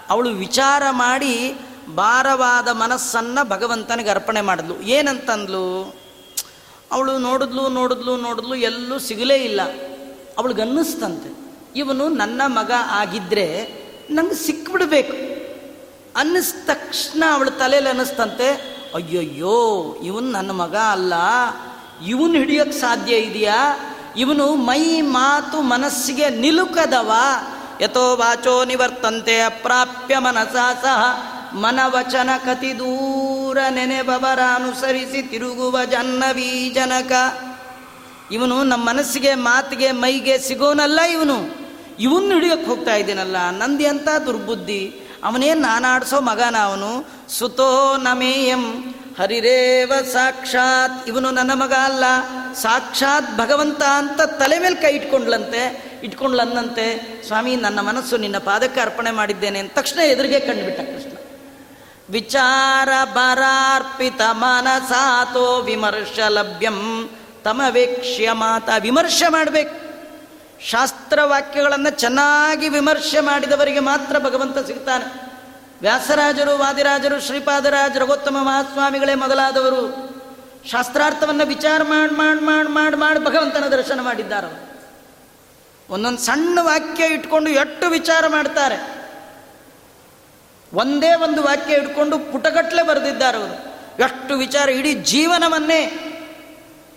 ಅವಳು 0.09 0.29
ವಿಚಾರ 0.29 0.83
ಮಾಡಿ 0.91 1.55
ಭಾರವಾದ 1.95 2.69
ಮನಸ್ಸನ್ನು 2.69 3.49
ಭಗವಂತನಿಗೆ 3.49 4.11
ಅರ್ಪಣೆ 4.11 4.41
ಮಾಡಿದ್ಲು. 4.41 4.81
ಏನಂತಂದ್ಲು? 4.81 5.97
ಅವಳು 6.93 7.19
ನೋಡಿದ್ಲು 7.19 7.69
ನೋಡಿದ್ಲು 7.69 8.17
ನೋಡಿದ್ಲು, 8.17 8.55
ಎಲ್ಲೂ 8.55 8.99
ಸಿಗಲೇ 8.99 9.37
ಇಲ್ಲ. 9.37 9.61
ಅವಳಿಗನ್ನಿಸ್ತಂತೆ 10.39 11.55
ಇವನು 11.77 12.09
ನನ್ನ 12.09 12.43
ಮಗ 12.47 12.71
ಆಗಿದ್ದರೆ 12.87 13.81
ನಂಗೆ 14.11 14.35
ಸಿಕ್ಬಿಡ್ಬೇಕು. 14.35 15.13
ಅನ್ನಿಸ್ 16.19 16.67
ತಕ್ಷಣ 16.67 17.25
ಅವಳ 17.33 17.49
ತಲೆಯಲ್ಲಿ 17.49 17.91
ಅನ್ನಿಸ್ತಂತೆ. 17.91 18.51
ಅಯ್ಯಯ್ಯೋ, 18.95 19.95
ಇವನು 20.05 20.31
ನನ್ನ 20.31 20.51
ಮಗ 20.51 20.77
ಅಲ್ಲ. 20.77 21.13
ಇವನು 22.07 22.35
ಹಿಡಿಯೋಕ್ಕೆ 22.35 22.79
ಸಾಧ್ಯ 22.79 23.17
ಇದೆಯಾ? 23.17 23.77
ಇವನು 24.17 24.55
ಮೈ 24.55 25.01
ಮಾತು 25.01 25.63
ಮನಸ್ಸಿಗೆ 25.63 26.29
ನಿಲುಕದವ? 26.29 27.13
ಯಥೋ 27.81 28.17
ವಾಚೋ 28.17 28.65
ನಿವರ್ತಂತೆ 28.65 29.41
ಅಪ್ರಾಪ್ಯ 29.41 30.19
ಮನಸಾ 30.19 30.75
ಸಹ 30.75 31.03
ಮನವಚನ 31.55 32.31
ಕತಿ 32.45 32.79
ದೂರ 32.79 33.59
ನೆನೆಬವರ 33.71 34.39
ಅನುಸರಿಸಿ 34.55 35.23
ತಿರುಗುವ 35.23 35.85
ಜನ್ನವೀ 35.85 36.71
ಜನಕ 36.71 37.13
ಇವನು 38.33 38.63
ನಮ್ಮ 38.63 38.89
ಮನಸ್ಸಿಗೆ 38.89 39.35
ಮಾತಿಗೆ 39.35 39.93
ಮೈಗೆ 39.93 40.39
ಸಿಗೋನಲ್ಲ 40.39 41.01
ಇವನು. 41.01 41.71
ಇವನ್ನ 42.01 42.33
ಹಿಡಿಯೋಕ್ಕೆ 42.33 42.67
ಹೋಗ್ತಾ 42.67 42.95
ಇದ್ದೀನಲ್ಲ, 42.95 43.37
ನಂದಿ 43.51 43.87
ಅಂತ 43.87 44.09
ದುರ್ಬುದ್ಧಿ. 44.27 45.01
ಅವನೇನು 45.25 45.61
ನಾನಾಡ್ಸೋ 45.61 46.21
ಮಗನ 46.21 46.57
ಅವನು. 46.57 47.09
ಸುತೋ 47.29 47.97
ನಮೇಯಂ. 47.97 48.95
ಹರಿರೇವ 49.19 49.93
ಸಾಕ್ಷಾತ್. 50.13 51.09
ಇವನು 51.09 51.31
ನನ್ನ 51.31 51.51
ಮಗ 51.55 51.73
ಅಲ್ಲ. 51.73 52.05
ಸಾಕ್ಷಾತ್ 52.55 53.37
ಭಗವಂತ 53.37 53.83
ಅಂತ 53.83 54.21
ತಲೆ 54.21 54.59
ಮೇಲೆ 54.59 54.75
ಕೈ 54.75 54.89
ಇಟ್ಕೊಂಡ್ಲಂತೆ, 54.89 55.85
ಇಟ್ಕೊಂಡ್ಲನ್ನಂತೆ, 56.05 57.23
ಸ್ವಾಮಿ, 57.27 57.57
ನನ್ನ 57.57 57.81
ಮನಸ್ಸು 57.81 58.17
ನಿನ್ನ 58.17 58.39
ಪಾದಕ್ಕೆ 58.39 58.81
ಅರ್ಪಣೆ 58.81 59.11
ಮಾಡಿದ್ದೇನೆ 59.11 59.59
ಅಂತ 59.59 59.79
ತಕ್ಷಣ 59.79 59.99
ಎದುರಿಗೆ 59.99 60.41
ಕಂಡುಬಿಟ್ಟ 60.41 60.81
ಕೃಷ್ಣ. 60.81 61.17
ವಿಚಾರ 62.11 62.89
ಬರಾರ್ಪಿತ 63.15 64.21
ಮನಸಾತೋ 64.31 65.61
ವಿಮರ್ಶ 65.61 66.19
ಲಭ್ಯಂ, 66.29 67.11
ತಮವೇಕ್ಷ್ಯ 67.45 68.33
ಮಾತ 68.33 68.69
ವಿಮರ್ಶೆ 68.81 69.29
ಮಾಡಬೇಕು. 69.29 69.91
ಶಾಸ್ತ್ರವಾಕ್ಯಗಳನ್ನು 70.71 71.91
ಚೆನ್ನಾಗಿ 71.91 72.69
ವಿಮರ್ಶೆ 72.69 73.21
ಮಾಡಿದವರಿಗೆ 73.21 73.81
ಮಾತ್ರ 73.81 74.19
ಭಗವಂತ 74.19 74.59
ಸಿಗ್ತಾನೆ. 74.67 75.30
ವ್ಯಾಸರಾಜರು, 75.81 76.59
ವಾದಿರಾಜರು, 76.59 77.21
ಶ್ರೀಪಾದರಾಜ, 77.21 77.97
ರಘೋತ್ತಮ 77.97 78.37
ಮಹಾಸ್ವಾಮಿಗಳೇ 78.41 79.15
ಮೊದಲಾದವರು. 79.15 80.11
ಶಾಸ್ತ್ರಾರ್ಥವನ್ನು 80.71 81.47
ವಿಚಾರ 81.47 81.83
ಮಾಡಿ 81.83 82.15
ಮಾಡಿ 82.15 82.41
ಮಾಡಿ 82.41 82.69
ಮಾಡಿ 82.69 82.97
ಮಾಡಿ 82.97 83.25
ಭಗವಂತನ 83.25 83.65
ದರ್ಶನ 83.65 84.01
ಮಾಡಿದ್ದಾರೆ 84.01 84.71
ಒಂದೊಂದು 85.91 86.19
ಸಣ್ಣ 86.19 86.59
ವಾಕ್ಯ 86.63 87.05
ಇಟ್ಕೊಂಡು 87.05 87.51
ಎಷ್ಟು 87.51 87.91
ವಿಚಾರ 87.91 88.25
ಮಾಡ್ತಾರೆ. 88.29 88.77
ಒಂದೇ 90.75 91.15
ಒಂದು 91.15 91.43
ವಾಕ್ಯ 91.43 91.75
ಇಟ್ಕೊಂಡು 91.75 92.19
ಪುಟಗಟ್ಟಲೆ 92.19 92.83
ಬರೆದಿದ್ದಾರೆ 92.83 93.39
ಅವರು 93.39 93.57
ಎಷ್ಟು 94.03 94.35
ವಿಚಾರ, 94.35 94.69
ಇಡೀ 94.69 94.95
ಜೀವನವನ್ನೇ 94.95 95.87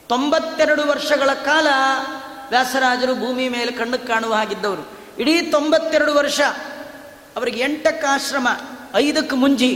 ತೊಂಬತ್ತೆರಡು 0.09 0.87
ವರ್ಷಗಳ 0.87 1.33
ಕಾಲ 1.33 1.67
ವ್ಯಾಸರಾಜರು 2.49 3.15
ಭೂಮಿ 3.15 3.49
ಮೇಲೆ 3.49 3.71
ಕಣ್ಣು 3.71 4.07
ಕಾಣುವ 4.07 4.33
ಹಾಗಿದ್ದವರು. 4.33 4.83
ಇಡೀ 5.19 5.41
ತೊಂಬತ್ತೆರಡು 5.41 6.15
ವರ್ಷ 6.15 6.41
ಅವರಿಗೆ 7.35 7.59
ಎಂಟಕ್ಕೆ 7.61 8.07
ಆಶ್ರಮ, 8.07 8.47
ಐದಕ್ಕೆ 8.95 9.35
ಮುಂಜಿ. 9.35 9.71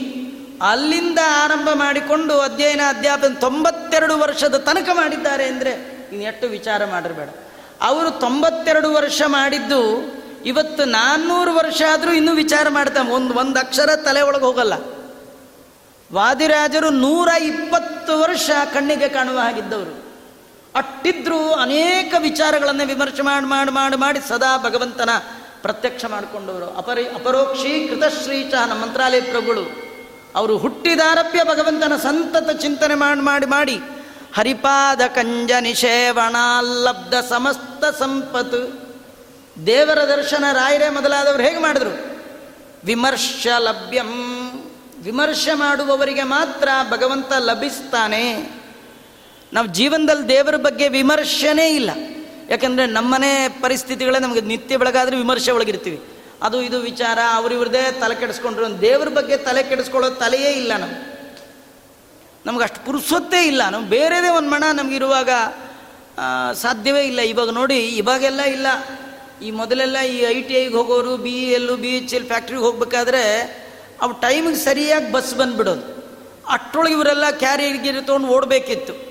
ಅಲ್ಲಿಂದ 0.62 1.20
ಆರಂಭ 1.44 1.70
ಮಾಡಿಕೊಂಡು 1.74 2.34
ಅಧ್ಯಯನ 2.40 2.82
ಅಧ್ಯಾಪನ 2.90 3.34
ತೊಂಬತ್ತೆರಡು 3.40 4.16
ವರ್ಷದ 4.18 4.58
ತನಕ 4.58 4.90
ಮಾಡಿದ್ದಾರೆ 4.94 5.46
ಅಂದರೆ 5.46 5.74
ಇನ್ನು 6.12 6.24
ಎಷ್ಟು 6.24 6.48
ವಿಚಾರ 6.48 6.86
ಮಾಡಿರಬೇಡ 6.86 7.30
ಅವರು 7.82 8.12
ತೊಂಬತ್ತೆರಡು 8.20 8.90
ವರ್ಷ 8.94 9.22
ಮಾಡಿದ್ದು, 9.28 9.82
ಇವತ್ತು 10.46 10.84
ನಾನ್ನೂರು 10.86 11.52
ವರ್ಷ 11.56 11.82
ಆದರೂ 11.94 12.12
ಇನ್ನೂ 12.14 12.34
ವಿಚಾರ 12.34 12.68
ಮಾಡ್ತಾನೆ 12.70 13.10
ಒಂದು 13.12 13.34
ಒಂದು 13.34 13.60
ಅಕ್ಷರ 13.60 13.90
ತಲೆ 14.06 14.22
ಒಳಗೆ 14.22 14.46
ಹೋಗಲ್ಲ. 14.46 14.74
ವಾದಿರಾಜರು 16.14 16.90
ನೂರ 16.90 17.30
ಇಪ್ಪತ್ತು 17.44 18.14
ವರ್ಷ 18.20 18.50
ಕಣ್ಣಿಗೆ 18.74 19.10
ಕಾಣುವ 19.10 19.40
ಹಾಗಿದ್ದವರು. 19.40 19.94
ಅಟ್ಟಿದ್ರು 20.76 21.40
ಅನೇಕ 21.54 22.14
ವಿಚಾರಗಳನ್ನು 22.20 22.86
ವಿಮರ್ಶೆ 22.88 23.22
ಮಾಡಿ 23.22 23.46
ಮಾಡಿ 23.46 23.72
ಮಾಡಿ 23.72 23.98
ಮಾಡಿ 23.98 24.20
ಸದಾ 24.30 24.52
ಭಗವಂತನ 24.58 25.10
ಪ್ರತ್ಯಕ್ಷ 25.62 26.06
ಮಾಡಿಕೊಂಡವರು. 26.06 26.78
ಅಪರಿ 26.78 27.06
ಅಪರೋಕ್ಷಿ 27.06 27.88
ಕೃತಶ್ರೀಚ 27.88 28.54
ನಮ್ಮ 28.54 28.82
ಮಂತ್ರಾಲಯ 28.82 29.22
ಪ್ರಭುಗಳು. 29.22 29.88
ಅವರು 30.36 30.58
ಹುಟ್ಟಿದಾರಭ್ಯ 30.58 31.44
ಭಗವಂತನ 31.44 31.96
ಸಂತತ 31.96 32.50
ಚಿಂತನೆ 32.50 32.96
ಮಾಡಿ 32.96 33.22
ಮಾಡಿ 33.22 33.46
ಮಾಡಿ. 33.46 33.82
ಹರಿಪಾದ 34.36 35.02
ಕಂಜ 35.02 35.52
ನಿಷೇವಣಾಲ್ಲಬ್ಧ 35.60 37.16
ಸಮಸ್ತ 37.16 37.86
ಸಂಪತ್ತು. 37.86 38.88
ದೇವರ 39.66 40.00
ದರ್ಶನ 40.00 40.46
ರಾಯರೇ 40.52 40.90
ಮೊದಲಾದವರು 40.90 41.44
ಹೇಗೆ 41.44 41.60
ಮಾಡಿದ್ರು? 41.60 42.22
ವಿಮರ್ಶ 42.86 43.48
ಲಭ್ಯಂ. 43.60 44.34
ವಿಮರ್ಶೆ 45.04 45.54
ಮಾಡುವವರಿಗೆ 45.54 46.24
ಮಾತ್ರ 46.24 46.70
ಭಗವಂತ 46.90 47.34
ಲಭಿಸ್ತಾನೆ. 47.34 48.52
ನಾವು 49.54 49.68
ಜೀವನದಲ್ಲಿ 49.68 50.30
ದೇವರ 50.30 50.56
ಬಗ್ಗೆ 50.56 50.88
ವಿಮರ್ಶನೇ 50.88 51.70
ಇಲ್ಲ. 51.70 51.92
ಯಾಕಂದರೆ 52.50 52.86
ನಮ್ಮನೆ 52.86 53.50
ಪರಿಸ್ಥಿತಿಗಳೇ 53.50 54.20
ನಮಗೆ 54.20 54.42
ನಿತ್ಯ 54.42 54.78
ಬೆಳಗಾದ್ರೆ 54.78 55.18
ವಿಮರ್ಶೆ 55.18 55.52
ಒಳಗಿರ್ತೀವಿ. 55.52 56.02
ಅದು 56.42 56.62
ಇದು 56.62 56.80
ವಿಚಾರ 56.80 57.20
ಅವ್ರಿವ್ರದೇ 57.34 57.92
ತಲೆ 57.92 58.16
ಕೆಡಿಸ್ಕೊಂಡ್ರು 58.16 58.82
ದೇವ್ರ 58.82 59.08
ಬಗ್ಗೆ 59.08 59.38
ತಲೆ 59.38 59.64
ಕೆಡಿಸ್ಕೊಳ್ಳೋ 59.64 60.10
ತಲೆಯೇ 60.10 60.52
ಇಲ್ಲ 60.52 60.78
ನಮ್ಗೆ. 60.78 61.18
ನಮ್ಗೆ 62.46 62.64
ಅಷ್ಟು 62.64 62.86
ಪುರುಸೊತ್ತೇ 62.86 63.44
ಇಲ್ಲ. 63.44 63.70
ನಾವು 63.70 63.84
ಬೇರೆದೇ 63.84 64.30
ಒಂದು 64.30 64.50
ಮಣ 64.50 64.64
ನಮಗಿರುವಾಗ 64.74 65.30
ಸಾಧ್ಯವೇ 66.54 67.04
ಇಲ್ಲ. 67.04 67.20
ಇವಾಗ 67.20 67.50
ನೋಡಿ, 67.50 67.80
ಇವಾಗೆಲ್ಲ 67.80 68.42
ಇಲ್ಲ. 68.42 68.68
ಈ 69.44 69.52
ಮೊದಲೆಲ್ಲ 69.52 70.02
ಈ 70.02 70.18
ಐ 70.18 70.42
ಟಿ 70.42 70.54
ಐಗೆ 70.54 70.74
ಹೋಗೋರು 70.74 71.18
ಬಿ 71.18 71.30
ಎಲ್ಲು 71.30 71.76
ಬಿ 71.76 71.88
ಎಚ್ 71.88 72.14
ಎಲ್ 72.14 72.26
ಫ್ಯಾಕ್ಟ್ರಿಗೆ 72.26 72.62
ಹೋಗ್ಬೇಕಾದ್ರೆ, 72.62 73.24
ಅವು 74.02 74.14
ಟೈಮಿಗೆ 74.14 74.56
ಸರಿಯಾಗಿ 74.56 75.12
ಬಸ್ 75.12 75.36
ಬಂದುಬಿಡೋದು. 75.36 75.98
ಅಷ್ಟರೊಳಗೆ 76.48 76.94
ಇವರೆಲ್ಲ 76.94 77.30
ಕ್ಯಾರಿಯರ್ 77.30 78.06
ತೊಗೊಂಡು 78.06 78.28
ಓಡಬೇಕಿತ್ತು. 78.28 79.07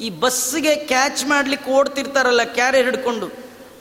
ಈ 0.00 0.10
ಬಸ್ಸಿಗೆ 0.10 0.76
ಕ್ಯಾಚ್ 0.76 1.26
ಮಾಡ್ಲಿಕ್ಕೆ 1.26 1.70
ಓಡ್ತಿರ್ತಾರಲ್ಲ 1.70 2.42
ಕ್ಯಾರಿಯರ್ 2.42 2.84
ಹಿಡ್ಕೊಂಡು. 2.84 3.30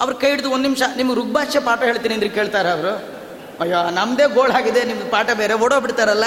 ಅವ್ರು 0.01 0.15
ಕೈ 0.15 0.29
ಹಿಡಿದು 0.29 0.49
ಒಂದು 0.49 0.63
ನಿಮಿಷ, 0.63 0.81
ನಿಮ್ಗೆ 0.97 1.15
ರುಗ್ಭಾಷೆ 1.15 1.59
ಪಾಠ 1.59 1.83
ಹೇಳ್ತೀನಿ 1.83 2.13
ಅಂದ್ರೆ 2.13 2.29
ಕೇಳ್ತಾರೆ 2.29 2.69
ಅವರು. 2.69 3.15
ಅಯ್ಯೋ 3.59 3.89
ನಮ್ಮದೇ 3.89 4.33
ಗೋಳಾಗಿದೆ 4.33 4.83
ನಿಮ್ದು 4.83 5.05
ಪಾಠ 5.05 5.31
ಬೇರೆ 5.31 5.53
ಓಡೋಗ್ಬಿಡ್ತಾರಲ್ಲ. 5.53 6.23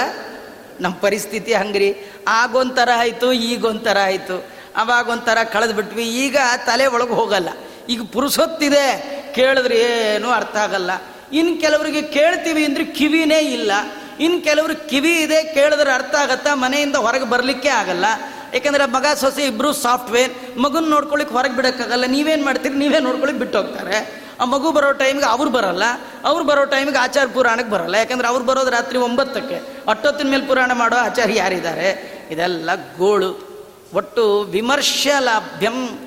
ನಮ್ಮ 0.81 0.95
ಪರಿಸ್ಥಿತಿ 0.95 1.53
ಹಂಗ್ರಿ. 1.53 1.95
ಆಗೊಂಥರ 2.27 2.89
ಆಯಿತು, 2.95 3.33
ಈಗೊಂಥರ 3.33 3.97
ಆಯಿತು. 4.03 4.45
ಅವಾಗೊಂಥರ 4.75 5.37
ಕಳೆದು 5.53 5.73
ಬಿಟ್ವಿ. 5.73 6.09
ಈಗ 6.09 6.37
ತಲೆ 6.65 6.85
ಒಳಗೆ 6.85 7.13
ಹೋಗಲ್ಲ. 7.13 7.49
ಈಗ 7.89 8.01
ಪುರುಸೊತ್ತಿದೆ. 8.13 9.19
ಕೇಳಿದ್ರೆ 9.35 9.77
ಏನೂ 9.77 10.29
ಅರ್ಥ 10.29 10.55
ಆಗಲ್ಲ. 10.55 10.91
ಇನ್ನು 11.33 11.61
ಕೆಲವರಿಗೆ 11.61 12.01
ಕೇಳ್ತೀವಿ 12.01 12.65
ಅಂದ್ರೆ 12.65 12.85
ಕಿವಿನೇ 12.85 13.39
ಇಲ್ಲ. 13.39 13.71
ಇನ್ನು 14.19 14.41
ಕೆಲವರು 14.41 14.89
ಕಿವಿ 14.89 15.21
ಇದೆ, 15.21 15.43
ಕೇಳಿದ್ರೆ 15.43 15.91
ಅರ್ಥ 15.91 16.15
ಆಗತ್ತಾ? 16.15 16.55
ಮನೆಯಿಂದ 16.55 16.95
ಹೊರಗೆ 16.95 17.29
ಬರಲಿಕ್ಕೆ 17.29 17.69
ಆಗಲ್ಲ. 17.69 18.05
ಯಾಕಂದರೆ 18.53 18.85
ಮಗ 18.85 19.05
ಸೊಸೆ 19.15 19.45
ಇಬ್ಬರು 19.45 19.73
ಸಾಫ್ಟ್ವೇರ್ 19.73 20.57
ಮಗುನ 20.57 20.89
ನೋಡ್ಕೊಳ್ಳಿಕ್ಕೆ 20.89 21.35
ಹೊರಗೆ 21.35 21.55
ಬಿಡೋಕ್ಕಾಗಲ್ಲ, 21.55 22.05
ನೀವೇನು 22.05 22.45
ಮಾಡ್ತೀರಿ? 22.45 22.75
ನೀವೇ 22.75 22.99
ನೋಡ್ಕೊಳ್ಳಿಕ್ಕೆ 22.99 23.39
ಬಿಟ್ಟು 23.39 23.61
ಹೋಗ್ತಾರೆ 23.61 24.29
ಆ 24.39 24.43
ಮಗು 24.43 24.71
ಬರೋ 24.71 24.91
ಟೈಮ್ಗೆ 24.91 25.25
ಅವ್ರು 25.25 25.49
ಬರಲ್ಲ, 25.49 25.83
ಅವ್ರು 26.23 26.45
ಬರೋ 26.45 26.65
ಟೈಮ್ಗೆ 26.65 26.97
ಆಚಾರ 26.97 27.25
ಪುರಾಣಕ್ಕೆ 27.33 27.71
ಬರಲ್ಲ. 27.71 27.95
ಯಾಕಂದ್ರೆ 27.95 28.27
ಅವ್ರು 28.27 28.45
ಬರೋದು 28.45 28.69
ರಾತ್ರಿ 28.69 28.97
ಒಂಬತ್ತಕ್ಕೆ. 28.97 29.83
ಅಟ್ಟೊತ್ತಿನ 29.89 30.29
ಮೇಲೆ 30.29 30.45
ಪುರಾಣ 30.45 30.71
ಮಾಡೋ 30.73 30.95
ಆಚಾರ 30.95 31.29
ಯಾರಿದ್ದಾರೆ? 31.31 32.19
ಇದೆಲ್ಲ 32.31 32.69
ಗೋಳು. 32.97 33.49
ಒಟ್ಟು 33.93 34.41
ವಿಮರ್ಶೆ 34.41 35.11
ಲಾಭ್ಯಂ. 35.19 36.05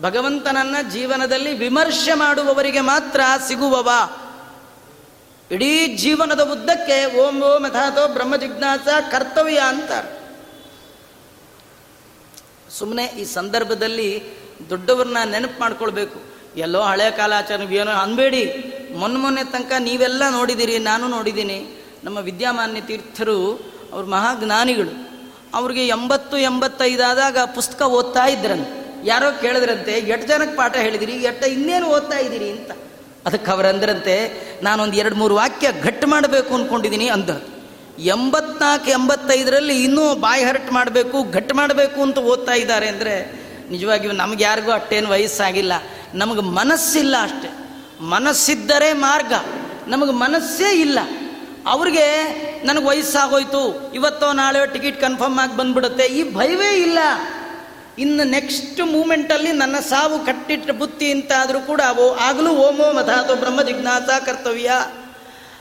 ಭಗವಂತನನ್ನ 0.00 0.76
ಜೀವನದಲ್ಲಿ 0.92 1.58
ವಿಮರ್ಶೆ 1.58 2.14
ಮಾಡುವವರಿಗೆ 2.14 2.80
ಮಾತ್ರ 2.80 3.20
ಸಿಗುವವ. 3.48 3.90
ಇಡೀ 5.50 5.86
ಜೀವನದ 5.86 6.40
ಉದ್ದಕ್ಕೆ 6.40 7.18
ಓಂ 7.18 7.42
ಓಂ 7.42 7.64
ಅಥಾತೋ 7.64 8.08
ಬ್ರಹ್ಮ 8.08 8.36
ಜಿಜ್ಞಾಸ 8.36 8.88
ಕರ್ತವ್ಯ 9.10 9.58
ಅಂತಾರೆ. 9.58 10.25
ಸುಮ್ಮನೆ 12.78 13.04
ಈ 13.04 13.24
ಸಂದರ್ಭದಲ್ಲಿ 13.24 14.22
ದೊಡ್ಡವ್ರನ್ನ 14.70 15.16
ನೆನಪು 15.24 15.60
ಮಾಡ್ಕೊಳ್ಬೇಕು. 15.60 16.20
ಎಲ್ಲೋ 16.56 16.80
ಹಳೆ 16.80 17.10
ಕಾಲಾಚರಣೆ, 17.10 17.76
ಏನೋ 17.76 17.90
ಅನ್ಬೇಡಿ. 17.90 18.42
ಮೊನ್ನೆ 18.96 19.18
ಮೊನ್ನೆ 19.20 19.44
ತನಕ 19.44 19.72
ನೀವೆಲ್ಲ 19.78 20.22
ನೋಡಿದ್ದೀರಿ 20.30 20.78
ನಾನು 20.78 21.08
ನೋಡಿದ್ದೀನಿ. 21.08 21.84
ನಮ್ಮ 22.04 22.18
ವಿದ್ಯಾಮಾನ್ಯ 22.18 22.80
ತೀರ್ಥರು, 22.80 23.38
ಅವ್ರ 23.92 24.04
ಮಹಾಜ್ಞಾನಿಗಳು. 24.04 25.08
ಅವ್ರಿಗೆ 25.54 25.86
ಎಂಬತ್ತು 25.86 26.36
ಎಂಬತ್ತೈದಾದಾಗ 26.36 27.38
ಪುಸ್ತಕ 27.54 27.82
ಓದ್ತಾ 27.82 28.26
ಇದ್ರಂತೆ 28.26 29.02
ಯಾರೋ 29.04 29.40
ಕೇಳಿದ್ರಂತೆ, 29.40 29.92
ಎಷ್ಟು 29.92 30.28
ಜನಕ್ಕೆ 30.28 30.56
ಪಾಠ 30.56 30.76
ಹೇಳಿದಿರಿ? 30.76 31.12
ಎಟ್ಟ 31.12 31.44
ಇನ್ನೇನು 31.44 31.86
ಓದ್ತಾ 31.86 32.18
ಇದ್ದೀರಿ 32.18 32.50
ಅಂತ. 32.50 32.70
ಅದಕ್ಕೆ 33.26 33.50
ಅವರಂದ್ರಂತೆ 33.50 34.14
ನಾನೊಂದು 34.62 34.96
ಎರಡು 34.96 35.16
ಮೂರು 35.16 35.34
ವಾಕ್ಯ 35.34 35.68
ಘಟ್ 35.82 36.06
ಮಾಡಬೇಕು 36.06 36.54
ಅಂದ್ಕೊಂಡಿದ್ದೀನಿ 36.54 37.08
ಅಂದರು 37.08 37.55
ಎಂಬತ್ನಾಲ್ಕು, 37.98 38.90
ಎಂಬತ್ತೈದರಲ್ಲಿ 38.90 39.84
ಇನ್ನೂ 39.84 40.14
ಬಾಯಿ 40.14 40.44
ಹರಟ್ 40.44 40.72
ಮಾಡಬೇಕು, 40.72 41.32
ಘಟ್ 41.32 41.54
ಮಾಡಬೇಕು 41.54 42.02
ಅಂತ 42.02 42.18
ಓದ್ತಾ 42.18 42.52
ಇದ್ದಾರೆ 42.52 42.88
ಅಂದರೆ 42.88 43.46
ನಿಜವಾಗಿಯೂ 43.70 44.12
ನಮ್ಗೆ 44.12 44.44
ಯಾರಿಗೂ 44.44 44.72
ಅಷ್ಟೇನು 44.72 45.10
ವಯಸ್ಸಾಗಿಲ್ಲ. 45.10 45.72
ನಮಗೆ 46.14 46.40
ಮನಸ್ಸಿಲ್ಲ 46.40 47.16
ಅಷ್ಟೆ. 47.22 47.66
ಮನಸ್ಸಿದ್ದರೆ 48.00 48.92
ಮಾರ್ಗ. 48.92 49.32
ನಮಗೆ 49.88 50.12
ಮನಸ್ಸೇ 50.12 50.80
ಇಲ್ಲ. 50.80 50.98
ಅವ್ರಿಗೆ 51.66 52.06
ನನಗೆ 52.64 52.84
ವಯಸ್ಸಾಗೋಯ್ತು, 52.84 53.92
ಇವತ್ತೋ 53.94 54.32
ನಾಳೆ 54.32 54.72
ಟಿಕೆಟ್ 54.72 55.00
ಕನ್ಫರ್ಮ್ 55.00 55.38
ಆಗಿ 55.38 55.56
ಬಂದ್ಬಿಡುತ್ತೆ, 55.56 56.04
ಈ 56.04 56.34
ಭಯವೇ 56.34 56.76
ಇಲ್ಲ. 56.76 56.98
ಇನ್ನು 57.98 58.24
ನೆಕ್ಸ್ಟ್ 58.24 58.80
ಮೂಮೆಂಟಲ್ಲಿ 58.80 59.52
ನನ್ನ 59.52 59.76
ಸಾವು 59.78 60.18
ಕಟ್ಟಿಟ್ಟ 60.18 60.70
ಬುತ್ತಿ 60.70 61.10
ಅಂತ 61.10 61.32
ಆದರೂ 61.38 61.60
ಕೂಡ 61.60 61.80
ಅವು 61.88 62.14
ಆಗಲೂ 62.14 62.50
ಓಮೋ 62.50 62.92
ಮಧಾತೋ 62.92 63.34
ಬ್ರಹ್ಮ 63.34 63.62
ಜಿಜ್ಞಾಸ 63.62 64.02
ಕರ್ತವ್ಯ. 64.02 64.70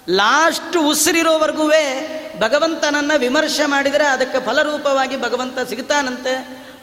ಲಾಸ್ಟ್ 0.10 0.78
ಉಸಿರಿರೋವರೆಗೂ 0.78 1.68
ಭಗವಂತನನ್ನ 2.40 3.12
ವಿಮರ್ಶೆ 3.18 3.66
ಮಾಡಿದರೆ 3.66 4.08
ಅದಕ್ಕೆ 4.08 4.46
ಫಲರೂಪವಾಗಿ 4.46 5.22
ಭಗವಂತ 5.22 5.60
ಸಿಗ್ತಾನಂತೆ. 5.60 6.36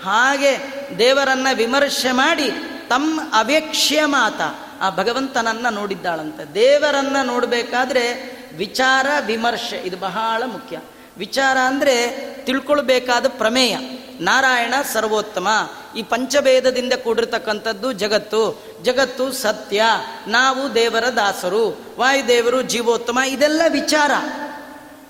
ಹಾಗೆ 0.04 0.58
ದೇವರನ್ನ 0.98 1.46
ವಿಮರ್ಶೆ 1.54 2.12
ಮಾಡಿ 2.12 2.50
ತಮ್ಮ 2.88 3.20
ಅವೇಕ್ಷ್ಯ 3.32 4.04
ಮಾತ, 4.04 4.40
ಆ 4.80 4.90
ಭಗವಂತನನ್ನ 4.90 5.66
ನೋಡಿದ್ದಾಳಂತೆ. 5.68 6.54
ದೇವರನ್ನ 6.54 7.16
ನೋಡಬೇಕಾದ್ರೆ 7.22 8.32
ವಿಚಾರ, 8.56 9.06
ವಿಮರ್ಶೆ, 9.26 9.76
ಇದು 9.76 9.96
ಬಹಳ 9.96 10.42
ಮುಖ್ಯ. 10.46 10.80
ವಿಚಾರ 11.18 11.58
ಅಂದರೆ 11.58 12.08
ತಿಳ್ಕೊಳ್ಬೇಕಾದ 12.44 13.26
ಪ್ರಮೇಯ. 13.28 13.76
ನಾರಾಯಣ 14.20 14.74
ಸರ್ವೋತ್ತಮ. 14.92 15.48
ಈ 15.96 16.02
ಪಂಚಭೇದದಿಂದ 16.02 16.92
ಕೂಡಿರ್ತಕ್ಕಂಥದ್ದು 16.92 17.92
ಜಗತ್ತು. 17.92 18.62
ಜಗತ್ತು 18.82 19.32
ಸತ್ಯ. 19.32 19.82
ನಾವು 20.28 20.74
ದೇವರ 20.74 21.04
ದಾಸರು. 21.16 21.80
ವಾಯುದೇವರು 21.98 22.62
ಜೀವೋತ್ತಮ. 22.62 23.18
ಇದೆಲ್ಲ 23.26 23.62
ವಿಚಾರ. 23.68 24.10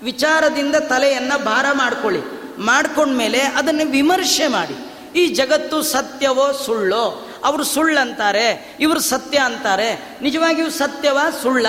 ವಿಚಾರದಿಂದ 0.02 0.76
ತಲೆಯನ್ನು 0.76 1.44
ಭಾರ 1.44 1.66
ಮಾಡ್ಕೊಳ್ಳಿ. 1.72 2.20
ಮಾಡ್ಕೊಂಡ್ಮೇಲೆ 2.58 3.40
ಅದನ್ನು 3.40 3.90
ವಿಮರ್ಶೆ 3.90 4.46
ಮಾಡಿ. 4.46 4.92
ಈ 5.18 5.26
ಜಗತ್ತು 5.26 5.82
ಸತ್ಯವೋ 5.82 6.52
ಸುಳ್ಳೋ? 6.52 7.28
ಅವರು 7.44 7.64
ಸುಳ್ಳಂತಾರೆ 7.64 8.76
ಇವರು 8.80 9.00
ಸತ್ಯ 9.00 9.38
ಅಂತಾರೆ. 9.38 10.18
ನಿಜವಾಗಿಯೂ 10.22 10.70
ಸತ್ಯವ 10.70 11.18
ಸುಳ್ಳ? 11.42 11.66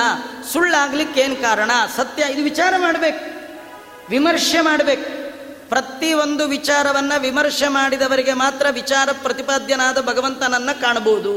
ಸುಳ್ಳಾಗ್ಲಿಕ್ಕೆ 0.53 1.22
ಏನು 1.22 1.36
ಕಾರಣ? 1.36 1.72
ಸತ್ಯ. 1.97 2.24
ಇದು 2.30 2.43
ವಿಚಾರ 2.43 2.74
ಮಾಡಬೇಕು. 2.78 3.34
ವಿಮರ್ಶೆ 4.09 4.61
ಮಾಡಬೇಕು. 4.61 5.22
ಪ್ರತಿಯೊಂದು 5.74 6.43
ವಿಚಾರವನ್ನು 6.47 7.21
ವಿಮರ್ಶೆ 7.21 7.67
ಮಾಡಿದವರಿಗೆ 7.67 8.34
ಮಾತ್ರ 8.34 8.65
ವಿಚಾರ 8.71 9.09
ಪ್ರತಿಪಾದ್ಯನಾದ 9.24 10.01
ಭಗವಂತನನ್ನ 10.01 10.71
ಕಾಣಬಹುದು. 10.82 11.34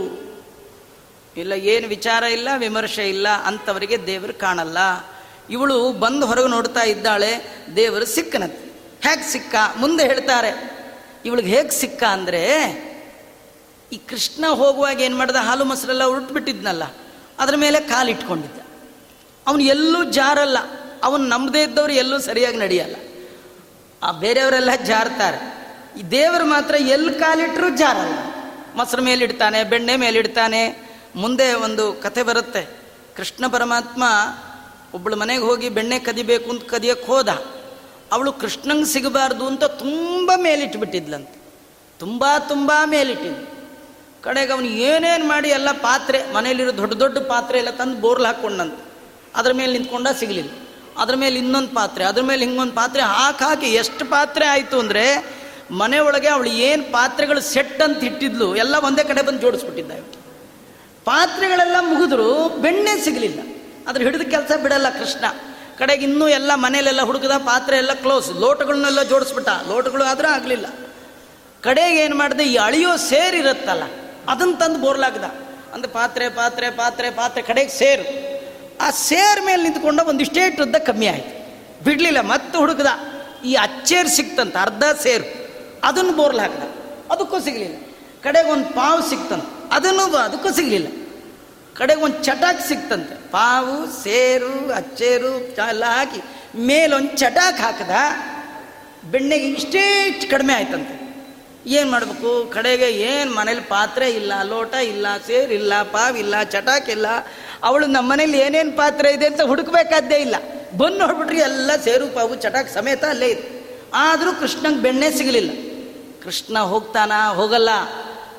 ಇಲ್ಲ, 1.37 1.53
ಏನು 1.53 1.89
ವಿಚಾರ 1.89 2.23
ಇಲ್ಲ, 2.23 2.49
ವಿಮರ್ಶೆ 2.57 3.09
ಇಲ್ಲ 3.09 3.29
ಅಂಥವರಿಗೆ 3.29 4.07
ದೇವರು 4.07 4.35
ಕಾಣಲ್ಲ. 4.35 4.79
ಇವಳು 5.51 5.93
ಬಂದು 5.93 6.27
ಹೊರಗೆ 6.27 6.49
ನೋಡ್ತಾ 6.49 6.83
ಇದ್ದಾಳೆ, 6.83 7.33
ದೇವರು 7.77 8.07
ಸಿಕ್ಕನತ್ತೆ 8.07 8.65
ಹೇಗೆ 9.09 9.25
ಸಿಕ್ಕ? 9.33 9.55
ಮುಂದೆ 9.77 10.05
ಹೇಳ್ತಾರೆ, 10.05 10.53
ಇವಳಿಗೆ 11.25 11.49
ಹೇಗೆ 11.49 11.71
ಸಿಕ್ಕ 11.71 12.03
ಅಂದರೆ, 12.05 12.43
ಈ 13.93 13.97
ಕೃಷ್ಣ 13.97 14.45
ಹೋಗುವಾಗ 14.47 15.01
ಏನು 15.01 15.17
ಮಾಡ್ದ? 15.17 15.37
ಹಾಲು 15.37 15.65
ಮೊಸರೆಲ್ಲ 15.65 16.05
ಉರುಟ್ಬಿಟ್ಟಿದ್ನಲ್ಲ 16.05 16.85
ಅದ್ರ 17.39 17.57
ಮೇಲೆ 17.57 17.81
ಕಾಲಿಟ್ಕೊಂಡಿದ್ದ. 17.81 18.61
ಅವನು 19.47 19.63
ಎಲ್ಲೂ 19.63 20.03
ಜಾರಲ್ಲ, 20.11 20.59
ಅವನು 21.05 21.25
ನಮ್ಮದೇ 21.25 21.63
ಇದ್ದವ್ರು 21.63 21.93
ಎಲ್ಲೂ 21.93 22.19
ಸರಿಯಾಗಿ 22.19 22.57
ನಡೆಯಲ್ಲ. 22.57 22.97
ಆ 24.07 24.13
ಬೇರೆಯವರೆಲ್ಲ 24.13 24.71
ಜಾರ್ತಾರೆ. 24.85 25.67
ಈ 25.99 26.03
ದೇವರು 26.03 26.47
ಮಾತ್ರ 26.47 26.75
ಎಲ್ಲಿ 26.75 27.15
ಕಾಲಿಟ್ಟರು 27.15 27.77
ಜಾರಲ್ಲ. 27.77 28.19
ಮೊಸರು 28.75 29.03
ಮೇಲಿಡ್ತಾನೆ, 29.03 29.65
ಬೆಣ್ಣೆ 29.65 29.97
ಮೇಲಿಡ್ತಾನೆ. 29.97 30.91
ಮುಂದೆ 31.17 31.55
ಒಂದು 31.55 31.93
ಕಥೆ 31.93 32.23
ಬರುತ್ತೆ. 32.23 32.67
ಕೃಷ್ಣ 33.17 33.47
ಪರಮಾತ್ಮ 33.47 34.05
ಒಬ್ಬಳು 34.95 35.17
ಮನೆಗೆ 35.17 35.43
ಹೋಗಿ 35.43 35.69
ಬೆಣ್ಣೆ 35.69 35.99
ಕದಿಬೇಕು 35.99 36.51
ಅಂತ 36.51 36.63
ಕದಿಯಕ್ಕೆ 36.63 37.07
ಹೋದ. 37.07 37.29
ಅವಳು 38.13 38.33
ಕೃಷ್ಣಂಗೆ 38.33 38.85
ಸಿಗಬಾರ್ದು 38.85 39.47
ಅಂತ 39.47 39.65
ತುಂಬ 39.65 40.33
ಮೇಲಿಟ್ಬಿಟ್ಟಿದ್ಲಂತೆ. 40.37 41.41
ತುಂಬ 41.99 42.25
ತುಂಬ 42.49 42.73
ಮೇಲಿಟ್ಟಿದ್ಲು. 42.85 43.57
ಕಡೆಗೆ 44.23 44.53
ಅವನು 44.53 44.67
ಏನೇನು 44.67 45.29
ಮಾಡಿ 45.29 45.49
ಎಲ್ಲ 45.49 45.73
ಪಾತ್ರೆ 45.73 46.33
ಮನೇಲಿರೋ 46.33 46.77
ದೊಡ್ಡ 46.77 46.95
ದೊಡ್ಡ 46.95 47.19
ಪಾತ್ರೆ 47.19 47.59
ಎಲ್ಲ 47.59 47.71
ತಂದು 47.71 47.97
ಬೋರ್ಲ್ 47.97 48.27
ಹಾಕ್ಕೊಂಡಂತೆ 48.27 48.85
ಅದ್ರ 49.35 49.53
ಮೇಲೆ 49.53 49.73
ನಿಂತ್ಕೊಂಡ 49.73 50.09
ಸಿಗಲಿಲ್ಲ. 50.09 50.66
ಅದ್ರ 50.99 51.15
ಮೇಲೆ 51.15 51.39
ಇನ್ನೊಂದು 51.39 51.69
ಪಾತ್ರೆ, 51.69 52.05
ಅದ್ರ 52.05 52.23
ಮೇಲೆ 52.23 52.45
ಹಿಂಗೊಂದು 52.45 52.75
ಪಾತ್ರೆ 52.75 53.03
ಹಾಕಿ 53.03 53.45
ಹಾಕಿ 53.45 53.67
ಎಷ್ಟು 53.67 54.05
ಪಾತ್ರೆ 54.05 54.47
ಆಯಿತು 54.47 54.79
ಅಂದರೆ 54.79 55.07
ಮನೆ 55.71 55.97
ಅವಳು 55.97 56.49
ಏನು 56.69 56.83
ಪಾತ್ರೆಗಳು 56.93 57.41
ಸೆಟ್ 57.41 57.83
ಅಂತ 57.83 58.05
ಇಟ್ಟಿದ್ಲು, 58.05 58.57
ಎಲ್ಲ 58.57 58.75
ಒಂದೇ 58.85 59.05
ಕಡೆ 59.05 59.23
ಬಂದು 59.23 59.41
ಜೋಡಿಸ್ಬಿಟ್ಟಿದ್ದ 59.41 59.93
ಪಾತ್ರೆಗಳೆಲ್ಲ 61.05 61.77
ಮುಗಿದ್ರು, 61.81 62.49
ಬೆಣ್ಣೆ 62.49 63.05
ಸಿಗಲಿಲ್ಲ. 63.05 63.41
ಅದ್ರ 63.89 64.03
ಹಿಡಿದ 64.03 64.23
ಕೆಲಸ 64.23 64.53
ಬಿಡಲ್ಲ 64.63 64.89
ಕೃಷ್ಣ. 64.91 65.25
ಕಡೆಗೆ 65.79 66.05
ಇನ್ನೂ 66.07 66.29
ಎಲ್ಲ 66.29 66.51
ಮನೇಲೆಲ್ಲ 66.55 67.03
ಹುಡುಕದ 67.03 67.37
ಪಾತ್ರೆ 67.39 67.77
ಎಲ್ಲ 67.77 67.93
ಕ್ಲೋಸ್ 67.95 68.31
ಲೋಟಗಳನ್ನೆಲ್ಲ 68.31 69.03
ಜೋಡಿಸ್ಬಿಟ್ಟ. 69.03 69.49
ಲೋಟಗಳು 69.69 70.05
ಆದರೂ 70.05 70.29
ಆಗಲಿಲ್ಲ. 70.29 70.67
ಕಡೆಗೆ 71.63 72.01
ಏನು 72.01 72.17
ಮಾಡಿದೆ, 72.17 72.45
ಈ 72.45 72.57
ಅಳಿಯೋ 72.57 72.97
ಸೇರಿರುತ್ತಲ್ಲ 72.97 73.83
ಅದನ್ನ 74.29 74.55
ತಂದು 74.55 74.79
ಬೋರ್ಲಾಗ್ದ. 74.79 75.25
ಅಂದ್ರೆ 75.75 75.93
ಪಾತ್ರೆ 75.93 76.29
ಪಾತ್ರೆ 76.29 76.71
ಪಾತ್ರೆ 76.71 77.11
ಪಾತ್ರೆ 77.11 77.43
ಕಡೆಗೆ 77.43 77.71
ಸೇರು. 77.71 78.36
ಆ 78.81 78.91
ಸೇರ್ 78.91 79.45
ಮೇಲೆ 79.45 79.63
ನಿಂತ್ಕೊಂಡ 79.63 80.01
ಒಂದಿಷ್ಟೇ 80.01 80.49
ಉದ್ದ 80.49 80.77
ಕಮ್ಮಿ 80.77 81.07
ಆಯ್ತು. 81.07 81.37
ಬಿಡಲಿಲ್ಲ, 81.85 82.21
ಮತ್ತೆ 82.21 82.59
ಹುಡುಕದ. 82.59 82.87
ಈ 83.45 83.55
ಅಚ್ಚೇರು 83.55 84.09
ಸಿಕ್ತಂತ, 84.09 84.57
ಅರ್ಧ 84.57 84.85
ಸೇರು. 85.03 85.47
ಅದನ್ನು 85.85 86.13
ಬೋರ್ಲ್ 86.13 86.41
ಹಾಕ್ದ. 86.41 86.63
ಅದಕ್ಕೂ 87.13 87.41
ಸಿಗಲಿಲ್ಲ. 87.41 87.77
ಕಡೆಗೆ 88.23 88.51
ಒಂದು 88.51 88.67
ಪಾವು 88.67 89.11
ಸಿಕ್ತಂತ. 89.11 89.45
ಅದನ್ನು 89.73 90.17
ಅದಕ್ಕೂ 90.17 90.53
ಸಿಗಲಿಲ್ಲ. 90.53 91.07
ಕಡೆಗೆ 91.75 92.03
ಒಂದು 92.03 92.25
ಚಟಾಕ್ 92.25 92.69
ಸಿಕ್ತಂತೆ. 92.69 93.31
ಪಾವು, 93.31 94.03
ಸೇರು, 94.03 94.73
ಅಚ್ಚೇರು 94.73 95.39
ಎಲ್ಲ 95.69 95.85
ಹಾಕಿ. 95.85 96.23
ಮೇಲೊಂದು 96.59 97.09
ಚಟಾಕ್ 97.09 97.61
ಹಾಕದ. 97.61 97.91
ಬೆಣ್ಣೆಗೆ 99.11 99.49
ಇಷ್ಟೇ 99.49 100.11
ಕಡಿಮೆ 100.31 100.55
ಆಯ್ತಂತೆ. 100.55 101.06
ಏನು 101.67 101.91
ಮಾಡಬೇಕು? 101.91 102.51
ಕಡೆಗೆ 102.55 102.89
ಏನು 102.91 103.35
ಮನೇಲಿ 103.35 103.61
ಪಾತ್ರೆ 103.61 104.11
ಇಲ್ಲ, 104.11 104.33
ಲೋಟ 104.43 104.75
ಇಲ್ಲ 104.75 105.07
ಸೇರಿಲ್ಲ 105.27 105.83
ಪಾವಿಲ್ಲ 105.83 106.43
ಚಟಾಕಿಲ್ಲ 106.43 107.07
ಅವಳು 107.63 107.87
ನಮ್ಮ 107.87 108.13
ಮನೇಲಿ 108.13 108.39
ಏನೇನು 108.39 108.73
ಪಾತ್ರೆ 108.73 109.13
ಇದೆ 109.13 109.27
ಅಂತ 109.27 109.41
ಹುಡುಕ್ಬೇಕಾದ್ದೇ 109.41 110.17
ಇಲ್ಲ. 110.17 110.37
ಬಂದು 110.77 110.99
ನೋಡ್ಬಿಟ್ರಿ 110.99 111.39
ಎಲ್ಲ 111.39 111.71
ಸೇರು 111.85 112.15
ಪಾವು, 112.15 112.35
ಚಟಾಕ್ 112.35 112.71
ಸಮೇತ 112.71 113.05
ಅಲ್ಲೇ 113.05 113.27
ಇದೆ. 113.27 113.63
ಆದರೂ 113.95 114.41
ಕೃಷ್ಣಂಗೆ 114.41 114.79
ಬೆಣ್ಣೆ 114.79 115.11
ಸಿಗಲಿಲ್ಲ. 115.11 115.51
ಕೃಷ್ಣ 116.25 116.59
ಹೋಗ್ತಾನ, 116.59 117.13
ಹೋಗಲ್ಲ. 117.35 117.69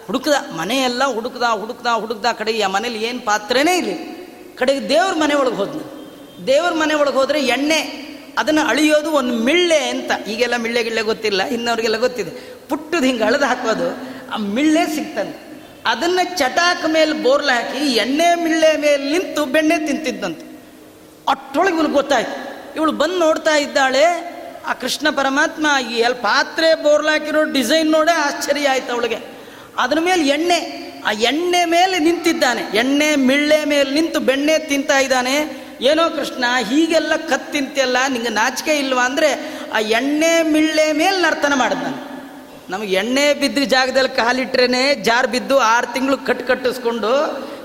ಹುಡುಕ್ದ, 0.06 0.34
ಮನೆಯೆಲ್ಲ 0.56 1.04
ಹುಡುಕ್ದ 1.06 1.44
ಹುಡುಕ್ದ 1.44 1.88
ಹುಡುಕ್ದ, 1.88 2.26
ಕಡೆಗೆ 2.38 2.62
ಆ 2.62 2.68
ಮನೇಲಿ 2.68 3.04
ಏನು 3.04 3.20
ಪಾತ್ರೆನೇ 3.20 3.78
ಇಲ್ಲ. 3.78 3.94
ಕಡೆಗೆ 4.58 4.90
ದೇವ್ರ 4.90 5.14
ಮನೆ 5.14 5.34
ಒಳಗೆ 5.34 5.56
ಹೋದ್ನು. 5.56 5.84
ದೇವ್ರ 6.48 6.74
ಮನೆ 6.74 6.94
ಒಳಗೆ 6.94 7.16
ಹೋದರೆ 7.16 7.40
ಎಣ್ಣೆ, 7.40 7.80
ಅದನ್ನು 8.38 8.62
ಅಳಿಯೋದು 8.62 9.12
ಒಂದು 9.12 9.34
ಮಿಳ್ಳೆ 9.34 9.90
ಅಂತ. 9.90 10.28
ಈಗೆಲ್ಲ 10.28 10.56
ಮಿಳ್ಳೆ 10.56 10.84
ಗಿಳ್ಳೆ 10.84 11.02
ಗೊತ್ತಿಲ್ಲ, 11.02 11.44
ಇನ್ನವ್ರಿಗೆಲ್ಲ 11.44 11.98
ಗೊತ್ತಿದೆ. 11.98 12.57
ಪುಟ್ಟದು 12.70 13.06
ಹಿಂಗೆ 13.10 13.24
ಅಳದು 13.30 13.46
ಹಾಕೋದು, 13.52 13.90
ಆ 14.34 14.38
ಮಿಳ್ಳೆ 14.56 14.86
ಸಿಕ್ತಂತೆ 14.96 15.40
ಅದನ್ನು 15.92 16.24
ಚಟಾಕ 16.40 16.86
ಮೇಲೆ 16.96 17.14
ಬೋರ್ಲ 17.26 17.50
ಹಾಕಿ 17.58 17.84
ಎಣ್ಣೆ 18.04 18.30
ಮಿಳ್ಳೆ 18.44 18.72
ಮೇಲೆ 18.86 19.04
ನಿಂತು 19.12 19.42
ಬೆಣ್ಣೆ 19.54 19.78
ತಿಂತಿದ್ದಂತೆ. 19.88 20.46
ಅಟ್ಟೊಳಗೆ 21.34 21.76
ಇವಳು 21.76 21.92
ಗೊತ್ತಾಯ್ತು. 22.00 22.36
ಇವಳು 22.78 22.94
ಬಂದು 23.02 23.18
ನೋಡ್ತಾ 23.26 23.54
ಇದ್ದಾಳೆ, 23.66 24.04
ಆ 24.70 24.74
ಕೃಷ್ಣ 24.82 25.08
ಪರಮಾತ್ಮ 25.20 25.68
ಈ 25.92 25.96
ಎಲ್ಲಿ 26.08 26.20
ಪಾತ್ರೆ 26.22 26.70
ಬೋರ್ಲಾಕಿರೋ 26.84 27.44
ಡಿಸೈನ್ 27.56 27.90
ನೋಡೇ 27.98 28.16
ಆಶ್ಚರ್ಯ 28.26 28.72
ಆಯ್ತು 28.74 28.92
ಅವಳಿಗೆ. 28.96 29.20
ಅದ್ರ 29.84 30.00
ಮೇಲೆ 30.08 30.24
ಎಣ್ಣೆ, 30.36 30.60
ಆ 31.08 31.12
ಎಣ್ಣೆ 31.30 31.62
ಮೇಲೆ 31.76 31.96
ನಿಂತಿದ್ದಾನೆ. 32.08 32.64
ಎಣ್ಣೆ 32.82 33.10
ಮಿಳ್ಳೆ 33.30 33.60
ಮೇಲೆ 33.74 33.90
ನಿಂತು 33.98 34.20
ಬೆಣ್ಣೆ 34.30 34.58
ತಿಂತಾ 34.72 34.98
ಇದ್ದಾನೆ. 35.00 35.36
ಏನೋ 35.90 36.04
ಕೃಷ್ಣ, 36.18 36.44
ಹೀಗೆಲ್ಲ 36.70 37.14
ಕತ್ 37.32 37.48
ತಿಂತಿಯಲ್ಲ, 37.54 37.98
ನಿಂಗೆ 38.14 38.34
ನಾಚಿಕೆ 38.40 38.76
ಇಲ್ವಾ 38.84 39.06
ಅಂದರೆ 39.06 39.32
ಆ 39.76 39.80
ಎಣ್ಣೆ 40.00 40.34
ಮಿಳ್ಳೆ 40.54 40.86
ಮೇಲೆ 41.02 41.18
ನರ್ತನ 41.22 41.54
ಮಾಡಿದ್ದಾನೆ. 41.64 41.98
ನಮಗೆ 42.70 42.96
ಎಣ್ಣೆ 42.96 43.34
ಬಿದ್ದ 43.34 43.58
ಜಾಗದಲ್ಲಿ 43.58 44.16
ಕಾಲಿಟ್ರೇನೆ 44.16 44.96
ಜಾರ್ 44.96 45.28
ಬಿದ್ದು 45.28 45.60
ಆರು 45.60 45.94
ತಿಂಗಳು 45.94 46.18
ಕಟ್ 46.18 46.48
ಕಟ್ಟಿಸ್ಕೊಂಡು 46.48 47.12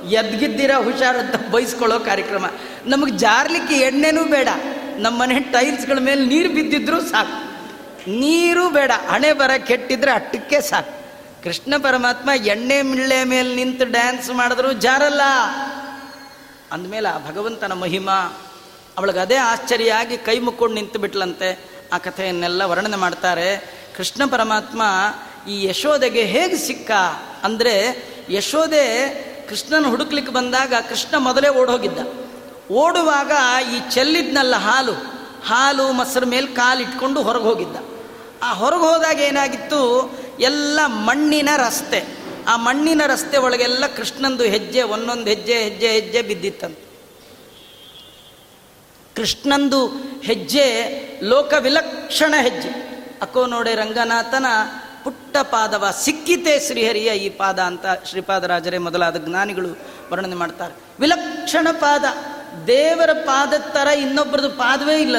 ಎದ್ಗಿದ್ದೀರಾ 0.08 0.78
ಹುಷಾರಂತ 0.78 1.50
ಬಯಸ್ಕೊಳ್ಳೋ 1.50 2.00
ಕಾರ್ಯಕ್ರಮ. 2.00 2.46
ನಮಗೆ 2.86 3.12
ಜಾರ್ಲಿಕ್ಕೆ 3.12 3.74
ಎಣ್ಣೆನೂ 3.74 4.24
ಬೇಡ. 4.24 4.48
ನಮ್ಮ 4.96 5.20
ಮನೆ 5.20 5.40
ಟೈಲ್ಸ್ಗಳ 5.40 5.98
ಮೇಲೆ 5.98 6.26
ನೀರು 6.26 6.48
ಬಿದ್ದಿದ್ರು 6.48 7.00
ಸಾಕು. 7.00 7.44
ನೀರು 8.10 8.70
ಬೇಡ. 8.70 8.90
ಹಣೆ 9.08 9.32
ಬರ 9.32 9.50
ಕೆಟ್ಟಿದ್ರೆ 9.58 10.10
ಅಟ್ಟಕ್ಕೆ 10.10 10.60
ಸಾಕು. 10.60 11.02
ಕೃಷ್ಣ 11.44 11.74
ಪರಮಾತ್ಮ 11.82 12.30
ಎಣ್ಣೆ 12.30 12.82
ಮಿಳ್ಳೆ 12.82 13.24
ಮೇಲೆ 13.24 13.54
ನಿಂತು 13.54 13.84
ಡ್ಯಾನ್ಸ್ 13.84 14.30
ಮಾಡಿದ್ರು 14.30 14.72
ಜಾರಲ್ಲ. 14.72 15.20
ಅಂದಮೇಲೆ 16.72 17.08
ಆ 17.08 17.18
ಭಗವಂತನ 17.18 17.72
ಮಹಿಮಾ 17.72 18.40
ಅವಳಿಗೆ 18.98 19.18
ಅದೇ 19.18 19.36
ಆಶ್ಚರ್ಯ 19.36 19.92
ಆಗಿ 19.92 20.16
ಕೈ 20.16 20.38
ಮುಕ್ಕೊಂಡು 20.38 20.74
ನಿಂತು 20.74 20.98
ಬಿಟ್ಲಂತೆ 20.98 21.58
ಆ 21.92 21.98
ಕಥೆಯನ್ನೆಲ್ಲ 21.98 22.62
ವರ್ಣನೆ 22.64 22.96
ಮಾಡ್ತಾರೆ. 22.96 23.81
ಕೃಷ್ಣ 23.96 24.22
ಪರಮಾತ್ಮ 24.30 24.82
ಈ 25.48 25.64
ಯಶೋದೆಗೆ 25.64 26.22
ಹೇಗೆ 26.24 26.56
ಸಿಕ್ಕ 26.56 26.90
ಅಂದರೆ 27.42 27.74
ಯಶೋದೆ 28.30 28.84
ಕೃಷ್ಣನ 29.48 29.86
ಹುಡುಕ್ಲಿಕ್ಕೆ 29.86 30.32
ಬಂದಾಗ 30.32 30.74
ಕೃಷ್ಣ 30.88 31.16
ಮೊದಲೇ 31.16 31.48
ಓಡೋಗಿದ್ದ. 31.48 31.98
ಓಡುವಾಗ 32.70 33.32
ಈ 33.74 33.94
ಚೆಲ್ಲಿದ್ನಲ್ಲ 33.94 34.56
ಹಾಲು 34.56 34.92
ಹಾಲು 35.44 35.92
ಮೊಸರು 35.92 36.26
ಮೇಲೆ 36.26 36.46
ಕಾಲಿಟ್ಕೊಂಡು 36.46 37.22
ಹೊರಗೆ 37.22 37.44
ಹೋಗಿದ್ದ. 37.44 37.76
ಆ 38.42 38.52
ಹೊರಗೆ 38.52 38.80
ಹೋದಾಗ 38.80 39.20
ಏನಾಗಿತ್ತು? 39.20 39.80
ಎಲ್ಲ 40.40 40.80
ಮಣ್ಣಿನ 40.86 41.48
ರಸ್ತೆ, 41.56 42.06
ಆ 42.48 42.56
ಮಣ್ಣಿನ 42.56 43.02
ರಸ್ತೆ 43.06 43.38
ಒಳಗೆಲ್ಲ 43.38 43.86
ಕೃಷ್ಣಂದು 43.86 44.44
ಹೆಜ್ಜೆ, 44.44 44.82
ಒಂದೊಂದು 44.82 45.26
ಹೆಜ್ಜೆ 45.26 45.62
ಹೆಜ್ಜೆ 45.62 45.88
ಹೆಜ್ಜೆ 45.88 46.22
ಬಿದ್ದಿತ್ತಂತ. 46.22 46.78
ಕೃಷ್ಣಂದು 49.16 49.86
ಹೆಜ್ಜೆ 50.22 50.66
ಲೋಕ 51.22 51.52
ವಿಲಕ್ಷಣ 51.58 52.34
ಹೆಜ್ಜೆ. 52.40 52.91
ಅಕ್ಕೋ 53.22 53.46
ನೋಡೆ 53.46 53.74
ರಂಗನಾಥನ 53.74 54.46
ಪುಟ್ಟ 55.04 55.36
ಪಾದವ 55.36 55.84
ಸಿಕ್ಕಿತೆ 56.00 56.60
ಶ್ರೀಹರಿಯ 56.60 57.12
ಈ 57.12 57.28
ಪಾದ 57.28 57.58
ಅಂತ 57.58 57.86
ಶ್ರೀಪಾದರಾಜರೇ 58.06 58.78
ಮೊದಲಾದ 58.78 59.16
ಜ್ಞಾನಿಗಳು 59.16 59.68
ವರ್ಣನೆ 60.12 60.34
ಮಾಡ್ತಾರೆ. 60.34 60.74
ವಿಲಕ್ಷಣ 61.00 61.68
ಪಾದ. 61.72 62.04
ದೇವರ 62.66 63.12
ಪಾದದ 63.12 63.60
ಥರ 63.70 63.86
ಇನ್ನೊಬ್ಬರದು 63.86 64.50
ಪಾದವೇ 64.50 65.00
ಇಲ್ಲ 65.00 65.16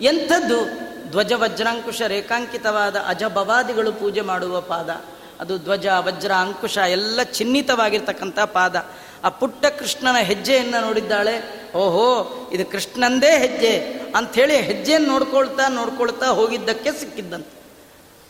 ಎಂಥದ್ದು? 0.00 0.86
ಧ್ವಜ 1.10 1.32
ವಜ್ರಾಂಕುಶ 1.32 2.02
ರೇಖಾಂಕಿತವಾದ 2.02 2.96
ಅಜಭವಾದಿಗಳು 3.06 3.92
ಪೂಜೆ 3.92 4.20
ಮಾಡುವ 4.20 4.60
ಪಾದ. 4.60 5.04
ಅದು 5.40 5.58
ಧ್ವಜ, 5.58 5.86
ವಜ್ರ, 5.86 6.32
ಅಂಕುಶ 6.32 6.76
ಎಲ್ಲ 6.76 7.22
ಚಿಹ್ನಿತವಾಗಿರ್ತಕ್ಕಂಥ 7.22 8.38
ಪಾದ. 8.38 8.86
ಆ 9.24 9.28
ಪುಟ್ಟ 9.28 9.66
ಕೃಷ್ಣನ 9.66 10.16
ಹೆಜ್ಜೆಯನ್ನು 10.16 10.80
ನೋಡಿದ್ದಾಳೆ, 10.80 11.32
ಓಹೋ, 11.72 12.50
ಇದು 12.52 12.66
ಕೃಷ್ಣಂದೇ 12.66 13.38
ಹೆಜ್ಜೆ 13.38 14.00
ಅಂಥೇಳಿ 14.16 14.56
ಹೆಜ್ಜೆಯನ್ನು 14.56 15.08
ನೋಡ್ಕೊಳ್ತಾ 15.08 15.68
ನೋಡ್ಕೊಳ್ತಾ 15.68 16.26
ಹೋಗಿದ್ದಕ್ಕೆ 16.26 16.92
ಸಿಕ್ಕಿದ್ದಂತೆ. 16.92 17.56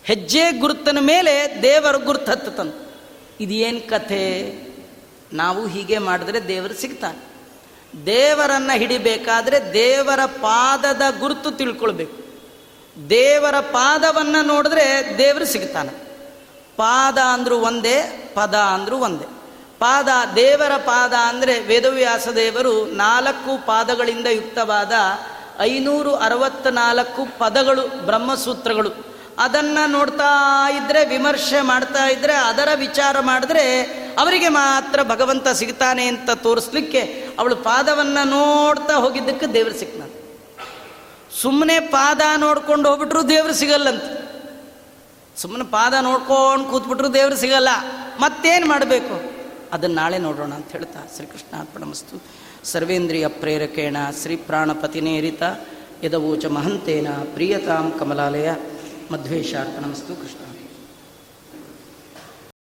ಹೆಜ್ಜೆ 0.04 0.52
ಗುರುತನ 0.52 0.98
ಮೇಲೆ 1.00 1.62
ದೇವರ 1.62 1.96
ಗುರುತು 1.96 2.30
ಹತ್ತತಂತೆ 2.30 2.86
ಇದೇನು 3.40 3.88
ಕಥೆ? 3.90 4.52
ನಾವು 5.32 5.66
ಹೀಗೆ 5.66 5.98
ಮಾಡಿದ್ರೆ 5.98 6.48
ದೇವರು 6.48 6.74
ಸಿಗ್ತಾನೆ. 6.74 7.36
ದೇವರನ್ನು 8.06 8.78
ಹಿಡಿಬೇಕಾದ್ರೆ 8.78 9.72
ದೇವರ 9.72 10.24
ಪಾದದ 10.24 11.02
ಗುರುತು 11.18 11.50
ತಿಳ್ಕೊಳ್ಬೇಕು. 11.50 12.26
ದೇವರ 13.10 13.60
ಪಾದವನ್ನು 13.60 14.46
ನೋಡಿದ್ರೆ 14.46 15.14
ದೇವರು 15.18 15.44
ಸಿಗ್ತಾನೆ. 15.44 15.90
ಪಾದ 16.76 17.18
ಅಂದರೂ 17.18 17.58
ಒಂದೇ, 17.58 18.30
ಪದ 18.34 18.54
ಅಂದರೂ 18.54 18.98
ಒಂದೇ. 18.98 19.24
ಪಾದ, 19.78 20.08
ದೇವರ 20.36 20.76
ಪಾದ 20.76 21.12
ಅಂದರೆ 21.12 21.60
ವೇದವ್ಯಾಸ 21.60 22.28
ದೇವರು 22.28 22.86
ನಾಲ್ಕು 22.86 23.66
ಪಾದಗಳಿಂದ 23.66 24.26
ಯುಕ್ತವಾದ 24.26 24.92
ಐನೂರು 25.60 26.14
ಅರವತ್ತ್ನಾಲ್ಕು 26.14 27.38
ಪದಗಳು 27.38 28.06
ಬ್ರಹ್ಮಸೂತ್ರಗಳು. 28.06 29.16
ಅದನ್ನು 29.38 29.90
ನೋಡ್ತಾ 29.90 30.70
ಇದ್ದರೆ 30.70 31.04
ವಿಮರ್ಶೆ 31.04 31.60
ಮಾಡ್ತಾ 31.60 32.06
ಇದ್ದರೆ 32.06 32.32
ಅದರ 32.32 32.68
ವಿಚಾರ 32.74 33.20
ಮಾಡಿದ್ರೆ 33.20 33.82
ಅವರಿಗೆ 34.18 34.48
ಮಾತ್ರ 34.48 35.02
ಭಗವಂತ 35.02 35.48
ಸಿಗ್ತಾನೆ 35.48 36.06
ಅಂತ 36.06 36.30
ತೋರಿಸ್ಲಿಕ್ಕೆ 36.30 37.28
ಅವಳು 37.38 37.56
ಪಾದವನ್ನು 37.56 38.28
ನೋಡ್ತಾ 38.28 38.94
ಹೋಗಿದ್ದಕ್ಕೆ 38.94 39.46
ದೇವರು 39.46 39.74
ಸಿಗ್ತಾನೆ. 39.74 40.16
ಸುಮ್ಮನೆ 41.42 41.80
ಪಾದ 41.80 42.20
ನೋಡ್ಕೊಂಡು 42.36 42.88
ಹೋಗ್ಬಿಟ್ರು 42.88 43.28
ದೇವರು 43.28 43.54
ಸಿಗಲ್ಲಂತ. 43.54 44.02
ಸುಮ್ಮನೆ 45.36 45.64
ಪಾದ 45.64 45.94
ನೋಡ್ಕೊಂಡು 46.00 46.64
ಕೂತ್ಬಿಟ್ರು 46.64 47.14
ದೇವರು 47.14 47.36
ಸಿಗಲ್ಲ. 47.36 47.68
ಮತ್ತೇನು 48.20 48.68
ಮಾಡಬೇಕು? 48.68 49.25
ಅದನ್ನು 49.76 49.96
ನಾಳೆ 49.96 50.18
ನೋಡೋಣ 50.18 50.52
ಅಂತ 50.54 50.72
ಹೇಳ್ತಾ 50.72 51.00
ಶ್ರೀಕೃಷ್ಣಾರ್ಪಣಮಸ್ತು 51.16 52.22
ಸರ್ವೇಂದ್ರಿಯ 52.64 53.28
ಪ್ರೇರಕೇಣ 53.28 53.96
ಶ್ರೀ 54.22 54.36
ಪ್ರಾಣಪತಿನೇರಿತ 54.36 55.42
ಯದವೋಚ 56.04 56.46
ಮಹಂತೇನ 56.46 57.08
ಪ್ರಿಯತಾಂ 57.34 57.86
ಕಮಲಾಲಯ 57.98 58.50
ಮಧ್ವೇಶಾರ್ಪಣಮಸ್ತು 59.12 60.14
ಕೃಷ್ಣ. 60.22 60.45